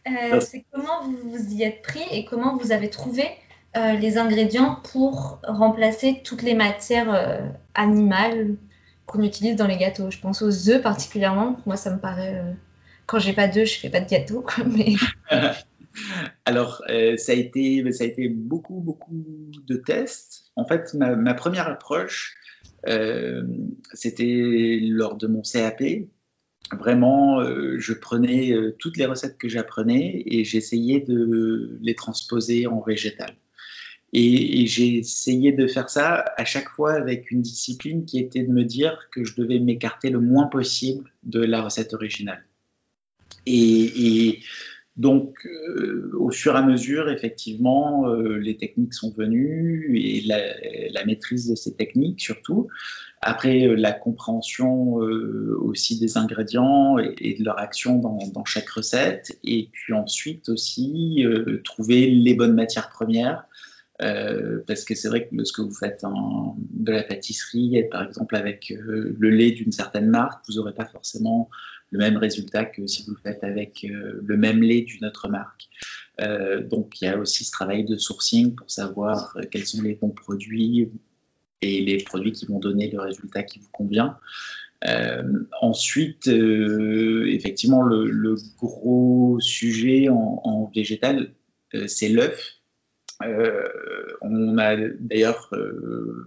Euh, 0.07 0.39
c'est 0.39 0.65
comment 0.71 1.01
vous 1.03 1.17
vous 1.29 1.53
y 1.53 1.63
êtes 1.63 1.81
pris 1.81 2.03
et 2.11 2.25
comment 2.25 2.57
vous 2.57 2.71
avez 2.71 2.89
trouvé 2.89 3.27
euh, 3.75 3.93
les 3.93 4.17
ingrédients 4.17 4.79
pour 4.91 5.39
remplacer 5.47 6.21
toutes 6.23 6.43
les 6.43 6.53
matières 6.53 7.11
euh, 7.11 7.39
animales 7.73 8.55
qu'on 9.05 9.21
utilise 9.23 9.55
dans 9.55 9.67
les 9.67 9.77
gâteaux. 9.77 10.09
Je 10.11 10.19
pense 10.19 10.41
aux 10.41 10.69
œufs 10.69 10.81
particulièrement. 10.81 11.59
Moi, 11.65 11.77
ça 11.77 11.93
me 11.93 11.99
paraît. 11.99 12.43
quand 13.05 13.19
j'ai 13.19 13.33
pas 13.33 13.47
d'œufs, 13.47 13.67
je 13.67 13.79
fais 13.79 13.89
pas 13.89 13.99
de 13.99 14.09
gâteau. 14.09 14.45
Alors, 16.45 16.83
ça, 17.17 17.31
a 17.31 17.35
été, 17.35 17.91
ça 17.91 18.03
a 18.03 18.07
été 18.07 18.27
beaucoup, 18.27 18.81
beaucoup 18.81 19.13
de 19.67 19.75
tests. 19.75 20.51
En 20.55 20.65
fait, 20.65 20.93
ma, 20.93 21.33
première 21.33 21.67
approche, 21.67 22.35
c'était 23.93 24.79
lors 24.81 25.15
de 25.15 25.27
mon 25.27 25.41
CAP. 25.41 25.83
vraiment, 26.77 27.41
je 27.77 27.93
prenais 27.93 28.53
toutes 28.79 28.97
les 28.97 29.05
recettes 29.05 29.37
que 29.37 29.47
j'apprenais 29.47 30.23
et 30.25 30.43
j'essayais 30.43 30.99
de 30.99 31.77
les 31.81 31.95
transposer 31.95 32.67
en 32.67 32.81
végétal. 32.81 33.35
Et, 34.17 34.65
j'ai 34.65 34.99
essayé 34.99 35.51
de 35.51 35.67
faire 35.67 35.89
ça 35.89 36.23
à 36.37 36.45
chaque 36.45 36.69
fois 36.69 36.93
avec 36.93 37.31
une 37.31 37.41
discipline 37.41 38.05
qui 38.05 38.17
était 38.17 38.43
de 38.43 38.51
me 38.51 38.63
dire 38.63 39.09
que 39.11 39.25
je 39.25 39.35
devais 39.35 39.59
m'écarter 39.59 40.09
le 40.09 40.21
moins 40.21 40.47
possible 40.47 41.11
de 41.23 41.41
la 41.41 41.61
recette 41.61 41.93
originale. 41.93 42.45
Et, 43.45 44.39
donc, 44.95 45.35
euh, 45.45 46.11
au 46.17 46.31
fur 46.31 46.55
et 46.55 46.59
à 46.59 46.61
mesure, 46.61 47.09
effectivement, 47.09 48.07
euh, 48.07 48.37
les 48.37 48.55
techniques 48.55 48.93
sont 48.93 49.11
venues 49.11 49.99
et 50.01 50.21
la, 50.21 51.05
maîtrise 51.05 51.49
de 51.49 51.55
ces 51.55 51.75
techniques 51.75 52.21
surtout. 52.21 52.69
Après, 53.21 53.67
euh, 53.67 53.75
la 53.75 53.91
compréhension 53.91 54.93
aussi 54.93 55.99
des 55.99 56.17
ingrédients 56.17 56.97
et, 56.99 57.35
de 57.37 57.43
leur 57.43 57.59
action 57.59 57.97
dans, 57.97 58.19
dans, 58.33 58.45
chaque 58.45 58.69
recette. 58.69 59.37
Et 59.43 59.67
puis 59.73 59.91
ensuite 59.91 60.47
aussi, 60.47 61.25
trouver 61.65 62.09
les 62.09 62.33
bonnes 62.33 62.55
matières 62.55 62.89
premières 62.89 63.45
euh, 64.01 64.61
parce 64.67 64.83
que 64.83 64.93
c'est 64.93 65.07
vrai 65.07 65.27
que 65.27 65.43
ce 65.43 65.53
que 65.53 65.61
vous 65.61 65.73
faites 65.73 66.03
en, 66.03 66.57
de 66.71 66.91
la 66.91 67.03
pâtisserie, 67.03 67.81
par 67.89 68.03
exemple 68.03 68.35
avec 68.35 68.71
euh, 68.71 69.15
le 69.17 69.29
lait 69.29 69.51
d'une 69.51 69.71
certaine 69.71 70.09
marque, 70.09 70.43
vous 70.47 70.55
n'aurez 70.55 70.73
pas 70.73 70.85
forcément 70.85 71.49
le 71.91 71.99
même 71.99 72.17
résultat 72.17 72.65
que 72.65 72.85
si 72.87 73.05
vous 73.05 73.13
le 73.13 73.19
faites 73.23 73.43
avec 73.43 73.85
euh, 73.85 74.19
le 74.21 74.37
même 74.37 74.61
lait 74.61 74.81
d'une 74.81 75.05
autre 75.05 75.29
marque. 75.29 75.69
donc 76.69 77.01
il 77.01 77.05
y 77.05 77.07
a 77.07 77.17
aussi 77.17 77.45
ce 77.45 77.51
travail 77.51 77.85
de 77.85 77.97
sourcing 77.97 78.55
pour 78.55 78.69
savoir 78.69 79.37
quels 79.51 79.65
sont 79.65 79.81
les 79.81 79.95
bons 79.95 80.09
produits 80.09 80.91
et 81.61 81.81
les 81.81 81.97
produits 81.97 82.33
qui 82.33 82.45
vont 82.45 82.59
donner 82.59 82.89
le 82.89 82.99
résultat 82.99 83.43
qui 83.43 83.59
vous 83.59 83.69
convient. 83.71 84.17
ensuite, 85.61 86.27
effectivement, 86.27 87.81
le, 87.81 88.35
gros 88.57 89.39
sujet 89.39 90.09
en, 90.09 90.71
végétal, 90.73 91.33
c'est 91.87 92.09
l'œuf 92.09 92.54
on 93.21 94.57
a 94.57 94.75
d'ailleurs 94.99 95.49
euh, 95.53 96.25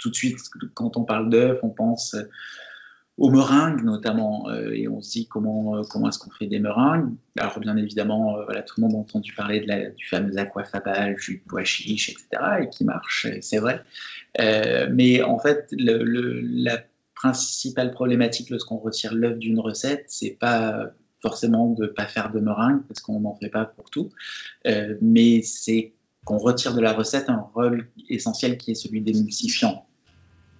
tout 0.00 0.10
de 0.10 0.14
suite, 0.14 0.38
quand 0.74 0.96
on 0.96 1.04
parle 1.04 1.30
d'œufs, 1.30 1.58
on 1.62 1.70
pense 1.70 2.16
aux 3.16 3.30
meringues 3.30 3.84
notamment, 3.84 4.48
euh, 4.48 4.72
et 4.72 4.88
on 4.88 5.00
se 5.00 5.12
dit 5.12 5.28
comment, 5.28 5.82
comment 5.84 6.08
est-ce 6.08 6.18
qu'on 6.18 6.30
fait 6.30 6.46
des 6.46 6.58
meringues. 6.58 7.14
Alors 7.38 7.60
bien 7.60 7.76
évidemment, 7.76 8.36
tout 8.66 8.80
le 8.80 8.82
monde 8.82 8.94
a 8.94 8.98
entendu 8.98 9.32
parler 9.34 9.60
du 9.96 10.06
fameux 10.06 10.36
aquafabal, 10.36 11.16
jus 11.18 11.38
de 11.38 11.48
pois 11.48 11.64
chiche, 11.64 12.10
etc., 12.10 12.26
et 12.62 12.68
qui 12.70 12.84
marche, 12.84 13.28
c'est 13.40 13.58
vrai. 13.58 13.82
mais 14.38 15.22
en 15.22 15.38
fait, 15.38 15.68
la 15.78 16.78
principale 17.14 17.92
problématique 17.92 18.50
lorsqu'on 18.50 18.78
retire 18.78 19.14
l'œuf 19.14 19.38
d'une 19.38 19.60
recette, 19.60 20.04
c'est 20.08 20.36
pas 20.38 20.90
forcément 21.22 21.70
de 21.70 21.84
ne 21.84 21.88
pas 21.88 22.06
faire 22.06 22.32
de 22.32 22.40
meringue, 22.40 22.82
parce 22.88 23.00
qu'on 23.00 23.20
n'en 23.20 23.34
fait 23.36 23.48
pas 23.48 23.64
pour 23.64 23.90
tout, 23.90 24.10
mais 25.00 25.40
c'est 25.42 25.94
qu'on 26.24 26.38
retire 26.38 26.74
de 26.74 26.80
la 26.80 26.92
recette 26.92 27.28
un 27.28 27.46
rôle 27.54 27.88
essentiel 28.08 28.56
qui 28.56 28.70
est 28.70 28.74
celui 28.74 29.00
d'émulsifiant. 29.00 29.86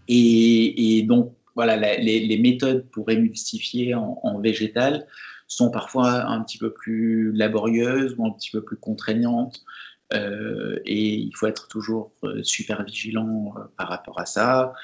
Et, 0.09 1.03
donc, 1.09 1.33
voilà, 1.55 1.77
les, 1.97 2.39
méthodes 2.39 2.87
pour 2.91 3.11
émulsifier 3.11 3.95
en, 3.95 4.39
végétal 4.41 5.07
sont 5.47 5.71
parfois 5.71 6.27
un 6.27 6.43
petit 6.43 6.59
peu 6.59 6.73
plus 6.73 7.33
laborieuses 7.33 8.15
ou 8.19 8.27
un 8.27 8.31
petit 8.31 8.51
peu 8.51 8.63
plus 8.63 8.77
contraignantes. 8.77 9.65
Euh, 10.13 10.79
et 10.85 11.15
il 11.15 11.35
faut 11.35 11.47
être 11.47 11.67
toujours 11.67 12.13
euh, 12.25 12.43
super 12.43 12.85
vigilant 12.85 13.55
euh, 13.57 13.61
par 13.77 13.89
rapport 13.89 14.21
à 14.21 14.27
ça. 14.27 14.75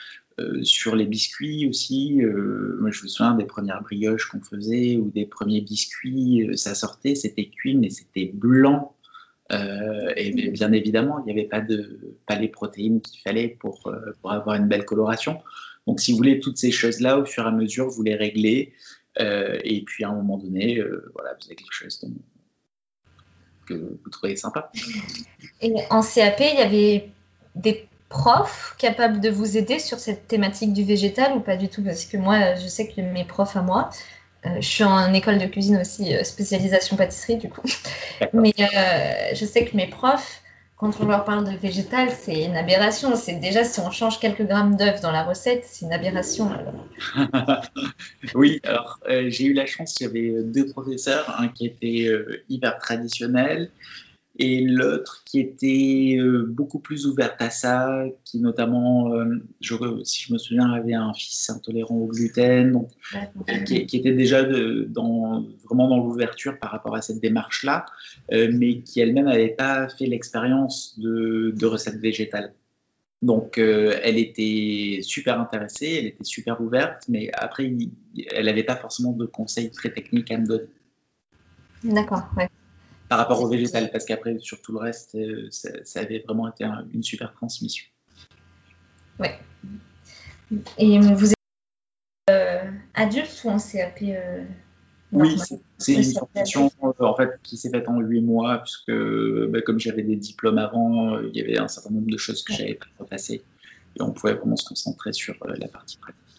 sur 0.63 0.97
les 0.97 1.05
biscuits 1.05 1.69
aussi, 1.69 2.23
moi 2.81 2.91
je 2.91 3.03
me 3.03 3.09
souviens 3.09 3.35
des 3.35 3.45
premières 3.45 3.83
brioches 3.83 4.25
qu'on 4.31 4.41
faisait 4.41 4.97
ou 4.97 5.11
des 5.11 5.27
premiers 5.27 5.61
biscuits, 5.61 6.49
ça 6.57 6.75
sortait, 6.75 7.15
c'était 7.15 7.51
cuit 7.51 7.77
mais 7.77 7.91
c'était 7.91 8.31
blanc 8.33 8.95
euh, 9.53 10.13
et 10.17 10.51
bien 10.51 10.73
évidemment, 10.73 11.19
il 11.21 11.33
n'y 11.33 11.41
avait 11.41 11.49
pas, 11.49 12.37
les 12.37 12.49
protéines 12.49 13.01
qu'il 13.01 13.21
fallait 13.21 13.49
pour, 13.49 13.87
euh, 13.87 14.13
pour 14.21 14.33
avoir 14.33 14.57
une 14.57 14.69
belle 14.69 14.85
coloration. 14.85 15.41
Donc, 15.87 16.01
si 16.01 16.13
vous 16.13 16.19
voulez, 16.19 16.41
toutes 16.41 16.59
ces 16.59 16.71
choses-là, 16.71 17.19
au 17.19 17.25
fur 17.25 17.45
et 17.45 17.49
à 17.49 17.51
mesure, 17.51 17.89
vous 17.89 18.03
les 18.03 18.15
réglez. 18.15 18.73
Euh, 19.19 19.59
et 19.65 19.83
puis, 19.83 20.05
à 20.05 20.11
un 20.11 20.15
moment 20.15 20.39
donné, 20.39 20.81
voilà, 21.15 21.37
vous 21.41 21.47
avez 21.47 21.57
quelque 21.57 21.73
chose 21.73 22.01
que 23.67 23.75
vous 23.75 24.11
trouvez 24.11 24.37
sympa. 24.37 24.71
Et 25.61 25.75
en 25.91 26.03
CAP, 26.03 26.41
il 26.41 26.59
y 26.59 26.63
avait 26.63 27.11
des 27.57 27.89
profs 28.09 28.75
capables 28.79 29.21
de 29.21 29.31
vous 29.31 29.57
aider 29.57 29.79
sur 29.79 29.99
cette 29.99 30.29
thématique 30.29 30.73
du 30.73 30.85
végétal 30.85 31.37
ou 31.37 31.41
pas 31.41 31.57
du 31.57 31.69
tout? 31.69 31.83
Parce 31.83 32.05
que 32.05 32.17
moi, 32.17 32.57
je 32.57 32.67
sais 32.67 32.89
que 32.89 33.01
mes 33.01 33.25
profs 33.25 33.57
à 33.57 33.63
moi, 33.63 33.91
euh, 34.47 34.61
je 34.61 34.67
suis 34.67 34.85
en 34.85 35.13
école 35.13 35.39
de 35.39 35.47
cuisine 35.47 35.77
aussi, 35.77 36.15
euh, 36.15 36.25
spécialisation 36.25 36.97
pâtisserie 36.97 37.37
du 37.37 37.49
coup. 37.49 37.63
Mais 38.33 38.55
euh, 38.59 39.35
je 39.35 39.45
sais 39.45 39.67
que 39.67 39.77
mes 39.77 39.87
profs, 39.87 40.41
quand 40.77 40.99
on 41.01 41.07
leur 41.07 41.25
parle 41.25 41.45
de 41.45 41.57
végétal, 41.57 42.09
c'est 42.11 42.45
une 42.45 42.57
aberration. 42.57 43.15
C'est 43.17 43.35
déjà 43.35 43.65
si 43.65 43.81
on 43.81 43.91
change 43.91 44.19
quelques 44.19 44.47
grammes 44.47 44.77
d'œufs 44.77 45.03
dans 45.03 45.11
la 45.11 45.25
recette, 45.25 45.65
c'est 45.67 45.85
une 45.85 45.93
aberration. 45.93 46.51
oui, 48.35 48.61
alors 48.65 48.99
j'ai 49.07 49.45
eu 49.45 49.53
la 49.53 49.67
chance, 49.67 50.01
il 50.01 50.05
y 50.05 50.07
avait 50.07 50.43
deux 50.43 50.69
professeurs, 50.69 51.39
un 51.39 51.49
qui 51.49 51.67
était 51.67 52.11
hyper 52.49 52.79
traditionnel 52.79 53.71
et 54.41 54.63
l'autre 54.63 55.23
qui 55.27 55.39
était 55.39 56.17
euh, 56.19 56.47
beaucoup 56.49 56.79
plus 56.79 57.07
ouverte 57.07 57.41
à 57.43 57.51
ça, 57.51 58.05
qui 58.25 58.41
notamment, 58.41 59.13
euh, 59.13 59.37
je, 59.61 59.75
si 60.03 60.23
je 60.23 60.33
me 60.33 60.39
souviens, 60.39 60.73
avait 60.73 60.95
un 60.95 61.13
fils 61.13 61.51
intolérant 61.51 61.97
au 61.97 62.07
gluten, 62.07 62.73
donc, 62.73 62.89
qui, 63.67 63.77
était 63.77 64.15
déjà 64.15 64.43
dans, 64.43 65.45
vraiment 65.67 65.89
dans 65.89 65.99
l'ouverture 65.99 66.59
par 66.59 66.71
rapport 66.71 66.97
à 66.97 67.03
cette 67.03 67.21
démarche-là, 67.21 67.85
euh, 68.33 68.51
mais 68.51 68.81
qui 68.81 69.01
elle-même 69.01 69.27
n'avait 69.27 69.49
pas 69.49 69.91
fait 69.91 70.07
l'expérience 70.07 70.99
de, 70.99 71.53
de 71.55 71.67
recettes 71.67 72.01
végétales. 72.01 72.55
Donc, 73.21 73.59
elle 73.59 74.17
était 74.17 75.01
super 75.03 75.39
intéressée, 75.39 75.97
elle 75.99 76.07
était 76.07 76.25
super 76.25 76.59
ouverte, 76.63 77.03
mais 77.11 77.31
après, 77.35 77.71
elle 78.33 78.47
n'avait 78.47 78.65
pas 78.65 78.77
forcément 78.77 79.13
de 79.13 79.27
conseils 79.27 79.71
très 79.71 79.91
techniques 79.91 80.31
à 80.31 80.39
me 80.39 80.47
donner. 80.47 80.69
D'accord, 81.85 82.23
ouais 82.39 82.49
par 83.11 83.19
rapport 83.19 83.43
au 83.43 83.49
végétal, 83.49 83.91
parce 83.91 84.05
qu'après, 84.05 84.39
sur 84.39 84.63
tout 84.63 84.71
le 84.71 84.79
reste, 84.79 85.17
euh, 85.17 85.49
ça, 85.51 85.99
avait 85.99 86.21
vraiment 86.21 86.49
été 86.49 86.65
une 86.95 87.03
super 87.03 87.33
transmission. 87.33 87.85
Ouais. 89.19 89.37
Et 90.79 91.01
vous 91.01 91.31
êtes 91.33 91.35
euh, 92.31 92.71
adulte 92.95 93.43
ou 93.45 93.49
en 93.51 93.59
CAP 93.59 93.99
euh, 94.03 94.45
Oui, 95.11 95.37
c'est 95.79 95.95
une 95.95 96.05
formation 96.05 96.71
en 97.01 97.17
fait, 97.17 97.31
qui 97.43 97.57
s'est 97.57 97.71
faite 97.71 97.89
en 97.89 97.99
8 97.99 98.21
mois, 98.21 98.59
puisque 98.59 98.93
bah, 99.51 99.61
comme 99.63 99.81
j'avais 99.81 100.05
des 100.05 100.17
diplômes 100.17 100.59
avant, 100.59 101.19
il 101.19 101.37
y 101.37 101.41
avait 101.41 101.59
un 101.59 101.67
certain 101.67 101.91
nombre 101.91 102.13
de 102.13 102.17
choses 102.17 102.45
que 102.45 102.53
j'avais 102.53 102.75
pas 102.75 102.87
repassées. 103.01 103.43
Et 103.97 104.03
on 104.03 104.13
pouvait 104.13 104.35
vraiment 104.35 104.55
se 104.55 104.69
concentrer 104.69 105.13
sur 105.13 105.35
la 105.45 105.67
partie 105.67 105.97
pratique. 105.97 106.30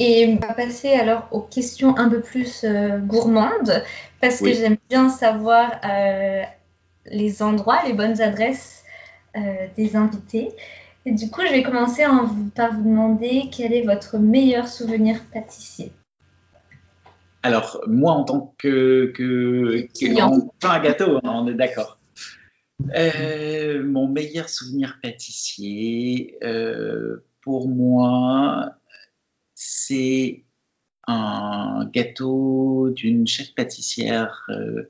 Et 0.00 0.28
on 0.28 0.46
va 0.46 0.54
passer 0.54 0.92
alors 0.92 1.28
aux 1.32 1.40
questions 1.40 1.96
un 1.98 2.08
peu 2.08 2.20
plus 2.20 2.62
euh, 2.62 2.98
gourmandes, 2.98 3.82
parce 4.20 4.40
que 4.40 4.52
j'aime 4.52 4.76
bien 4.88 5.08
savoir 5.08 5.72
euh, 5.84 6.42
les 7.06 7.42
endroits, 7.42 7.80
les 7.84 7.94
bonnes 7.94 8.20
adresses 8.20 8.84
euh, 9.36 9.66
des 9.76 9.96
invités. 9.96 10.50
Et 11.04 11.10
du 11.10 11.28
coup, 11.30 11.40
je 11.44 11.50
vais 11.50 11.64
commencer 11.64 12.06
en, 12.06 12.28
par 12.54 12.74
vous 12.74 12.84
demander 12.84 13.50
quel 13.50 13.72
est 13.72 13.82
votre 13.82 14.18
meilleur 14.18 14.68
souvenir 14.68 15.20
pâtissier. 15.32 15.90
Alors, 17.42 17.80
moi, 17.88 18.12
en 18.12 18.22
tant 18.22 18.54
que, 18.58 19.12
que, 19.16 19.88
que 19.98 20.66
un 20.66 20.78
gâteau, 20.80 21.16
hein, 21.16 21.42
on 21.42 21.48
est 21.48 21.54
d'accord. 21.54 21.98
mon 22.80 24.06
meilleur 24.06 24.48
souvenir 24.48 24.98
pâtissier, 25.02 26.38
pour 27.42 27.68
moi, 27.68 28.74
c'est 29.60 30.44
un 31.08 31.90
gâteau 31.92 32.90
d'une 32.94 33.26
chef 33.26 33.56
pâtissière 33.56 34.46
euh, 34.50 34.84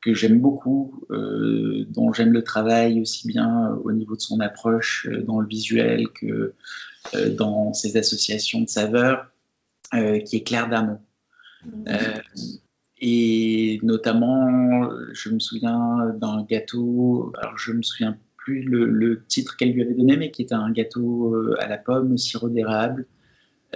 que 0.00 0.14
j'aime 0.14 0.38
beaucoup, 0.38 1.04
euh, 1.10 1.84
dont 1.88 2.12
j'aime 2.12 2.32
le 2.32 2.44
travail 2.44 3.00
aussi 3.00 3.26
bien 3.26 3.70
au 3.82 3.90
niveau 3.90 4.14
de 4.14 4.20
son 4.20 4.38
approche 4.38 5.08
euh, 5.10 5.24
dans 5.24 5.40
le 5.40 5.48
visuel 5.48 6.08
que 6.10 6.54
dans 7.36 7.72
ses 7.72 7.96
associations 7.96 8.60
de 8.60 8.68
saveurs, 8.68 9.30
qui 9.92 10.36
est 10.36 10.46
Claire 10.46 10.68
Damon. 10.68 10.98
Mmh. 11.64 11.90
et 13.00 13.80
notamment, 13.82 14.90
je 15.12 15.30
me 15.30 15.38
souviens 15.40 16.14
d'un 16.20 16.44
gâteau, 16.44 17.32
alors 17.38 17.56
je 17.56 17.72
me 17.72 17.82
souviens 17.82 18.16
plus 18.36 18.62
le, 18.62 18.84
le 18.84 19.24
titre 19.24 19.56
qu'elle 19.56 19.72
lui 19.72 19.82
avait 19.82 19.94
donné, 19.94 20.18
mais 20.18 20.30
qui 20.30 20.42
était 20.42 20.54
un 20.54 20.70
gâteau 20.70 21.34
à 21.58 21.66
la 21.66 21.78
pomme, 21.78 22.18
sirop 22.18 22.50
d'érable, 22.50 23.06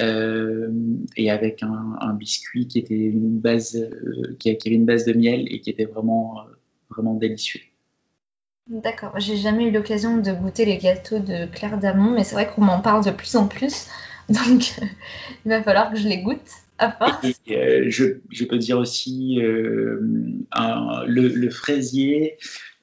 euh, 0.00 0.70
et 1.16 1.30
avec 1.30 1.62
un, 1.62 2.14
biscuit 2.14 2.66
qui 2.66 2.78
était 2.78 2.94
une 2.94 3.38
base, 3.38 3.76
euh, 3.76 4.36
qui, 4.38 4.50
avait 4.50 4.76
une 4.76 4.86
base 4.86 5.04
de 5.04 5.12
miel 5.12 5.46
et 5.50 5.60
qui 5.60 5.70
était 5.70 5.84
vraiment, 5.84 6.40
euh, 6.40 6.52
vraiment 6.90 7.14
délicieux. 7.14 7.60
D'accord, 8.68 9.18
j'ai 9.18 9.36
jamais 9.36 9.64
eu 9.64 9.70
l'occasion 9.70 10.18
de 10.18 10.32
goûter 10.32 10.64
les 10.64 10.78
gâteaux 10.78 11.18
de 11.18 11.46
Claire 11.46 11.78
Damon, 11.78 12.12
mais 12.12 12.24
c'est 12.24 12.34
vrai 12.34 12.48
qu'on 12.48 12.62
m'en 12.62 12.80
parle 12.80 13.04
de 13.04 13.10
plus 13.10 13.36
en 13.36 13.48
plus, 13.48 13.88
donc 14.28 14.78
il 15.44 15.48
va 15.48 15.62
falloir 15.62 15.90
que 15.90 15.98
je 15.98 16.08
les 16.08 16.22
goûte. 16.22 16.40
Et, 17.46 17.90
je, 17.90 18.44
peux 18.44 18.58
dire 18.58 18.78
aussi 18.78 19.36
le, 19.36 20.00
le, 21.06 21.50
fraisier 21.50 22.38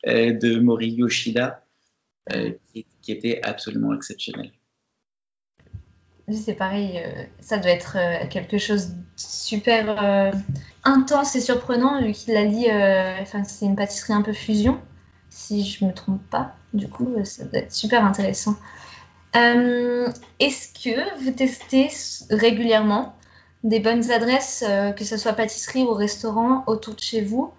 de 0.05 0.60
Mori 0.60 0.91
Yoshida, 0.91 1.66
qui, 2.32 2.86
qui, 3.01 3.12
était 3.12 3.41
absolument 3.43 3.93
exceptionnel 3.93 4.51
c'est 6.36 6.53
pareil, 6.53 7.01
euh, 7.03 7.23
ça 7.39 7.57
doit 7.57 7.71
être 7.71 7.97
euh, 7.97 8.27
quelque 8.30 8.57
chose 8.57 8.89
de 8.89 8.95
super 9.15 10.01
euh, 10.01 10.32
intense 10.84 11.36
et 11.36 11.41
surprenant 11.41 12.01
vu 12.01 12.11
qu'il 12.13 12.36
a 12.36 12.45
dit, 12.45 12.67
enfin 13.21 13.43
c'est 13.43 13.65
une 13.65 13.75
pâtisserie 13.75 14.13
un 14.13 14.21
peu 14.21 14.34
fusion, 14.34 14.80
si 15.30 15.65
je 15.65 15.86
me 15.86 15.93
trompe 15.93 16.21
pas. 16.30 16.55
Du 16.73 16.88
coup, 16.88 17.15
ça 17.23 17.45
doit 17.45 17.59
être 17.59 17.73
super 17.73 18.05
intéressant. 18.05 18.55
Est-ce 19.34 20.73
que 20.73 21.23
vous 21.23 21.32
testez 21.32 21.89
régulièrement 22.30 23.15
des 23.63 23.80
bonnes 23.80 24.09
adresses, 24.11 24.63
que 24.95 25.03
ce 25.03 25.17
soit 25.17 25.34
pâtisserie 25.34 25.84
ou 25.84 25.93
restaurant, 25.93 26.63
autour 26.67 26.95
de 26.95 27.01
chez 27.01 27.21
vous 27.21 27.51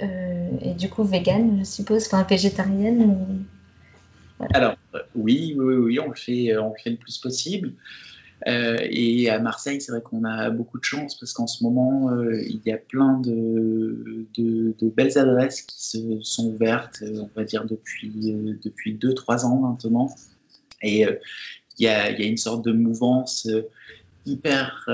Et 0.00 0.74
du 0.74 0.88
coup, 0.88 1.02
vegan, 1.02 1.58
je 1.58 1.64
suppose, 1.64 2.06
enfin 2.06 2.22
végétarienne 2.22 3.44
Alors, 4.54 4.76
oui, 5.14 5.56
oui, 5.58 5.74
oui, 5.74 6.00
on 6.00 6.08
le 6.08 6.14
fait, 6.14 6.56
on 6.56 6.68
le 6.68 6.78
fait 6.82 6.90
le 6.90 6.96
plus 6.96 7.18
possible. 7.18 7.72
Euh, 8.46 8.78
et 8.82 9.28
à 9.30 9.40
Marseille, 9.40 9.80
c'est 9.80 9.90
vrai 9.90 10.00
qu'on 10.00 10.24
a 10.24 10.50
beaucoup 10.50 10.78
de 10.78 10.84
chance 10.84 11.16
parce 11.18 11.32
qu'en 11.32 11.46
ce 11.46 11.64
moment, 11.64 12.10
euh, 12.12 12.40
il 12.42 12.60
y 12.64 12.70
a 12.70 12.76
plein 12.76 13.18
de, 13.20 14.26
belles 14.94 15.18
adresses 15.18 15.62
qui 15.62 15.82
se 15.82 16.20
sont 16.22 16.46
ouvertes, 16.48 17.02
euh, 17.02 17.22
on 17.22 17.30
va 17.34 17.44
dire 17.44 17.64
depuis 17.64 18.10
depuis 18.62 18.94
deux 18.94 19.14
trois 19.14 19.44
ans 19.44 19.56
maintenant. 19.56 20.14
Et 20.82 21.02
il 21.02 21.84
y 21.84 21.88
a, 21.88 22.10
une 22.10 22.36
sorte 22.36 22.64
de 22.64 22.72
mouvance 22.72 23.48
hyper 24.26 24.88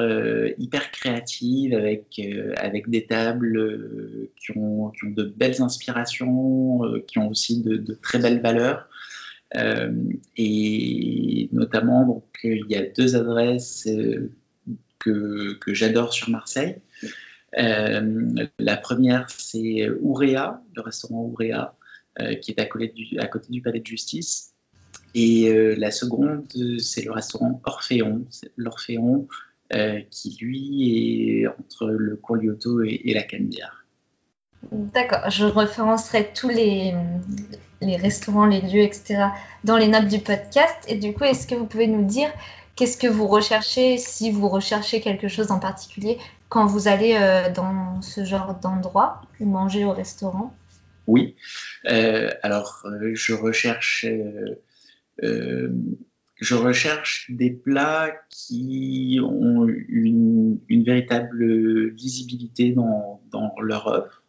hyper 0.59 0.91
créative 0.91 1.75
avec 1.75 2.21
avec 2.57 2.89
des 2.89 3.05
tables 3.05 4.31
qui 4.41 4.57
ont, 4.57 4.91
qui, 4.91 5.05
ont, 5.05 5.11
de 5.11 5.25
belles 5.25 5.61
inspirations, 5.61 6.81
qui 7.07 7.19
ont 7.19 7.29
aussi 7.29 7.61
de 7.63 7.99
très 8.01 8.19
belles 8.19 8.41
valeurs. 8.41 8.89
Euh, 9.57 9.93
et 10.37 11.49
notamment, 11.53 12.07
donc, 12.07 12.25
il 12.43 12.67
y 12.69 12.77
a 12.77 12.83
deux 12.87 13.17
adresses 13.17 13.87
euh, 13.87 14.33
que, 14.99 15.59
j'adore 15.69 16.13
sur 16.13 16.31
Marseille. 16.31 16.77
Euh, 17.59 18.47
la 18.59 18.77
première, 18.77 19.31
c'est 19.31 19.89
Ourea, 20.01 20.63
le 20.75 20.83
restaurant 20.83 21.25
Ourea, 21.25 21.77
qui 22.41 22.53
est 22.53 22.61
à 22.61 22.67
côté, 22.67 22.89
du, 23.49 23.63
palais 23.63 23.81
de 23.81 23.87
justice. 23.87 24.55
Et 25.15 25.53
la 25.77 25.91
seconde, 25.91 26.45
c'est 26.79 27.05
le 27.05 27.13
restaurant 27.13 27.61
Orphéon, 27.65 28.25
l'Orphéon, 28.57 29.29
qui 30.11 30.37
lui 30.41 31.41
est 31.41 31.47
entre 31.47 31.89
le 31.89 32.17
cours 32.17 32.39
et, 32.85 33.11
et 33.11 33.15
la 33.15 33.23
Canebière. 33.23 33.84
D'accord, 34.73 35.31
je 35.31 35.45
référencerai 35.45 36.31
tous 36.35 36.49
les, 36.49 36.95
restaurants, 37.81 38.47
les 38.47 38.61
lieux, 38.61 38.83
etc., 38.83 39.27
dans 39.65 39.77
les 39.77 39.89
notes 39.89 40.09
du 40.09 40.19
podcast. 40.21 40.77
Et 40.89 40.97
du 40.97 41.13
coup, 41.13 41.25
est-ce 41.25 41.47
que 41.47 41.55
vous 41.55 41.67
pouvez 41.67 41.87
nous 41.87 42.05
dire 42.05 42.31
qu'est-ce 42.77 42.97
que 42.97 43.07
vous 43.07 43.27
recherchez, 43.27 43.99
si 43.99 44.31
vous 44.31 44.49
recherchez 44.49 45.01
quelque 45.01 45.29
chose 45.29 45.51
en 45.51 45.59
particulier, 45.59 46.19
quand 46.49 46.67
vous 46.67 46.89
allez 46.89 47.17
euh, 47.21 47.51
dans 47.53 48.01
ce 48.03 48.25
genre 48.25 48.55
d'endroit 48.61 49.23
ou 49.41 49.47
manger 49.47 49.85
au 49.85 49.93
restaurant? 49.93 50.55
Oui, 51.07 51.37
euh, 51.87 52.31
alors 52.43 52.83
euh, 52.87 53.13
je 53.15 53.35
recherche... 53.35 54.07
des 57.29 57.51
plats 57.51 58.13
qui 58.29 59.21
ont 59.23 59.67
une, 59.69 60.59
véritable 60.69 61.91
visibilité 61.91 62.73
dans, 62.73 63.21
dans 63.31 63.55
leur 63.61 63.87
offre 63.87 64.24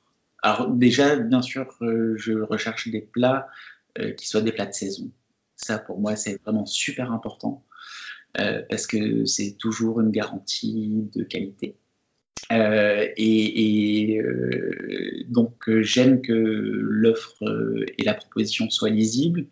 alors 0.45 0.69
déjà, 0.69 1.15
bien 1.15 1.41
sûr, 1.41 1.75
euh, 1.81 2.13
je 2.17 2.33
recherche 2.33 2.89
des 2.89 3.01
plats 3.01 3.47
euh, 3.97 4.11
qui 4.11 4.27
soient 4.27 4.41
des 4.41 4.51
plats 4.51 4.67
de 4.67 4.73
saison. 4.73 5.09
Ça, 5.55 5.79
pour 5.79 5.99
moi, 5.99 6.15
c'est 6.15 6.39
vraiment 6.43 6.67
super 6.67 7.11
important 7.11 7.65
euh, 8.39 8.61
parce 8.69 8.85
que 8.85 9.25
c'est 9.25 9.53
toujours 9.57 10.01
une 10.01 10.11
garantie 10.11 11.09
de 11.15 11.23
qualité. 11.23 11.77
et, 12.51 14.21
donc, 15.29 15.67
j'aime 15.81 16.21
que 16.21 16.31
l'offre 16.31 17.43
et 17.97 18.03
la 18.03 18.13
proposition 18.13 18.69
soient 18.69 18.91
lisibles 18.91 19.47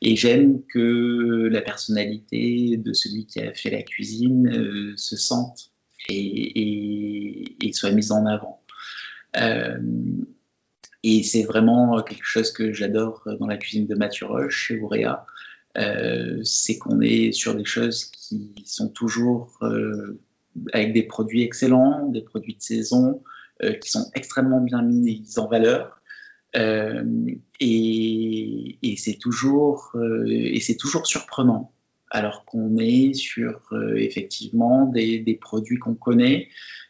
et 0.00 0.14
j'aime 0.14 0.62
que 0.66 1.48
la 1.50 1.60
personnalité 1.60 2.76
de 2.76 2.92
celui 2.92 3.26
qui 3.26 3.40
a 3.40 3.52
fait 3.52 3.70
la 3.70 3.82
cuisine 3.82 4.94
se 4.96 5.16
sente 5.16 5.72
et, 6.08 7.66
et, 7.66 7.72
soit 7.72 7.90
mise 7.90 8.12
en 8.12 8.26
avant. 8.26 8.62
Et 11.08 11.22
c'est 11.22 11.44
vraiment 11.44 12.02
quelque 12.02 12.24
chose 12.24 12.50
que 12.50 12.72
j'adore 12.72 13.22
dans 13.38 13.46
la 13.46 13.56
cuisine 13.56 13.86
de 13.86 13.94
Mathieu 13.94 14.26
Roche 14.26 14.66
chez 14.66 14.80
Ourea. 14.80 15.24
Euh, 15.78 16.40
c'est 16.42 16.78
qu'on 16.78 17.00
est 17.00 17.30
sur 17.30 17.54
des 17.54 17.64
choses 17.64 18.06
qui 18.06 18.52
sont 18.64 18.88
toujours 18.88 19.56
euh, 19.62 20.18
avec 20.72 20.92
des 20.92 21.04
produits 21.04 21.44
excellents, 21.44 22.08
des 22.08 22.22
produits 22.22 22.56
de 22.56 22.60
saison, 22.60 23.22
euh, 23.62 23.74
qui 23.74 23.88
sont 23.88 24.10
extrêmement 24.14 24.60
bien 24.60 24.82
mis 24.82 25.24
en 25.36 25.46
valeur. 25.46 26.02
et, 27.60 28.96
c'est 28.98 29.18
toujours, 29.20 29.94
et 30.26 30.76
toujours 30.76 31.06
surprenant, 31.06 31.72
alors 32.10 32.44
qu'on 32.46 32.78
est 32.78 33.14
sur 33.14 33.60
effectivement 33.96 34.86
des, 34.86 35.38
produits 35.40 35.78
qu'on 35.78 35.94
connaît, 35.94 36.48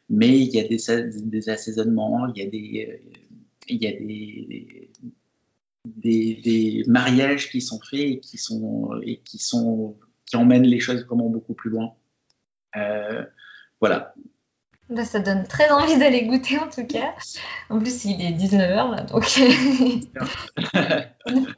mais 0.08 0.38
il 0.38 0.48
y 0.54 0.60
a 0.60 0.64
des 0.64 1.48
assaisonnements, 1.50 2.32
il 2.32 2.42
y 2.42 2.46
a 2.46 2.48
des 2.48 3.02
il 3.68 3.82
y 3.82 3.86
a 3.86 3.92
des, 5.84 6.40
des, 6.42 6.84
mariages 6.86 7.50
qui 7.50 7.60
sont 7.60 7.80
faits 7.80 8.00
et 8.00 8.20
qui, 8.20 8.38
sont, 8.38 8.98
et 9.02 9.18
qui, 9.18 9.38
sont, 9.38 9.96
qui 10.24 10.36
emmènent 10.36 10.66
les 10.66 10.80
choses 10.80 11.04
vraiment 11.04 11.28
beaucoup 11.28 11.54
plus 11.54 11.70
loin. 11.70 11.94
Euh, 12.76 13.24
voilà. 13.80 14.14
Ça 15.04 15.18
donne 15.18 15.42
très 15.44 15.68
envie 15.70 15.98
d'aller 15.98 16.26
goûter 16.26 16.58
en 16.58 16.68
tout 16.68 16.86
cas. 16.86 17.14
En 17.70 17.80
plus, 17.80 18.04
il 18.04 18.22
est 18.22 18.32
19h 18.32 18.94
là, 18.94 19.02
donc. 19.02 19.24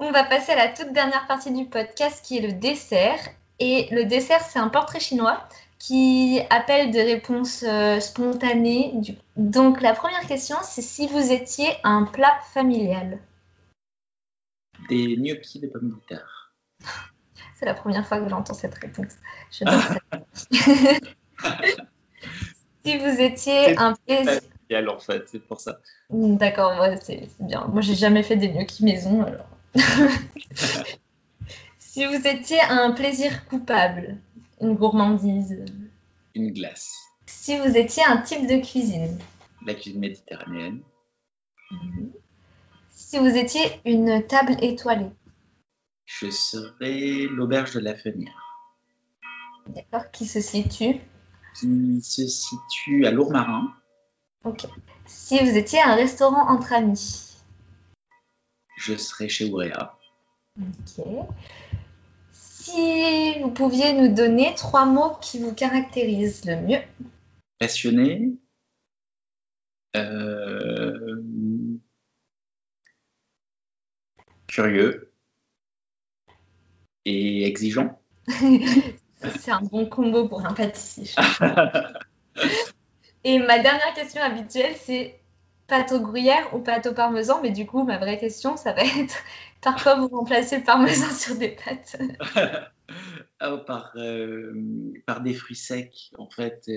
On 0.00 0.10
va 0.10 0.24
passer 0.24 0.50
à 0.52 0.56
la 0.56 0.68
toute 0.68 0.92
dernière 0.92 1.26
partie 1.26 1.52
du 1.52 1.66
podcast 1.66 2.24
qui 2.24 2.38
est 2.38 2.40
le 2.40 2.54
dessert. 2.54 3.18
Et 3.58 3.86
le 3.92 4.06
dessert, 4.06 4.40
c'est 4.40 4.58
un 4.58 4.68
portrait 4.68 4.98
chinois 4.98 5.46
qui 5.80 6.40
appelle 6.50 6.92
des 6.92 7.02
réponses 7.02 7.64
euh, 7.66 7.98
spontanées. 8.00 9.00
Donc 9.36 9.80
la 9.80 9.94
première 9.94 10.26
question, 10.26 10.56
c'est 10.62 10.82
si 10.82 11.08
vous 11.08 11.32
étiez 11.32 11.68
un 11.82 12.04
plat 12.04 12.38
familial. 12.52 13.18
Des 14.88 15.16
gnocchis 15.16 15.58
de 15.58 15.66
pommes 15.68 15.88
de 15.88 15.96
terre. 16.06 16.52
c'est 17.58 17.64
la 17.64 17.74
première 17.74 18.06
fois 18.06 18.20
que 18.20 18.28
j'entends 18.28 18.54
cette 18.54 18.74
réponse. 18.74 19.14
si 22.84 22.98
vous 22.98 23.20
étiez 23.20 23.78
un 23.78 23.94
plaisir. 23.94 24.40
en 24.86 24.98
fait, 24.98 25.28
c'est 25.28 25.40
pour 25.40 25.60
ça. 25.60 25.80
Hmm, 26.10 26.36
d'accord, 26.36 26.74
c'est 27.00 27.26
bien. 27.40 27.66
Moi, 27.68 27.80
j'ai 27.80 27.94
jamais 27.94 28.22
fait 28.22 28.36
des 28.36 28.50
gnocchis 28.50 28.84
maison, 28.84 29.22
alors. 29.22 29.48
si 31.78 32.04
vous 32.04 32.26
étiez 32.26 32.60
un 32.68 32.92
plaisir 32.92 33.46
coupable, 33.46 34.18
une 34.60 34.74
gourmandise 34.76 35.64
Une 36.34 36.52
glace. 36.52 36.94
Si 37.26 37.58
vous 37.58 37.76
étiez 37.76 38.04
un 38.04 38.18
type 38.18 38.46
de 38.46 38.56
cuisine 38.64 39.18
La 39.66 39.74
cuisine 39.74 40.00
méditerranéenne. 40.00 40.82
Mhm. 41.70 42.12
Si 42.90 43.18
vous 43.18 43.36
étiez 43.36 43.80
une 43.84 44.26
table 44.26 44.56
étoilée 44.62 45.10
Je 46.04 46.30
serais 46.30 47.26
l'auberge 47.30 47.74
de 47.74 47.80
la 47.80 47.96
Fenière. 47.96 48.58
D'accord, 49.68 50.10
qui 50.10 50.26
se 50.26 50.40
situe 50.40 50.96
Qui 51.58 52.00
se 52.02 52.26
situe 52.26 53.06
à 53.06 53.10
Lourmarin. 53.10 53.72
Ok. 54.44 54.66
Si 55.06 55.38
vous 55.38 55.56
étiez 55.56 55.80
un 55.82 55.94
restaurant 55.94 56.48
entre 56.48 56.72
amis 56.72 57.36
Je 58.76 58.96
serais 58.96 59.28
chez 59.28 59.50
Ourea. 59.50 59.98
Ok 60.58 61.04
si 62.70 63.38
vous 63.40 63.50
pouviez 63.50 63.92
nous 63.92 64.14
donner 64.14 64.54
trois 64.54 64.86
mots 64.86 65.16
qui 65.20 65.38
vous 65.38 65.54
caractérisent 65.54 66.44
le 66.44 66.56
mieux? 66.56 66.80
Passionné. 67.58 68.32
Euh, 69.96 71.20
curieux. 74.46 75.12
Et 77.04 77.46
exigeant. 77.46 78.00
c'est 78.28 79.50
un 79.50 79.62
bon 79.62 79.86
combo 79.86 80.28
pour 80.28 80.44
un 80.46 80.52
pâtissier. 80.52 81.10
Et 83.24 83.38
ma 83.38 83.58
dernière 83.58 83.92
question 83.94 84.22
habituelle, 84.22 84.74
c'est 84.76 85.19
pâte 85.70 85.92
au 85.92 86.00
gruyère 86.00 86.54
ou 86.54 86.58
pâte 86.58 86.86
au 86.86 86.92
parmesan, 86.92 87.40
mais 87.42 87.52
du 87.52 87.64
coup, 87.64 87.84
ma 87.84 87.96
vraie 87.96 88.18
question, 88.18 88.56
ça 88.56 88.72
va 88.72 88.82
être 88.82 89.14
par 89.62 89.82
quoi 89.82 89.94
vous 89.94 90.08
remplacez 90.08 90.58
le 90.58 90.64
parmesan 90.64 91.10
sur 91.14 91.36
des 91.36 91.50
pâtes? 91.50 91.96
Oh, 93.42 93.56
par, 93.66 93.94
par 95.06 95.20
des 95.22 95.32
fruits 95.32 95.56
secs. 95.56 96.10
En 96.18 96.28
fait, 96.28 96.68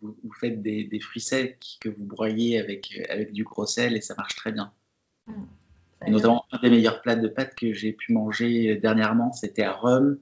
vous, 0.00 0.32
faites 0.40 0.62
des, 0.62 0.84
des, 0.84 1.00
fruits 1.00 1.20
secs 1.20 1.58
que 1.80 1.88
vous 1.88 2.04
broyez 2.04 2.60
avec, 2.60 2.98
avec 3.10 3.32
du 3.32 3.42
gros 3.42 3.66
sel 3.66 3.96
et 3.96 4.00
ça 4.00 4.14
marche 4.16 4.36
très 4.36 4.52
bien. 4.52 4.72
Mmh. 5.26 5.42
Et 6.06 6.10
notamment, 6.10 6.46
un 6.52 6.60
des 6.60 6.70
meilleurs 6.70 7.02
plats 7.02 7.16
de 7.16 7.26
pâtes 7.26 7.56
que 7.56 7.74
j'ai 7.74 7.92
pu 7.92 8.12
manger 8.12 8.76
dernièrement, 8.76 9.32
c'était 9.32 9.64
à 9.64 9.72
Rome, 9.72 10.18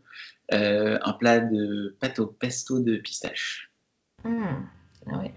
un 0.50 1.12
plat 1.12 1.38
de 1.38 1.96
pâte 2.00 2.18
au 2.18 2.26
pesto 2.26 2.80
de 2.80 2.96
pistache. 2.96 3.70
Mmh. 4.24 4.44
Ah 5.06 5.20
oui, 5.22 5.30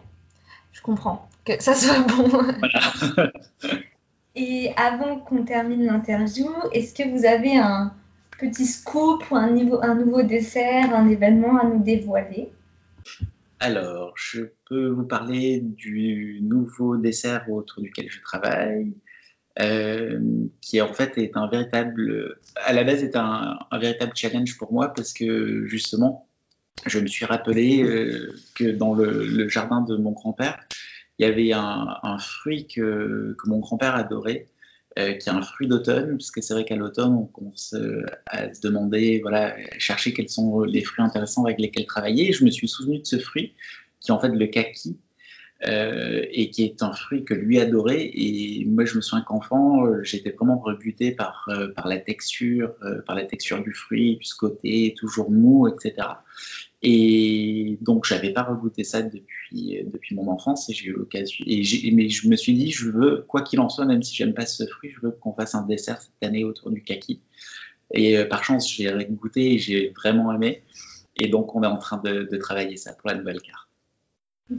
je 0.74 0.82
comprends 0.82 1.30
que 1.46 1.62
ça 1.62 1.74
soit 1.76 2.00
bon. 2.08 2.28
Voilà. 2.28 3.32
Et 4.36 4.72
avant 4.76 5.20
qu'on 5.20 5.44
termine 5.44 5.86
l'interview, 5.86 6.50
est-ce 6.72 6.94
que 6.94 7.08
vous 7.08 7.26
avez 7.26 7.56
un 7.56 7.94
petit 8.40 8.66
scoop 8.66 9.24
ou 9.30 9.36
un, 9.36 9.52
niveau, 9.52 9.80
un 9.84 9.96
nouveau 9.96 10.24
dessert, 10.24 10.94
un 10.94 11.08
événement 11.08 11.60
à 11.60 11.66
nous 11.66 11.84
dévoiler? 11.84 12.50
Alors, 13.60 14.14
je 14.18 14.42
peux 14.68 14.88
vous 14.88 15.06
parler 15.06 15.62
du 15.62 16.40
nouveau 16.42 16.98
dessert 16.98 17.50
autour 17.50 17.84
duquel 17.84 18.10
je 18.10 18.22
travaille, 18.22 18.94
euh, 19.62 20.20
qui 20.62 20.82
en 20.82 20.92
fait 20.92 21.18
est 21.18 21.38
un 21.38 21.48
véritable, 21.48 22.40
à 22.56 22.74
la 22.74 22.84
base 22.84 23.04
est 23.04 23.16
un, 23.16 23.60
véritable 23.80 24.14
challenge 24.16 24.58
pour 24.58 24.74
moi 24.74 24.90
parce 24.90 25.14
que 25.14 25.66
justement, 25.68 26.28
je 26.86 27.00
me 27.00 27.08
suis 27.08 27.26
rappelé 27.26 27.84
euh, 27.84 28.36
que 28.56 28.66
dans 28.66 28.94
le, 28.94 29.48
jardin 29.50 29.82
de 29.82 29.96
mon 29.96 30.12
grand-père, 30.12 30.60
il 31.20 31.26
y 31.26 31.30
avait 31.30 31.54
un, 31.54 32.18
fruit 32.20 32.68
que, 32.68 33.36
mon 33.46 33.60
grand-père 33.60 33.96
adorait, 33.96 34.48
euh, 35.00 35.14
qui 35.14 35.30
est 35.30 35.32
un 35.32 35.42
fruit 35.42 35.68
d'automne, 35.68 36.18
parce 36.18 36.32
que 36.32 36.42
c'est 36.42 36.54
vrai 36.54 36.66
qu'à 36.66 36.76
l'automne, 36.76 37.14
on 37.14 37.26
commence 37.26 37.76
à 38.28 38.54
se 38.54 38.62
demander, 38.62 39.20
voilà, 39.22 39.56
chercher 39.78 40.14
quels 40.14 40.30
sont 40.30 40.62
les 40.62 40.84
fruits 40.84 41.04
intéressants 41.06 41.46
avec 41.46 41.60
lesquels 41.60 41.86
travailler. 41.86 42.30
Et 42.30 42.34
je 42.34 42.44
me 42.44 42.50
suis 42.50 42.68
souvenu 42.68 43.00
de 43.00 43.06
ce 43.06 43.20
fruit, 43.20 43.54
qui 44.00 44.12
est 44.12 44.14
en 44.14 44.20
fait 44.20 44.30
le 44.30 44.48
kaki, 44.48 44.98
euh, 45.66 46.26
et 46.32 46.50
qui 46.50 46.64
est 46.64 46.84
un 46.84 46.94
fruit 46.94 47.24
que 47.24 47.34
lui 47.34 47.60
adorait. 47.60 48.12
Et 48.14 48.66
moi, 48.66 48.86
je 48.86 48.96
me 48.96 49.02
souviens 49.02 49.24
qu'enfant, 49.24 49.86
euh, 49.86 50.04
j'étais 50.04 50.32
vraiment 50.32 50.60
rebuté 50.60 51.12
par, 51.12 51.50
par 51.76 51.88
la 51.88 51.98
texture, 51.98 52.74
par 53.06 53.16
la 53.16 53.26
texture 53.26 53.64
du 53.64 53.74
fruit, 53.74 54.18
du 54.18 54.34
côté 54.34 54.94
toujours 54.98 55.32
mou, 55.32 55.68
etc. 55.68 56.08
Et 56.86 57.78
donc, 57.80 58.04
j'avais 58.06 58.34
pas 58.34 58.44
regoûté 58.44 58.84
ça 58.84 59.02
depuis, 59.02 59.86
mon 60.12 60.30
enfance 60.30 60.70
et 60.70 60.74
j'ai 60.74 60.88
eu 60.88 60.94
l'occasion. 60.94 61.46
Mais 61.48 62.10
je 62.10 62.28
me 62.28 62.36
suis 62.36 62.54
dit, 62.54 62.72
je 62.72 62.90
veux, 62.90 63.24
quoi 63.28 63.42
qu'il 63.42 63.62
en 63.62 63.70
soit, 63.70 63.86
même 63.86 64.04
si 64.04 64.14
j'aime 64.14 64.34
pas 64.34 64.46
ce 64.46 64.66
fruit, 64.66 64.92
je 64.92 65.00
veux 65.00 65.12
qu'on 65.12 65.34
fasse 65.34 65.56
un 65.56 65.66
dessert 65.66 66.02
cette 66.02 66.28
année 66.28 66.44
autour 66.44 66.72
du 66.72 66.84
kaki. 66.84 67.22
Et 67.94 68.18
euh, 68.18 68.26
par 68.26 68.44
chance, 68.44 68.70
j'ai 68.70 68.92
goûté 69.12 69.54
et 69.54 69.60
j'ai 69.60 69.94
vraiment 69.96 70.34
aimé. 70.34 70.64
Et 71.16 71.30
donc, 71.30 71.56
on 71.56 71.64
est 71.64 71.68
en 71.68 71.78
train 71.78 72.02
de, 72.04 72.28
travailler 72.38 72.76
ça 72.76 72.94
pour 72.94 73.10
la 73.10 73.16
nouvelle 73.16 73.42
carte. 73.42 73.63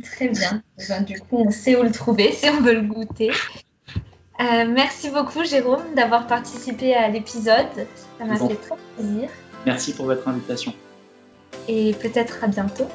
Très 0.02 0.28
bien. 0.28 0.62
Eh 0.78 0.88
ben, 0.88 1.02
du 1.02 1.20
coup, 1.20 1.38
on 1.38 1.50
sait 1.50 1.76
où 1.76 1.82
le 1.82 1.92
trouver 1.92 2.32
si 2.36 2.48
on 2.48 2.60
veut 2.60 2.74
le 2.74 2.82
goûter. 2.82 3.30
Euh, 4.40 4.66
merci 4.68 5.10
beaucoup, 5.10 5.44
Jérôme, 5.44 5.94
d'avoir 5.94 6.26
participé 6.26 6.94
à 6.94 7.08
l'épisode. 7.08 7.86
Ça 8.18 8.24
m'a 8.24 8.36
fait 8.36 8.56
très 8.56 8.76
plaisir. 8.96 9.28
Merci 9.64 9.92
pour 9.92 10.06
votre 10.06 10.26
invitation 10.28 10.74
et 11.68 11.94
peut-être 11.94 12.42
à 12.42 12.48
bientôt. 12.48 12.86